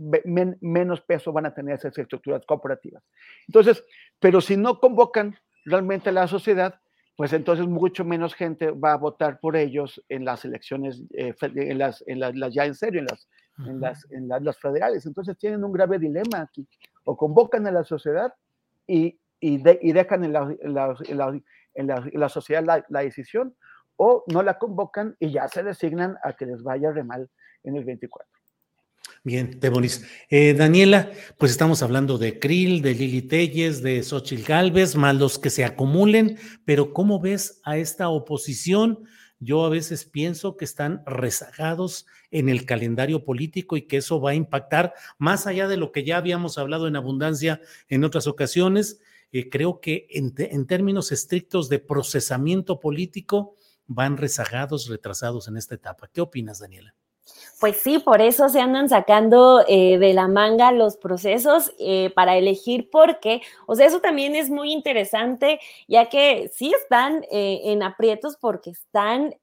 [0.60, 3.02] menos peso van a tener esas estructuras corporativas.
[3.48, 3.84] Entonces,
[4.20, 6.80] pero si no convocan realmente a la sociedad,
[7.16, 11.78] pues entonces mucho menos gente va a votar por ellos en las elecciones, eh, en,
[11.78, 13.28] las, en, las, ya en serio, en las,
[13.66, 15.04] en, las, en las federales.
[15.04, 16.64] Entonces tienen un grave dilema aquí.
[17.02, 18.32] O convocan a la sociedad
[18.86, 20.74] y, y, dejan en la, en
[22.20, 23.56] la, sociedad la, decisión
[23.98, 27.28] o no la convocan y ya se designan a que les vaya re mal
[27.64, 28.26] en el 24.
[29.24, 30.06] Bien, Tebonis.
[30.30, 35.38] Eh, Daniela, pues estamos hablando de Krill, de Lili Telles, de Xochitl Galvez, más los
[35.38, 39.04] que se acumulen, pero ¿cómo ves a esta oposición?
[39.40, 44.30] Yo a veces pienso que están rezagados en el calendario político y que eso va
[44.30, 49.00] a impactar más allá de lo que ya habíamos hablado en abundancia en otras ocasiones.
[49.32, 53.56] Eh, creo que en términos estrictos de procesamiento político
[53.88, 56.08] van rezagados, retrasados en esta etapa.
[56.12, 56.94] ¿Qué opinas, Daniela?
[57.60, 62.36] Pues sí, por eso se andan sacando eh, de la manga los procesos eh, para
[62.36, 65.58] elegir porque, o sea, eso también es muy interesante,
[65.88, 69.34] ya que sí están eh, en aprietos porque están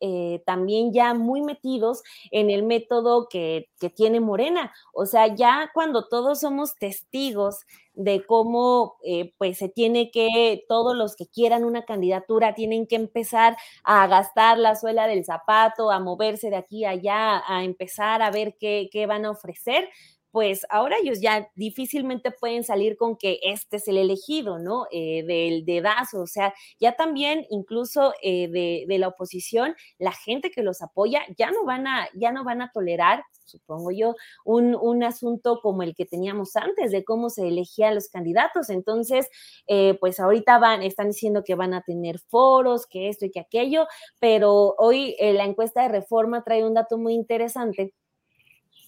[0.45, 4.73] también ya muy metidos en el método que, que tiene Morena.
[4.93, 7.65] O sea, ya cuando todos somos testigos
[7.95, 12.95] de cómo eh, pues se tiene que, todos los que quieran una candidatura tienen que
[12.95, 18.21] empezar a gastar la suela del zapato, a moverse de aquí a allá, a empezar
[18.21, 19.89] a ver qué, qué van a ofrecer
[20.35, 24.85] pues ahora ellos ya difícilmente pueden salir con que este es el elegido, ¿no?
[24.91, 30.61] Eh, del dedazo, o sea, ya también incluso eh, de, la oposición, la gente que
[30.61, 34.13] los apoya ya no van a, ya no van a tolerar, supongo yo,
[34.43, 38.69] un, un asunto como el que teníamos antes de cómo se elegían los candidatos.
[38.69, 39.29] Entonces,
[39.67, 43.39] eh, pues ahorita van, están diciendo que van a tener foros, que esto y que
[43.39, 43.87] aquello,
[44.19, 47.93] pero hoy la encuesta de reforma trae un dato muy interesante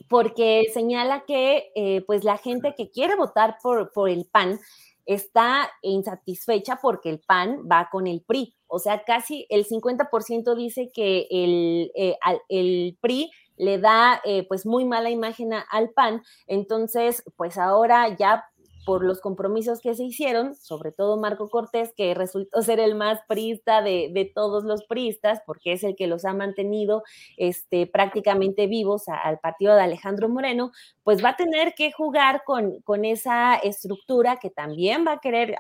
[0.10, 4.60] porque señala que eh, pues la gente que quiere votar por, por el PAN
[5.06, 8.56] está insatisfecha porque el PAN va con el PRI.
[8.68, 12.18] O sea, casi el 50% dice que el, eh,
[12.50, 16.22] el PRI le da eh, pues muy mala imagen al PAN.
[16.46, 18.46] Entonces, pues ahora ya
[18.88, 23.20] por los compromisos que se hicieron, sobre todo Marco Cortés, que resultó ser el más
[23.28, 27.04] priista de, todos los priistas, porque es el que los ha mantenido
[27.36, 30.72] este, prácticamente vivos al partido de Alejandro Moreno,
[31.04, 35.58] pues va a tener que jugar con, con esa estructura que también va a querer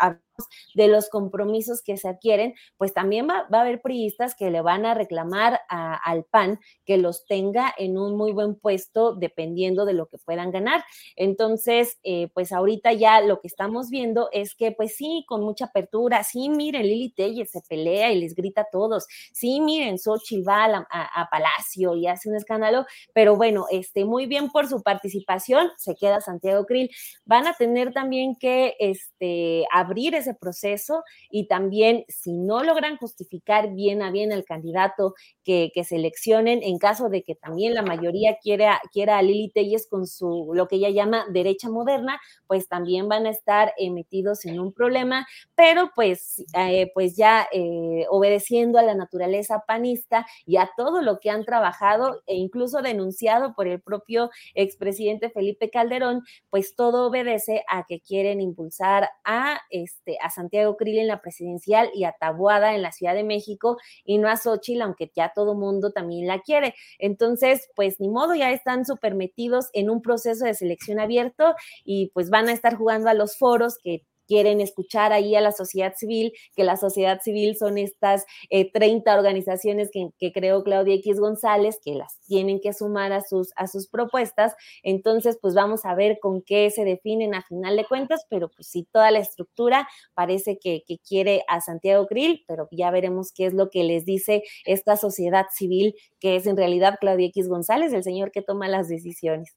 [0.75, 4.85] de los compromisos que se adquieren, pues también va, a haber priistas que le van
[4.85, 10.07] a reclamar al PAN que los tenga en un muy buen puesto dependiendo de lo
[10.07, 10.83] que puedan ganar.
[11.15, 15.65] Entonces, eh, pues ahorita ya lo que estamos viendo es que, pues sí, con mucha
[15.65, 20.47] apertura, sí, miren, Lili Telles se pelea y les grita a todos, sí, miren, Xochitl
[20.47, 25.69] va a, Palacio y hace un escándalo, pero bueno, este, muy bien por su participación,
[25.77, 26.89] se queda Santiago Krill.
[27.25, 34.01] Van a tener también que este, abrir proceso y también, si no logran justificar bien
[34.01, 35.13] a bien al candidato
[35.43, 40.05] que, seleccionen, en caso de que también la mayoría quiera, quiera a Lili Telles con
[40.05, 44.59] su, lo que ella llama derecha moderna, pues también van a estar eh, metidos en
[44.59, 45.25] un problema,
[45.55, 51.19] pero pues, eh, pues ya eh, obedeciendo a la naturaleza panista y a todo lo
[51.19, 57.63] que han trabajado e incluso denunciado por el propio expresidente Felipe Calderón, pues todo obedece
[57.69, 62.75] a que quieren impulsar a, este, a Santiago Krill en la presidencial y a Tabuada
[62.75, 66.39] en la Ciudad de México y no a Xochitl, aunque ya todo mundo también la
[66.41, 66.75] quiere.
[66.99, 72.11] Entonces, pues ni modo, ya están súper metidos en un proceso de selección abierto y
[72.13, 75.93] pues van a estar jugando a los foros que quieren escuchar ahí a la sociedad
[75.95, 81.79] civil, que la sociedad civil son estas 30 eh, organizaciones que, creó Claudia X González,
[81.83, 84.53] que las tienen que sumar a sus, a sus propuestas.
[84.83, 88.67] Entonces, pues vamos a ver con qué se definen a final de cuentas, pero pues
[88.67, 93.45] sí, toda la estructura parece que, que quiere a Santiago Krill, pero ya veremos qué
[93.45, 97.93] es lo que les dice esta sociedad civil, que es en realidad Claudia X González,
[97.93, 99.55] el señor que toma las decisiones.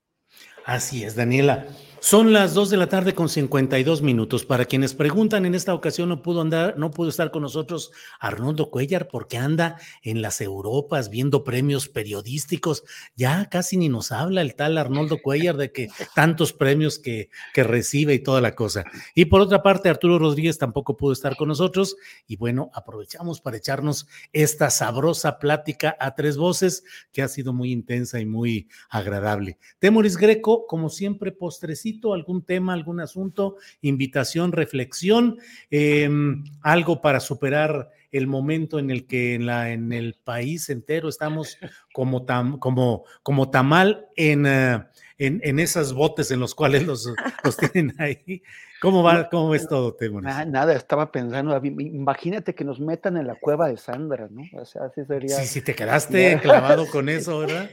[0.65, 1.67] Así es, Daniela.
[2.03, 4.47] Son las 2 de la tarde con 52 minutos.
[4.47, 8.71] Para quienes preguntan, en esta ocasión no pudo andar, no pudo estar con nosotros Arnoldo
[8.71, 12.85] Cuellar porque anda en las Europas viendo premios periodísticos.
[13.17, 17.65] Ya casi ni nos habla el tal Arnoldo Cuellar de que tantos premios que, que
[17.65, 18.85] recibe y toda la cosa.
[19.15, 21.97] Y por otra parte, Arturo Rodríguez tampoco pudo estar con nosotros.
[22.27, 26.83] Y bueno, aprovechamos para echarnos esta sabrosa plática a tres voces
[27.13, 29.59] que ha sido muy intensa y muy agradable.
[29.81, 35.39] Temoris Greco, como siempre, postrecito algún tema, algún asunto, invitación, reflexión,
[35.71, 41.09] em, algo para superar el momento en el que en, la, en el país entero
[41.09, 41.59] estamos
[41.93, 44.85] como, tam, como, como tamal en, uh,
[45.19, 47.13] en, en, esas botes en los cuales los,
[47.45, 48.43] los tienen ahí.
[48.81, 49.95] ¿Cómo va, cómo ves todo?
[50.23, 54.43] Nada, nada, estaba pensando, imagínate que nos metan en la cueva de Sandra, ¿no?
[54.59, 55.37] O sea, así sería.
[55.37, 57.69] Sí, si te quedaste clavado con eso, ¿verdad?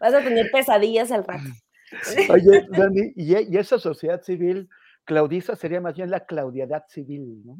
[0.00, 1.48] Vas a tener pesadillas al rato.
[2.30, 4.68] Oye, Dani, y, esa sociedad civil,
[5.04, 7.58] Claudiza sería más bien la claudiedad civil, ¿no?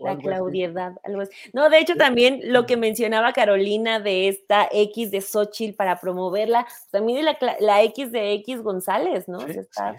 [0.00, 1.32] la claudiedad, algo así.
[1.52, 6.66] No, de hecho también lo que mencionaba Carolina de esta X de Xochitl para promoverla,
[6.90, 9.40] también la, la X de X González, ¿no?
[9.46, 9.96] está,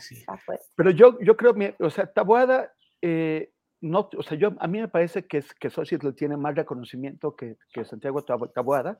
[0.76, 2.74] Pero yo, yo creo, o sea, Tabuada,
[3.04, 7.36] eh, no, o sea, yo, a mí me parece que, que Xochitl tiene más reconocimiento
[7.36, 8.98] que, que Santiago Tabuada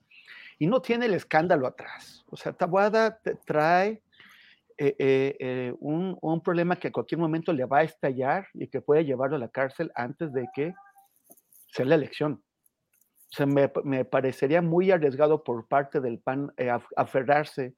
[0.60, 2.26] y no tiene el escándalo atrás.
[2.30, 4.02] O sea, Tabuada trae
[4.78, 8.68] eh, eh, eh, un, un, problema que a cualquier momento le va a estallar y
[8.68, 10.74] que puede llevarlo a la cárcel antes de que
[11.72, 12.44] sea la elección.
[13.46, 16.54] Me parecería muy arriesgado por parte del PAN
[16.96, 17.74] aferrarse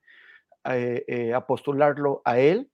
[0.65, 2.69] a postularlo a él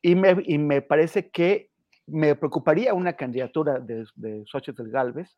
[0.00, 1.70] y me, y me, parece que
[2.06, 5.36] me preocuparía una candidatura de, de Xochitl Galvez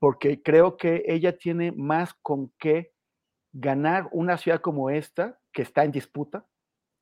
[0.00, 2.92] porque creo que ella tiene más con qué
[3.52, 6.46] ganar una ciudad como esta que está en disputa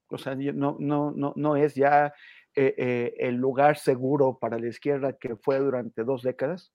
[0.08, 2.12] o sea, no, no, no, no es ya
[2.58, 6.72] eh, eh, el lugar seguro para la izquierda que fue durante dos décadas.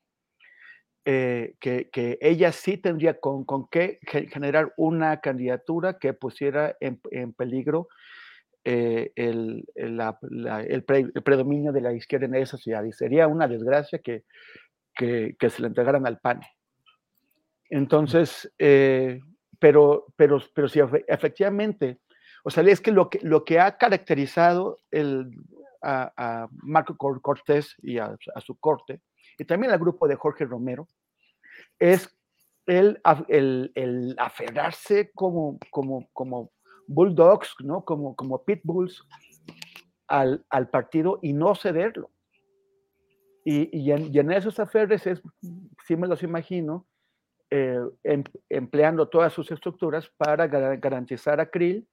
[1.06, 7.02] Eh, que, que, ella sí tendría con, con qué generar una candidatura que pusiera en,
[7.10, 7.88] en peligro
[8.64, 10.00] el, el,
[10.68, 10.84] el,
[11.24, 12.84] predominio de la izquierda en esa ciudad.
[12.84, 14.26] Y sería una desgracia que,
[14.94, 16.42] que, que se le entregaran al PAN.
[17.72, 18.54] Entonces,
[19.58, 22.02] pero, pero, pero si efectivamente
[22.44, 25.32] o sea, es que lo que, lo que ha caracterizado el,
[25.82, 29.02] a, Marco Cortés y a, su corte,
[29.38, 30.88] y también al grupo de Jorge Romero,
[31.80, 32.10] es
[32.66, 36.52] el, el, el aferrarse como, como, como
[36.88, 37.84] bulldogs, ¿no?
[37.84, 39.04] como, como pitbulls
[40.08, 42.12] al, al partido y no cederlo.
[43.44, 45.22] Y, y, en, esos aferres es,
[45.88, 46.88] sí me los imagino,
[47.50, 51.88] eh, em, empleando todas sus estructuras para garantizar a Krill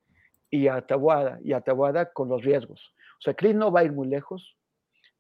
[0.51, 2.95] y a Tabuada, y a Tabuada con los riesgos.
[3.19, 4.57] O sea, Cris no va a ir muy lejos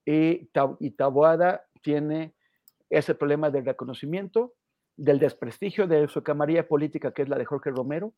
[0.05, 0.49] y,
[0.81, 2.35] y Tabuada tiene
[2.91, 4.55] ese problema del reconocimiento,
[4.97, 8.15] del desprestigio de su camarilla política, que es la de Jorge Romero,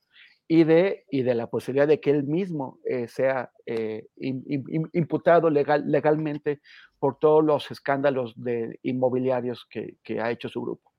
[0.49, 4.65] y de, y de la posibilidad de que él mismo eh, sea eh, im- im-
[4.69, 6.61] im- imputado legal, legalmente
[6.99, 10.91] por todos los escándalos de inmobiliarios que, que ha hecho su grupo.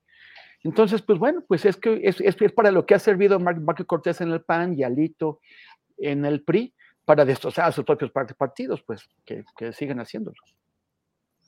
[0.64, 3.84] Entonces, pues bueno, pues es que es, es- para lo que ha servido Mar- Marco
[3.84, 5.40] Cortés en el PAN y Alito
[6.02, 6.74] en el PRI,
[7.04, 10.36] para destrozar a sus propios part- partidos, pues que, que sigan haciéndolo.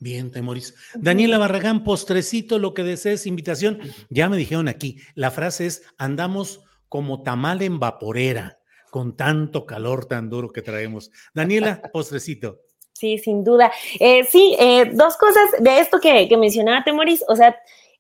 [0.01, 0.75] Bien, Temoris.
[0.95, 3.79] Daniela Barragán, postrecito, lo que desees, invitación.
[4.11, 8.59] Ya me dijeron aquí, la frase es, andamos como tamal en vaporera,
[8.91, 11.11] con tanto calor tan duro que traemos.
[11.33, 12.61] Daniela, postrecito.
[12.93, 13.73] Sí, sin duda.
[13.99, 17.57] Eh, sí, eh, dos cosas de esto que, que mencionaba Temoris, o sea,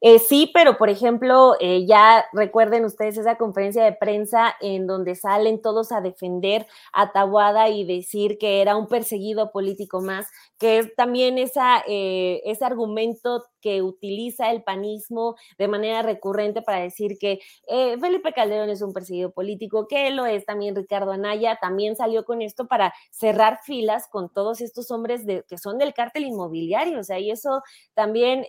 [0.07, 5.15] eh, sí, pero por ejemplo, eh, ya recuerden ustedes esa conferencia de prensa en donde
[5.15, 10.29] salen todos a defender a Tabuada y decir que era un perseguido político más,
[10.59, 16.81] que es también esa, eh, ese argumento que utiliza el panismo de manera recurrente para
[16.81, 21.57] decir que eh, Felipe Calderón es un perseguido político, que lo es también Ricardo Anaya,
[21.63, 26.25] también salió con esto para cerrar filas con todos estos hombres que son del cártel
[26.27, 27.63] inmobiliario, o sea, y eso
[27.95, 28.45] también,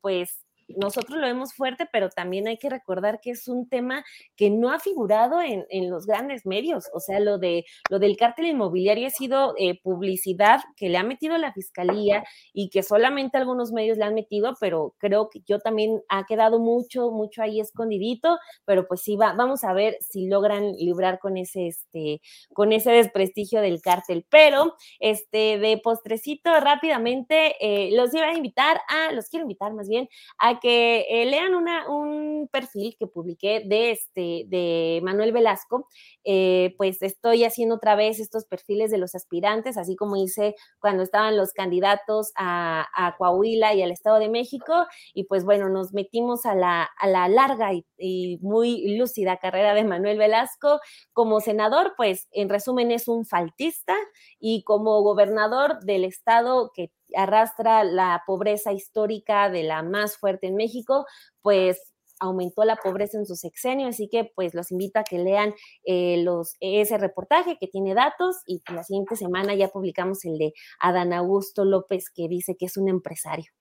[0.00, 0.44] pues,
[0.76, 4.04] nosotros lo vemos fuerte, pero también hay que recordar que es un tema
[4.36, 6.84] que no ha figurado en, en los grandes medios.
[6.92, 11.02] O sea, lo, de, lo del cártel inmobiliario ha sido eh, publicidad que le ha
[11.02, 15.58] metido la fiscalía y que solamente algunos medios le han metido, pero creo que yo
[15.58, 20.26] también ha quedado mucho, mucho ahí escondidito, pero pues sí, va, vamos a ver si
[20.26, 22.20] logran librar con ese, este,
[22.52, 24.26] con ese desprestigio del cártel.
[24.28, 29.88] Pero, este, de postrecito rápidamente, eh, los iba a invitar a, los quiero invitar más
[29.88, 30.08] bien,
[30.38, 35.86] a que eh, lean un perfil que publiqué de, este, de Manuel Velasco.
[36.24, 41.02] Eh, pues estoy haciendo otra vez estos perfiles de los aspirantes, así como hice cuando
[41.02, 44.86] estaban los candidatos a, a Coahuila y al Estado de México.
[45.14, 49.84] Y pues bueno, nos metimos a la, a la larga y muy lúcida carrera de
[49.84, 50.80] Manuel Velasco.
[51.12, 53.94] Como senador, pues en resumen es un faltista
[54.38, 60.56] y como gobernador del estado que arrastra la pobreza histórica de la más fuerte en
[60.56, 61.06] México,
[61.42, 65.54] pues aumentó la pobreza en su sexenio, así que pues los invito a que lean
[65.84, 70.52] eh, los, ese reportaje que tiene datos y la siguiente semana ya publicamos el de
[70.80, 73.52] Adán Augusto López que dice que es un empresario.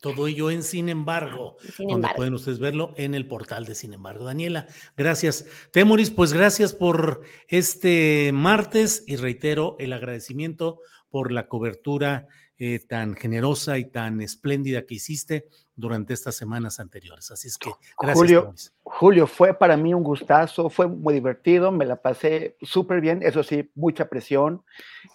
[0.00, 3.94] Todo ello en Sin embargo, Sin donde pueden ustedes verlo en el portal de Sin
[3.94, 4.24] embargo.
[4.24, 5.46] Daniela, gracias.
[5.72, 10.80] Temoris, pues gracias por este martes y reitero el agradecimiento
[11.16, 12.26] por la cobertura
[12.58, 17.30] eh, tan generosa y tan espléndida que hiciste durante estas semanas anteriores.
[17.30, 18.18] Así es que gracias.
[18.18, 18.54] Julio.
[18.82, 23.42] Julio, fue para mí un gustazo, fue muy divertido, me la pasé súper bien, eso
[23.42, 24.62] sí, mucha presión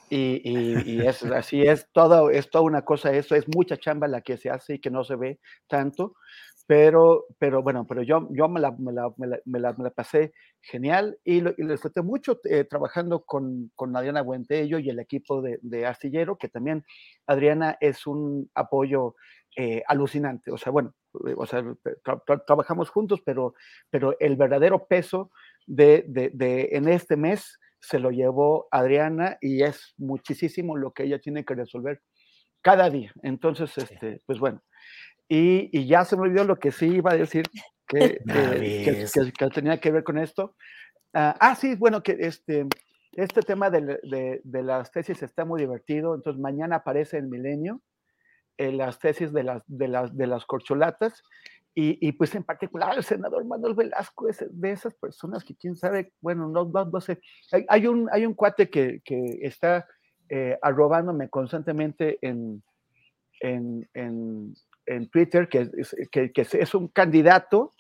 [0.10, 4.08] y, y- y es, así es, todo, es toda una cosa, eso es mucha chamba
[4.08, 6.16] la que se hace y que no se ve tanto,
[6.68, 10.34] pero, pero bueno, pero yo, yo me, la, me, la, me, la, me la- pasé
[10.62, 15.00] genial y lo, y lo disfruté mucho eh, trabajando con, con Adriana Buentello y el
[15.00, 16.84] equipo de, de Astillero, que también
[17.28, 19.16] Adriana es un apoyo
[19.58, 20.94] eh, alucinante, o sea, bueno,
[21.28, 23.54] eh, o sea, tra- tra- trabajamos juntos, pero,
[23.90, 25.32] pero el verdadero peso
[25.68, 31.04] de, de, de- en este mes se lo llevó Adriana y es muchísimo lo que
[31.04, 32.02] ella tiene que resolver
[32.62, 33.12] cada día.
[33.24, 34.62] Entonces, este, pues bueno,
[35.34, 37.46] y, y ya se me olvidó lo que sí iba a decir
[37.88, 40.56] que, que- tenía que ver con esto.
[41.14, 42.68] Ah, ah, sí, bueno, que este,
[43.14, 46.16] este tema de, de las tesis está muy divertido.
[46.16, 47.80] Entonces, mañana aparece en Milenio
[48.58, 51.24] eh, las tesis de las, de las, de las corcholatas.
[51.74, 55.78] Y, y, pues en particular el senador Manuel Velasco es de esas personas que quién
[55.78, 57.22] sabe, bueno, no, no, no sé.
[57.54, 59.88] Hay, hay un, hay un cuate que, que está
[60.28, 62.62] eh, arrobándome constantemente en,
[63.40, 64.54] en, en,
[64.86, 65.70] en Twitter, que,
[66.12, 67.76] que, que es un candidato,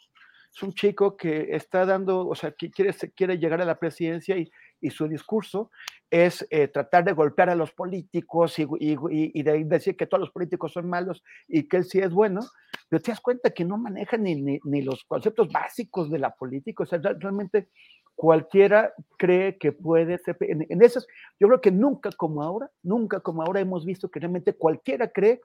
[0.53, 4.37] es un chico que está dando, o sea, que quiere, quiere llegar a la presidencia
[4.37, 4.51] y,
[4.81, 5.71] y su discurso
[6.09, 10.19] es eh, tratar de golpear a los políticos y, y, y, de decir que todos
[10.19, 12.41] los políticos son malos y que él sí es bueno,
[12.89, 16.31] pero te das cuenta que no maneja ni, ni, ni los conceptos básicos de la
[16.31, 17.69] política, o sea, realmente
[18.13, 21.07] cualquiera cree que puede ser, en, en esas,
[21.39, 25.41] yo creo que nunca como ahora, nunca como ahora hemos visto que realmente cualquiera cree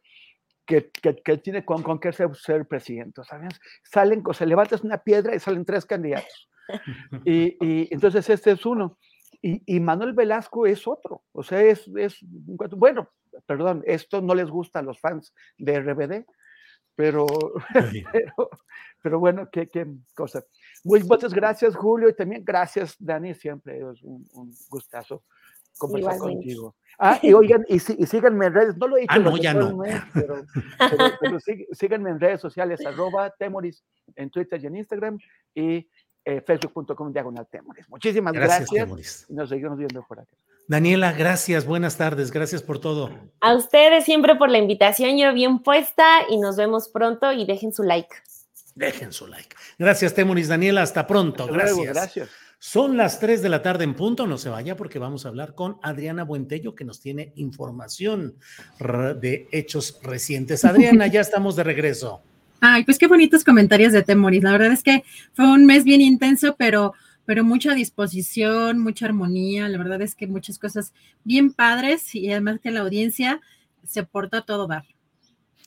[0.66, 3.60] que, que, que, tiene con, con qué ser, ser presidente, ¿sabes?
[3.84, 6.50] Salen, o sea, levantas una piedra y salen tres candidatos.
[7.24, 8.98] Y, y entonces este es uno.
[9.40, 11.22] Y, y, Manuel Velasco es otro.
[11.32, 13.10] O sea, es, es, bueno,
[13.46, 16.26] perdón, esto no les gusta a los fans de RBD,
[16.96, 17.26] pero,
[18.12, 18.50] pero,
[19.02, 20.42] pero, bueno, qué, qué cosa.
[20.82, 25.22] Muchas gracias, Julio, y también gracias, Dani, siempre es un, un gustazo
[25.78, 26.46] conversar Igualmente.
[26.46, 26.74] contigo.
[26.98, 29.52] Ah, y oigan, y, y, síganme en redes, no lo he dicho, ah, no, ya
[29.52, 29.76] no.
[29.76, 30.46] Mes, pero,
[30.78, 33.84] pero, pero sí, síganme en redes sociales, arroba Temoris
[34.14, 35.18] en Twitter y en Instagram,
[35.54, 35.88] y
[36.24, 37.88] eh, facebook.com diagonal Temoris.
[37.90, 38.84] Muchísimas Gracias, gracias.
[38.86, 39.26] Temoris.
[39.28, 40.32] y nos seguimos viendo por acá.
[40.68, 43.10] Daniela, gracias, buenas tardes, gracias por todo.
[43.40, 47.72] A ustedes siempre por la invitación, yo bien puesta y nos vemos pronto y dejen
[47.72, 48.16] su like.
[48.74, 49.54] Dejen su like.
[49.78, 50.48] Gracias, Temoris.
[50.48, 51.44] Daniela, hasta pronto.
[51.44, 52.28] Hasta luego, Gracias.
[52.58, 55.54] Son las 3 de la tarde en punto, no se vaya porque vamos a hablar
[55.54, 58.36] con Adriana Buentello que nos tiene información
[58.80, 60.64] de hechos recientes.
[60.64, 62.22] Adriana, ya estamos de regreso.
[62.60, 64.42] Ay, pues qué bonitos comentarios de Temoris.
[64.42, 65.04] La verdad es que
[65.34, 66.94] fue un mes bien intenso, pero,
[67.26, 69.68] pero mucha disposición, mucha armonía.
[69.68, 73.40] La verdad es que muchas cosas bien padres y además que la audiencia
[73.84, 74.84] se porta a todo dar.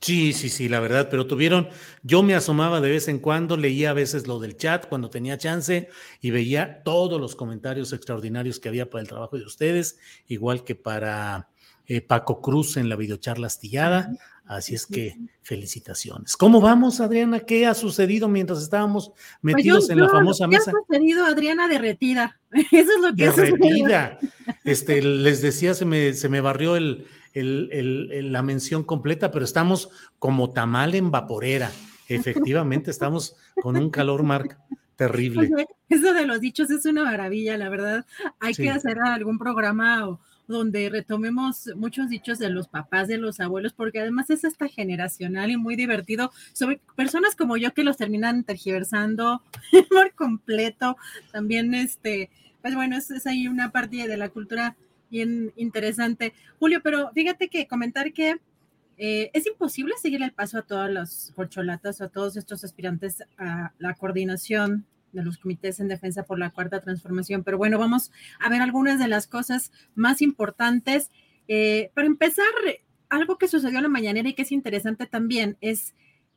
[0.02, 1.68] Sí, sí, sí, la verdad, pero tuvieron,
[2.04, 5.38] yo me asomaba de vez en cuando, leía a veces lo del chat cuando tenía
[5.38, 5.90] chance
[6.22, 10.76] y veía todos los comentarios extraordinarios que había para el trabajo de ustedes, igual que
[10.76, 11.50] para
[11.86, 14.10] eh, Paco Cruz en la videocharla astillada.
[14.46, 16.36] Así es que felicitaciones.
[16.38, 17.42] ¿Cómo vamos, Adriana?
[17.42, 20.72] ¿Qué ha sucedido mientras estábamos Pues yo- metidos en la famosa ¿qué ha mesa?
[20.88, 22.40] sucedido, Adriana derretida?
[22.72, 23.58] Eso es lo que ha sucedido.
[23.58, 24.18] derretida.
[24.64, 29.32] Este, les decía, se me, se me barrió el, el- el- el- la mención completa,
[29.32, 29.90] pero estamos
[30.20, 31.72] como tamal en vaporera.
[32.08, 34.58] Efectivamente, estamos con un calor, Marc,
[34.96, 35.50] terrible.
[35.54, 38.06] Oye, eso de los dichos es una maravilla, la verdad.
[38.40, 38.64] Hay Sí.
[38.64, 43.72] que hacer algún programa o- donde retomemos muchos dichos de los papás, de los abuelos,
[43.74, 48.44] porque además es hasta generacional y muy divertido, sobre personas como yo que los terminan
[48.44, 49.44] tergiversando
[49.92, 50.98] por completo.
[51.32, 52.32] También, este,
[52.64, 54.76] pues bueno, es, es ahí una parte de la cultura
[55.10, 56.34] bien interesante.
[56.60, 58.38] Julio, pero fíjate que comentar que
[58.98, 63.72] eh, es imposible seguir el paso a todas las corcholatas, a todos estos aspirantes a
[63.80, 67.44] la coordinación de los comités en defensa por la cuarta transformación.
[67.44, 71.12] Pero bueno, vamos a ver algunas de las cosas más importantes.
[71.48, 72.46] Eh, para empezar,
[73.10, 75.96] algo que sucedió en la mañanera y que es interesante también es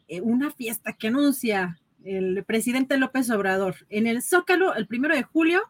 [0.08, 5.22] eh, una fiesta que anuncia el presidente López Obrador en el Zócalo el primero de
[5.22, 5.62] julio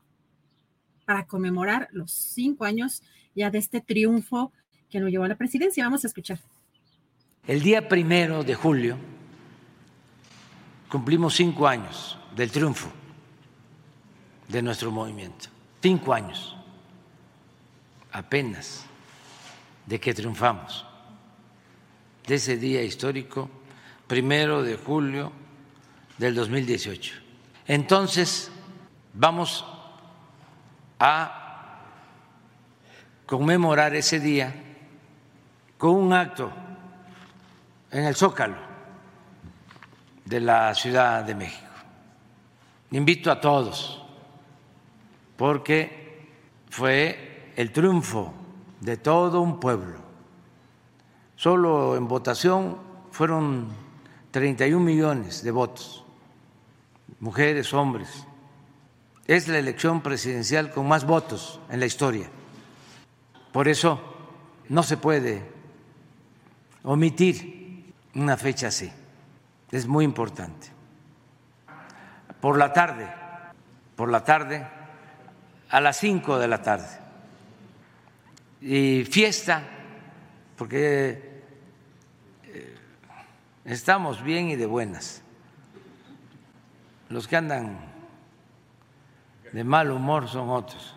[1.05, 3.03] para conmemorar los cinco años
[3.35, 4.53] ya de este triunfo
[4.91, 5.85] que nos llevó a la presidencia.
[5.85, 6.39] Vamos a escuchar.
[7.47, 8.97] El día primero de julio
[10.89, 12.93] cumplimos cinco años del triunfo
[14.49, 15.49] de nuestro movimiento.
[15.81, 16.57] Cinco años
[18.13, 18.85] apenas
[19.87, 20.87] de que triunfamos.
[22.27, 23.51] De ese día histórico,
[24.07, 25.33] primero de julio
[26.19, 27.15] del 2018.
[27.67, 28.53] Entonces,
[29.15, 29.65] vamos
[31.05, 31.81] a
[33.27, 34.55] conmemorar ese día
[35.77, 36.49] con un acto
[37.91, 38.55] en el Zócalo
[40.25, 41.67] de la Ciudad de México.
[42.93, 44.01] Invito a todos,
[45.37, 46.29] porque
[46.71, 48.33] fue el triunfo
[48.79, 49.99] de todo un pueblo.
[51.35, 52.79] Solo en votación
[53.11, 53.71] fueron
[54.31, 56.05] 31 millones de votos,
[57.19, 58.25] mujeres, hombres.
[59.33, 62.29] Es la elección presidencial con más votos en la historia.
[63.51, 63.99] Por eso
[64.69, 65.43] no se puede
[66.83, 68.93] omitir una fecha así.
[69.71, 70.67] Es muy importante.
[72.43, 73.09] Por la tarde,
[73.97, 74.67] por la tarde,
[75.71, 76.99] a las 5 de la tarde.
[78.61, 79.63] Y fiesta,
[80.59, 81.43] porque
[82.45, 82.77] eh,
[83.65, 85.23] estamos bien y de buenas.
[87.09, 87.92] Los que andan
[89.53, 90.95] de mal humor son otros.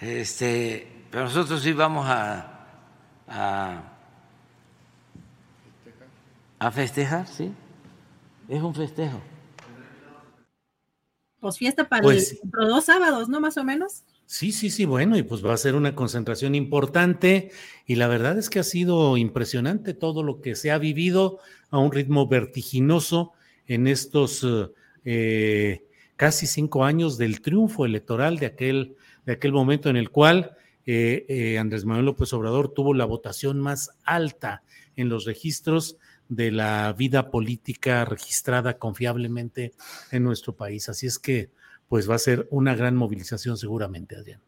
[0.00, 2.66] Este, pero nosotros sí vamos a,
[3.26, 3.82] a,
[6.58, 7.52] a festejar, ¿sí?
[8.48, 9.20] Es un festejo.
[11.40, 13.40] Pues fiesta para Pues- el, dos sábados, ¿no?
[13.40, 14.02] Más o menos.
[14.26, 17.50] Sí, sí, sí, bueno, y pues va a ser una concentración importante
[17.86, 21.38] y la verdad es que ha sido impresionante todo lo que se ha vivido
[21.70, 23.32] a un ritmo vertiginoso
[23.66, 24.46] en estos
[25.06, 25.87] eh,
[26.18, 31.24] casi cinco años del triunfo electoral de aquel, de aquel momento en el cual eh,
[31.28, 34.62] eh, Andrés Manuel López Obrador tuvo la votación más alta
[34.96, 35.96] en los registros
[36.28, 39.72] de la vida política registrada confiablemente
[40.10, 40.88] en nuestro país.
[40.88, 41.50] Así es que
[41.88, 44.40] pues va a ser una gran movilización seguramente, Adrián.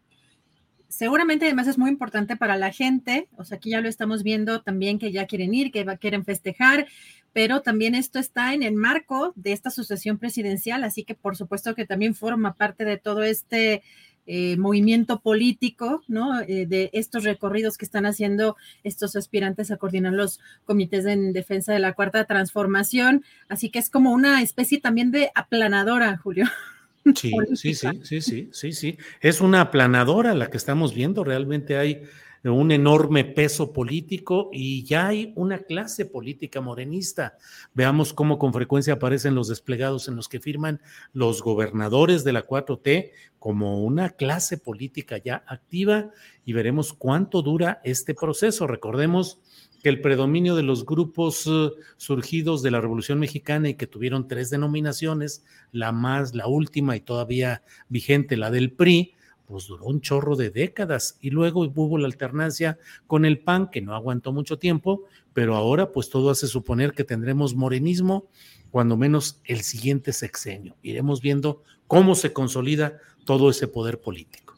[0.88, 4.60] Seguramente además es muy importante para la gente, o sea, aquí ya lo estamos viendo
[4.60, 6.88] también que ya quieren ir, que quieren festejar,
[7.32, 11.74] pero también esto está en el marco de esta sucesión presidencial, así que por supuesto
[11.74, 13.82] que también forma parte de todo este
[14.26, 16.40] eh, movimiento político, ¿no?
[16.42, 21.72] Eh, de estos recorridos que están haciendo estos aspirantes a coordinar los comités en defensa
[21.72, 26.46] de la cuarta transformación, así que es como una especie también de aplanadora, Julio.
[27.16, 28.98] Sí, sí, sí, sí, sí, sí, sí.
[29.22, 31.24] Es una aplanadora la que estamos viendo.
[31.24, 32.02] Realmente hay
[32.44, 37.36] un enorme peso político y ya hay una clase política morenista.
[37.74, 40.80] Veamos cómo con frecuencia aparecen los desplegados en los que firman
[41.12, 46.10] los gobernadores de la 4T como una clase política ya activa
[46.44, 48.66] y veremos cuánto dura este proceso.
[48.66, 49.40] Recordemos
[49.82, 54.28] que el predominio de los grupos uh, surgidos de la Revolución Mexicana y que tuvieron
[54.28, 59.14] tres denominaciones, la más, la última y todavía vigente, la del PRI,
[59.50, 62.78] pues duró un chorro de décadas y luego hubo la alternancia
[63.08, 65.02] con el PAN que no aguantó mucho tiempo,
[65.32, 68.28] pero ahora pues todo hace suponer que tendremos morenismo
[68.70, 70.76] cuando menos el siguiente sexenio.
[70.82, 74.54] Iremos viendo cómo se consolida todo ese poder político.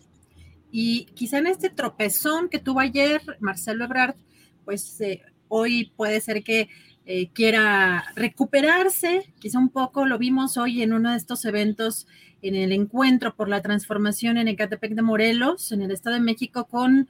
[0.71, 4.17] Y quizá en este tropezón que tuvo ayer Marcelo Ebrard,
[4.67, 6.69] pues eh, hoy puede ser que
[7.07, 12.07] eh, quiera recuperarse, quizá un poco, lo vimos hoy en uno de estos eventos,
[12.43, 16.67] en el encuentro por la transformación en Ecatepec de Morelos, en el Estado de México,
[16.67, 17.09] con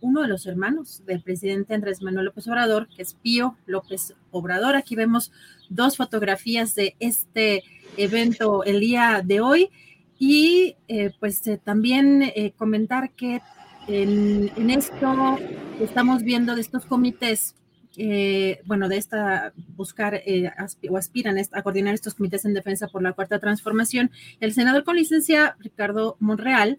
[0.00, 4.76] uno de los hermanos del presidente Andrés Manuel López Obrador, que es Pío López Obrador.
[4.76, 5.32] Aquí vemos
[5.70, 7.64] dos fotografías de este
[7.96, 9.70] evento el día de hoy.
[10.18, 13.40] Y eh, pues también comentar que
[13.88, 15.38] en, esto
[15.80, 17.54] estamos viendo de estos comités,
[17.96, 20.50] eh, bueno, de esta, buscar eh,
[20.88, 24.10] o aspiran a coordinar estos comités en defensa por la cuarta transformación,
[24.40, 26.78] el senador con licencia Ricardo Monreal,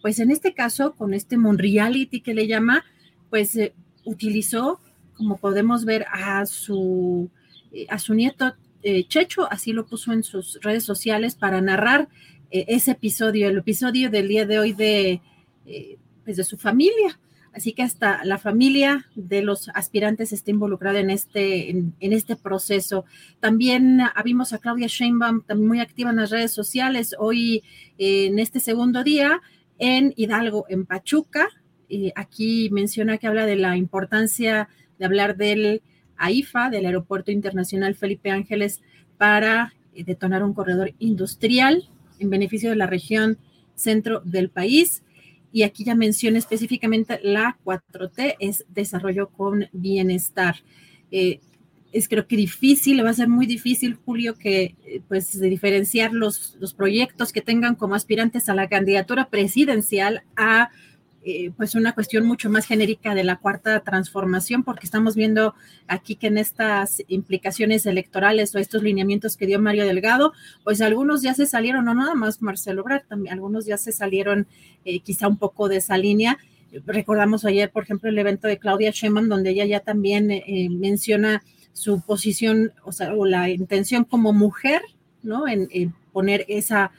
[0.00, 2.84] pues en este caso, con este Monreality que le llama,
[3.30, 3.74] pues eh,
[4.04, 4.80] utilizó,
[5.16, 7.30] como podemos ver, a su,
[7.88, 8.54] a su nieto
[9.08, 12.06] Checho, así lo puso en sus redes sociales para narrar
[12.50, 15.22] ese episodio, el episodio del día de hoy de
[16.22, 17.18] pues, de su familia.
[17.54, 23.04] Así que hasta la familia de los aspirantes está involucrada en este, en, este proceso.
[23.38, 27.62] También vimos a Claudia Sheinbaum también muy activa en las redes sociales hoy
[27.96, 29.40] en este segundo día
[29.78, 31.48] en Hidalgo, en Pachuca.
[32.16, 34.68] aquí menciona que habla de la importancia
[34.98, 35.82] de hablar del
[36.16, 38.80] AIFA, del Aeropuerto Internacional Felipe Ángeles,
[39.16, 43.38] para eh, detonar un corredor industrial en beneficio de la región
[43.74, 45.02] centro del país
[45.54, 50.56] y aquí ya menciona específicamente la 4T, es desarrollo con bienestar.
[51.12, 51.38] Eh,
[51.92, 56.12] es creo que difícil, va a ser muy difícil, Julio, que eh, pues de diferenciar
[56.12, 60.70] los, los proyectos que tengan como aspirantes a la candidatura presidencial a
[61.26, 65.54] eh, pues una cuestión mucho más genérica de la cuarta transformación, porque estamos viendo
[65.88, 70.34] aquí que en estas implicaciones electorales o estos lineamientos que dio Mario Delgado,
[70.64, 74.46] pues algunos ya se salieron, no nada más Marcelo Obrar, también algunos ya se salieron
[74.84, 76.36] eh, quizá un poco de esa línea.
[76.84, 81.42] Recordamos ayer, por ejemplo, el evento de Claudia Sheinbaum, donde ella ya también eh, menciona
[81.72, 84.82] su posición, o sea, o la intención como mujer,
[85.22, 85.48] ¿no?
[85.48, 86.92] En, poner esa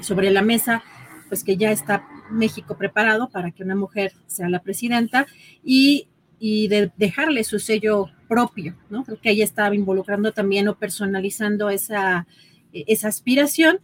[0.00, 0.82] sobre la mesa,
[1.28, 5.26] pues que ya está México preparado para que una mujer sea la presidenta
[5.64, 6.08] y,
[6.38, 9.04] de dejarle su sello propio, ¿no?
[9.04, 12.26] Creo que ella estaba involucrando también o personalizando esa,
[12.72, 13.80] esa aspiración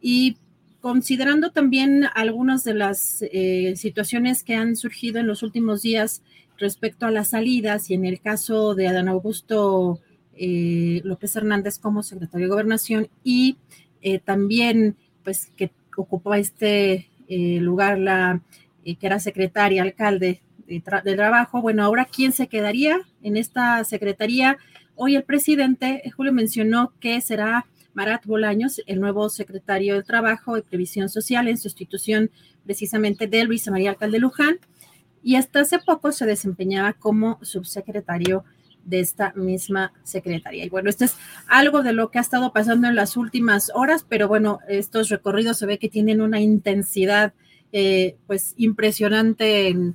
[0.00, 0.36] y
[0.80, 6.22] considerando también algunas de las eh, situaciones que han surgido en los últimos días
[6.58, 10.00] respecto a las salidas y en el caso de Adán Augusto
[10.36, 13.56] eh, López Hernández como secretario de Gobernación y
[14.00, 18.40] eh, también pues que ocupó este eh, lugar la
[18.84, 21.60] eh, que era secretaria, alcalde de, trabajo.
[21.60, 24.58] Bueno, ahora quién se quedaría en esta secretaría.
[24.94, 30.56] Hoy el presidente eh, Julio mencionó que será Marat Bolaños, el nuevo secretario de Trabajo
[30.56, 32.30] y Previsión Social, en sustitución
[32.64, 34.58] precisamente de Luis María Alcalde Luján,
[35.22, 38.44] y hasta hace poco se desempeñaba como subsecretario
[38.86, 40.64] de esta misma secretaría.
[40.64, 41.16] Y bueno, esto es
[41.48, 45.58] algo de lo que ha estado pasando en las últimas horas, pero bueno, estos recorridos
[45.58, 47.34] se ve que tienen una intensidad
[47.72, 49.94] eh, pues impresionante en,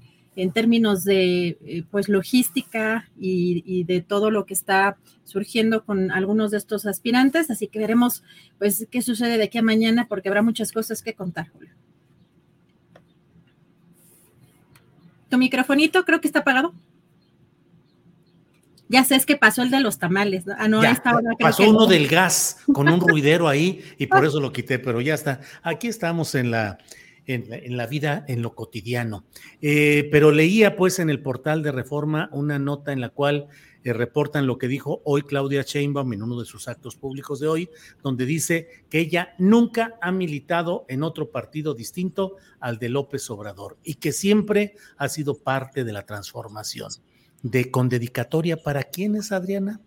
[0.54, 6.50] términos de eh, pues logística y, y, de todo lo que está surgiendo con algunos
[6.50, 7.52] de estos aspirantes.
[7.52, 8.24] Así que veremos
[8.58, 11.74] pues qué sucede de aquí a mañana porque habrá muchas cosas que contar, Julio.
[15.30, 16.74] Tu microfonito creo que está apagado.
[18.92, 20.46] Ya sé, es que pasó el de los tamales.
[20.46, 20.54] ¿no?
[20.58, 20.82] Ah, no,
[21.40, 25.14] pasó uno del gas con un ruidero ahí y por eso lo quité, pero ya
[25.14, 25.40] está.
[25.64, 26.78] Aquí estamos en la,
[27.26, 29.24] en la, vida, en lo cotidiano.
[29.62, 33.48] Eh, pero leía pues en el portal de Reforma una nota en la cual
[33.86, 37.48] eh, reportan lo que dijo hoy Claudia Sheinbaum en uno de sus actos públicos de
[37.48, 37.70] hoy,
[38.04, 43.78] donde dice que ella nunca ha militado en otro partido distinto al de López Obrador
[43.86, 46.92] y que siempre ha sido parte de la transformación
[47.44, 49.80] de con dedicatoria para quién es Adriana?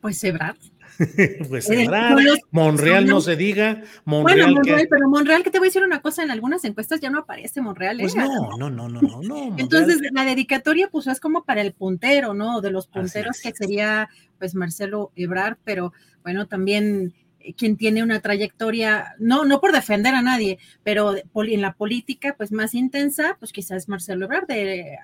[0.00, 0.56] Pues Ebrard.
[1.48, 2.18] pues Ebrard,
[2.50, 6.00] Monreal no se diga, Monreal, bueno, Monreal pero Monreal, que te voy a decir una
[6.00, 7.98] cosa, en algunas encuestas ya no aparece Monreal.
[7.98, 8.18] Pues ¿eh?
[8.18, 9.56] no, no, no, no, no, no.
[9.58, 12.60] Entonces, la dedicatoria pues es como para el puntero, ¿no?
[12.60, 15.92] De los punteros que sería pues Marcelo Ebrard, pero
[16.22, 17.23] bueno, también eh,
[17.56, 22.52] quien tiene una trayectoria, no, no por defender a nadie, pero en la política, pues
[22.52, 24.96] más intensa, pues quizás Marcelo Ebrard, de,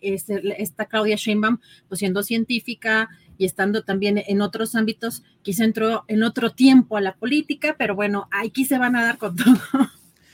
[0.00, 1.58] esta Claudia Sheinbaum,
[1.88, 3.08] pues siendo científica,
[3.38, 7.94] y estando también en otros ámbitos, quizá entró en otro tiempo a la política, pero
[7.94, 9.58] bueno, aquí se van a dar con todo.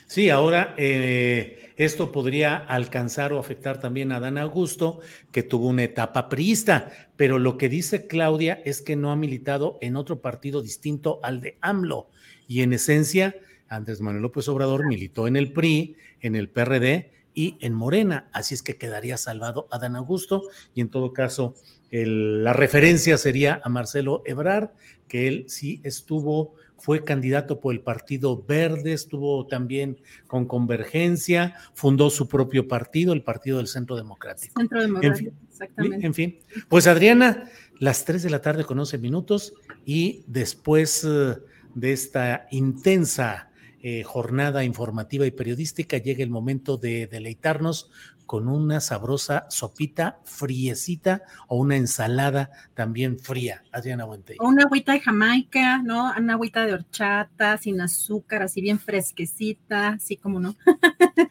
[0.07, 4.99] Sí, ahora eh, esto podría alcanzar o afectar también a Dan Augusto,
[5.31, 9.77] que tuvo una etapa priista, pero lo que dice Claudia es que no ha militado
[9.81, 12.09] en otro partido distinto al de AMLO.
[12.47, 13.35] Y en esencia,
[13.67, 18.53] Andrés Manuel López Obrador militó en el PRI, en el PRD y en Morena, así
[18.53, 21.55] es que quedaría salvado a Dan Augusto y en todo caso
[21.91, 24.69] la referencia sería a Marcelo Ebrard,
[25.07, 32.09] que él sí estuvo, fue candidato por el Partido Verde, estuvo también con Convergencia, fundó
[32.09, 34.59] su propio partido, el Partido del Centro Democrático.
[34.59, 36.05] Centro Democrático, exactamente.
[36.05, 36.39] En fin,
[36.69, 37.49] pues Adriana,
[37.79, 39.53] las 3 de la tarde con 11 minutos
[39.85, 41.37] y después eh,
[41.73, 43.49] de esta intensa
[43.87, 47.91] eh, jornada informativa y periodística llega el momento de deleitarnos
[48.25, 54.35] con una sabrosa sopita friecita o una ensalada también fría, Adriana Buente.
[54.39, 56.13] O una agüita de Jamaica, ¿no?
[56.17, 60.55] Una agüita de horchata, sin azúcar, así bien fresquecita, sí, como no.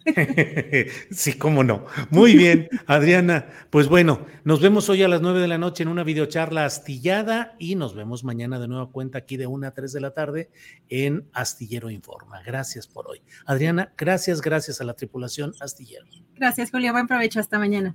[1.11, 1.87] sí, como no.
[2.11, 3.47] Muy bien, Adriana.
[3.71, 7.55] Pues bueno, nos vemos hoy a las nueve de la noche en una videocharla astillada
[7.59, 10.51] y nos vemos mañana de nueva cuenta aquí de una a tres de la tarde
[10.89, 12.43] en Astillero Informa.
[12.43, 13.23] Gracias por hoy.
[13.47, 16.07] Adriana, gracias, gracias a la tripulación Astillero.
[16.37, 17.41] Gracias, Buen provecho.
[17.41, 17.95] Hasta mañana.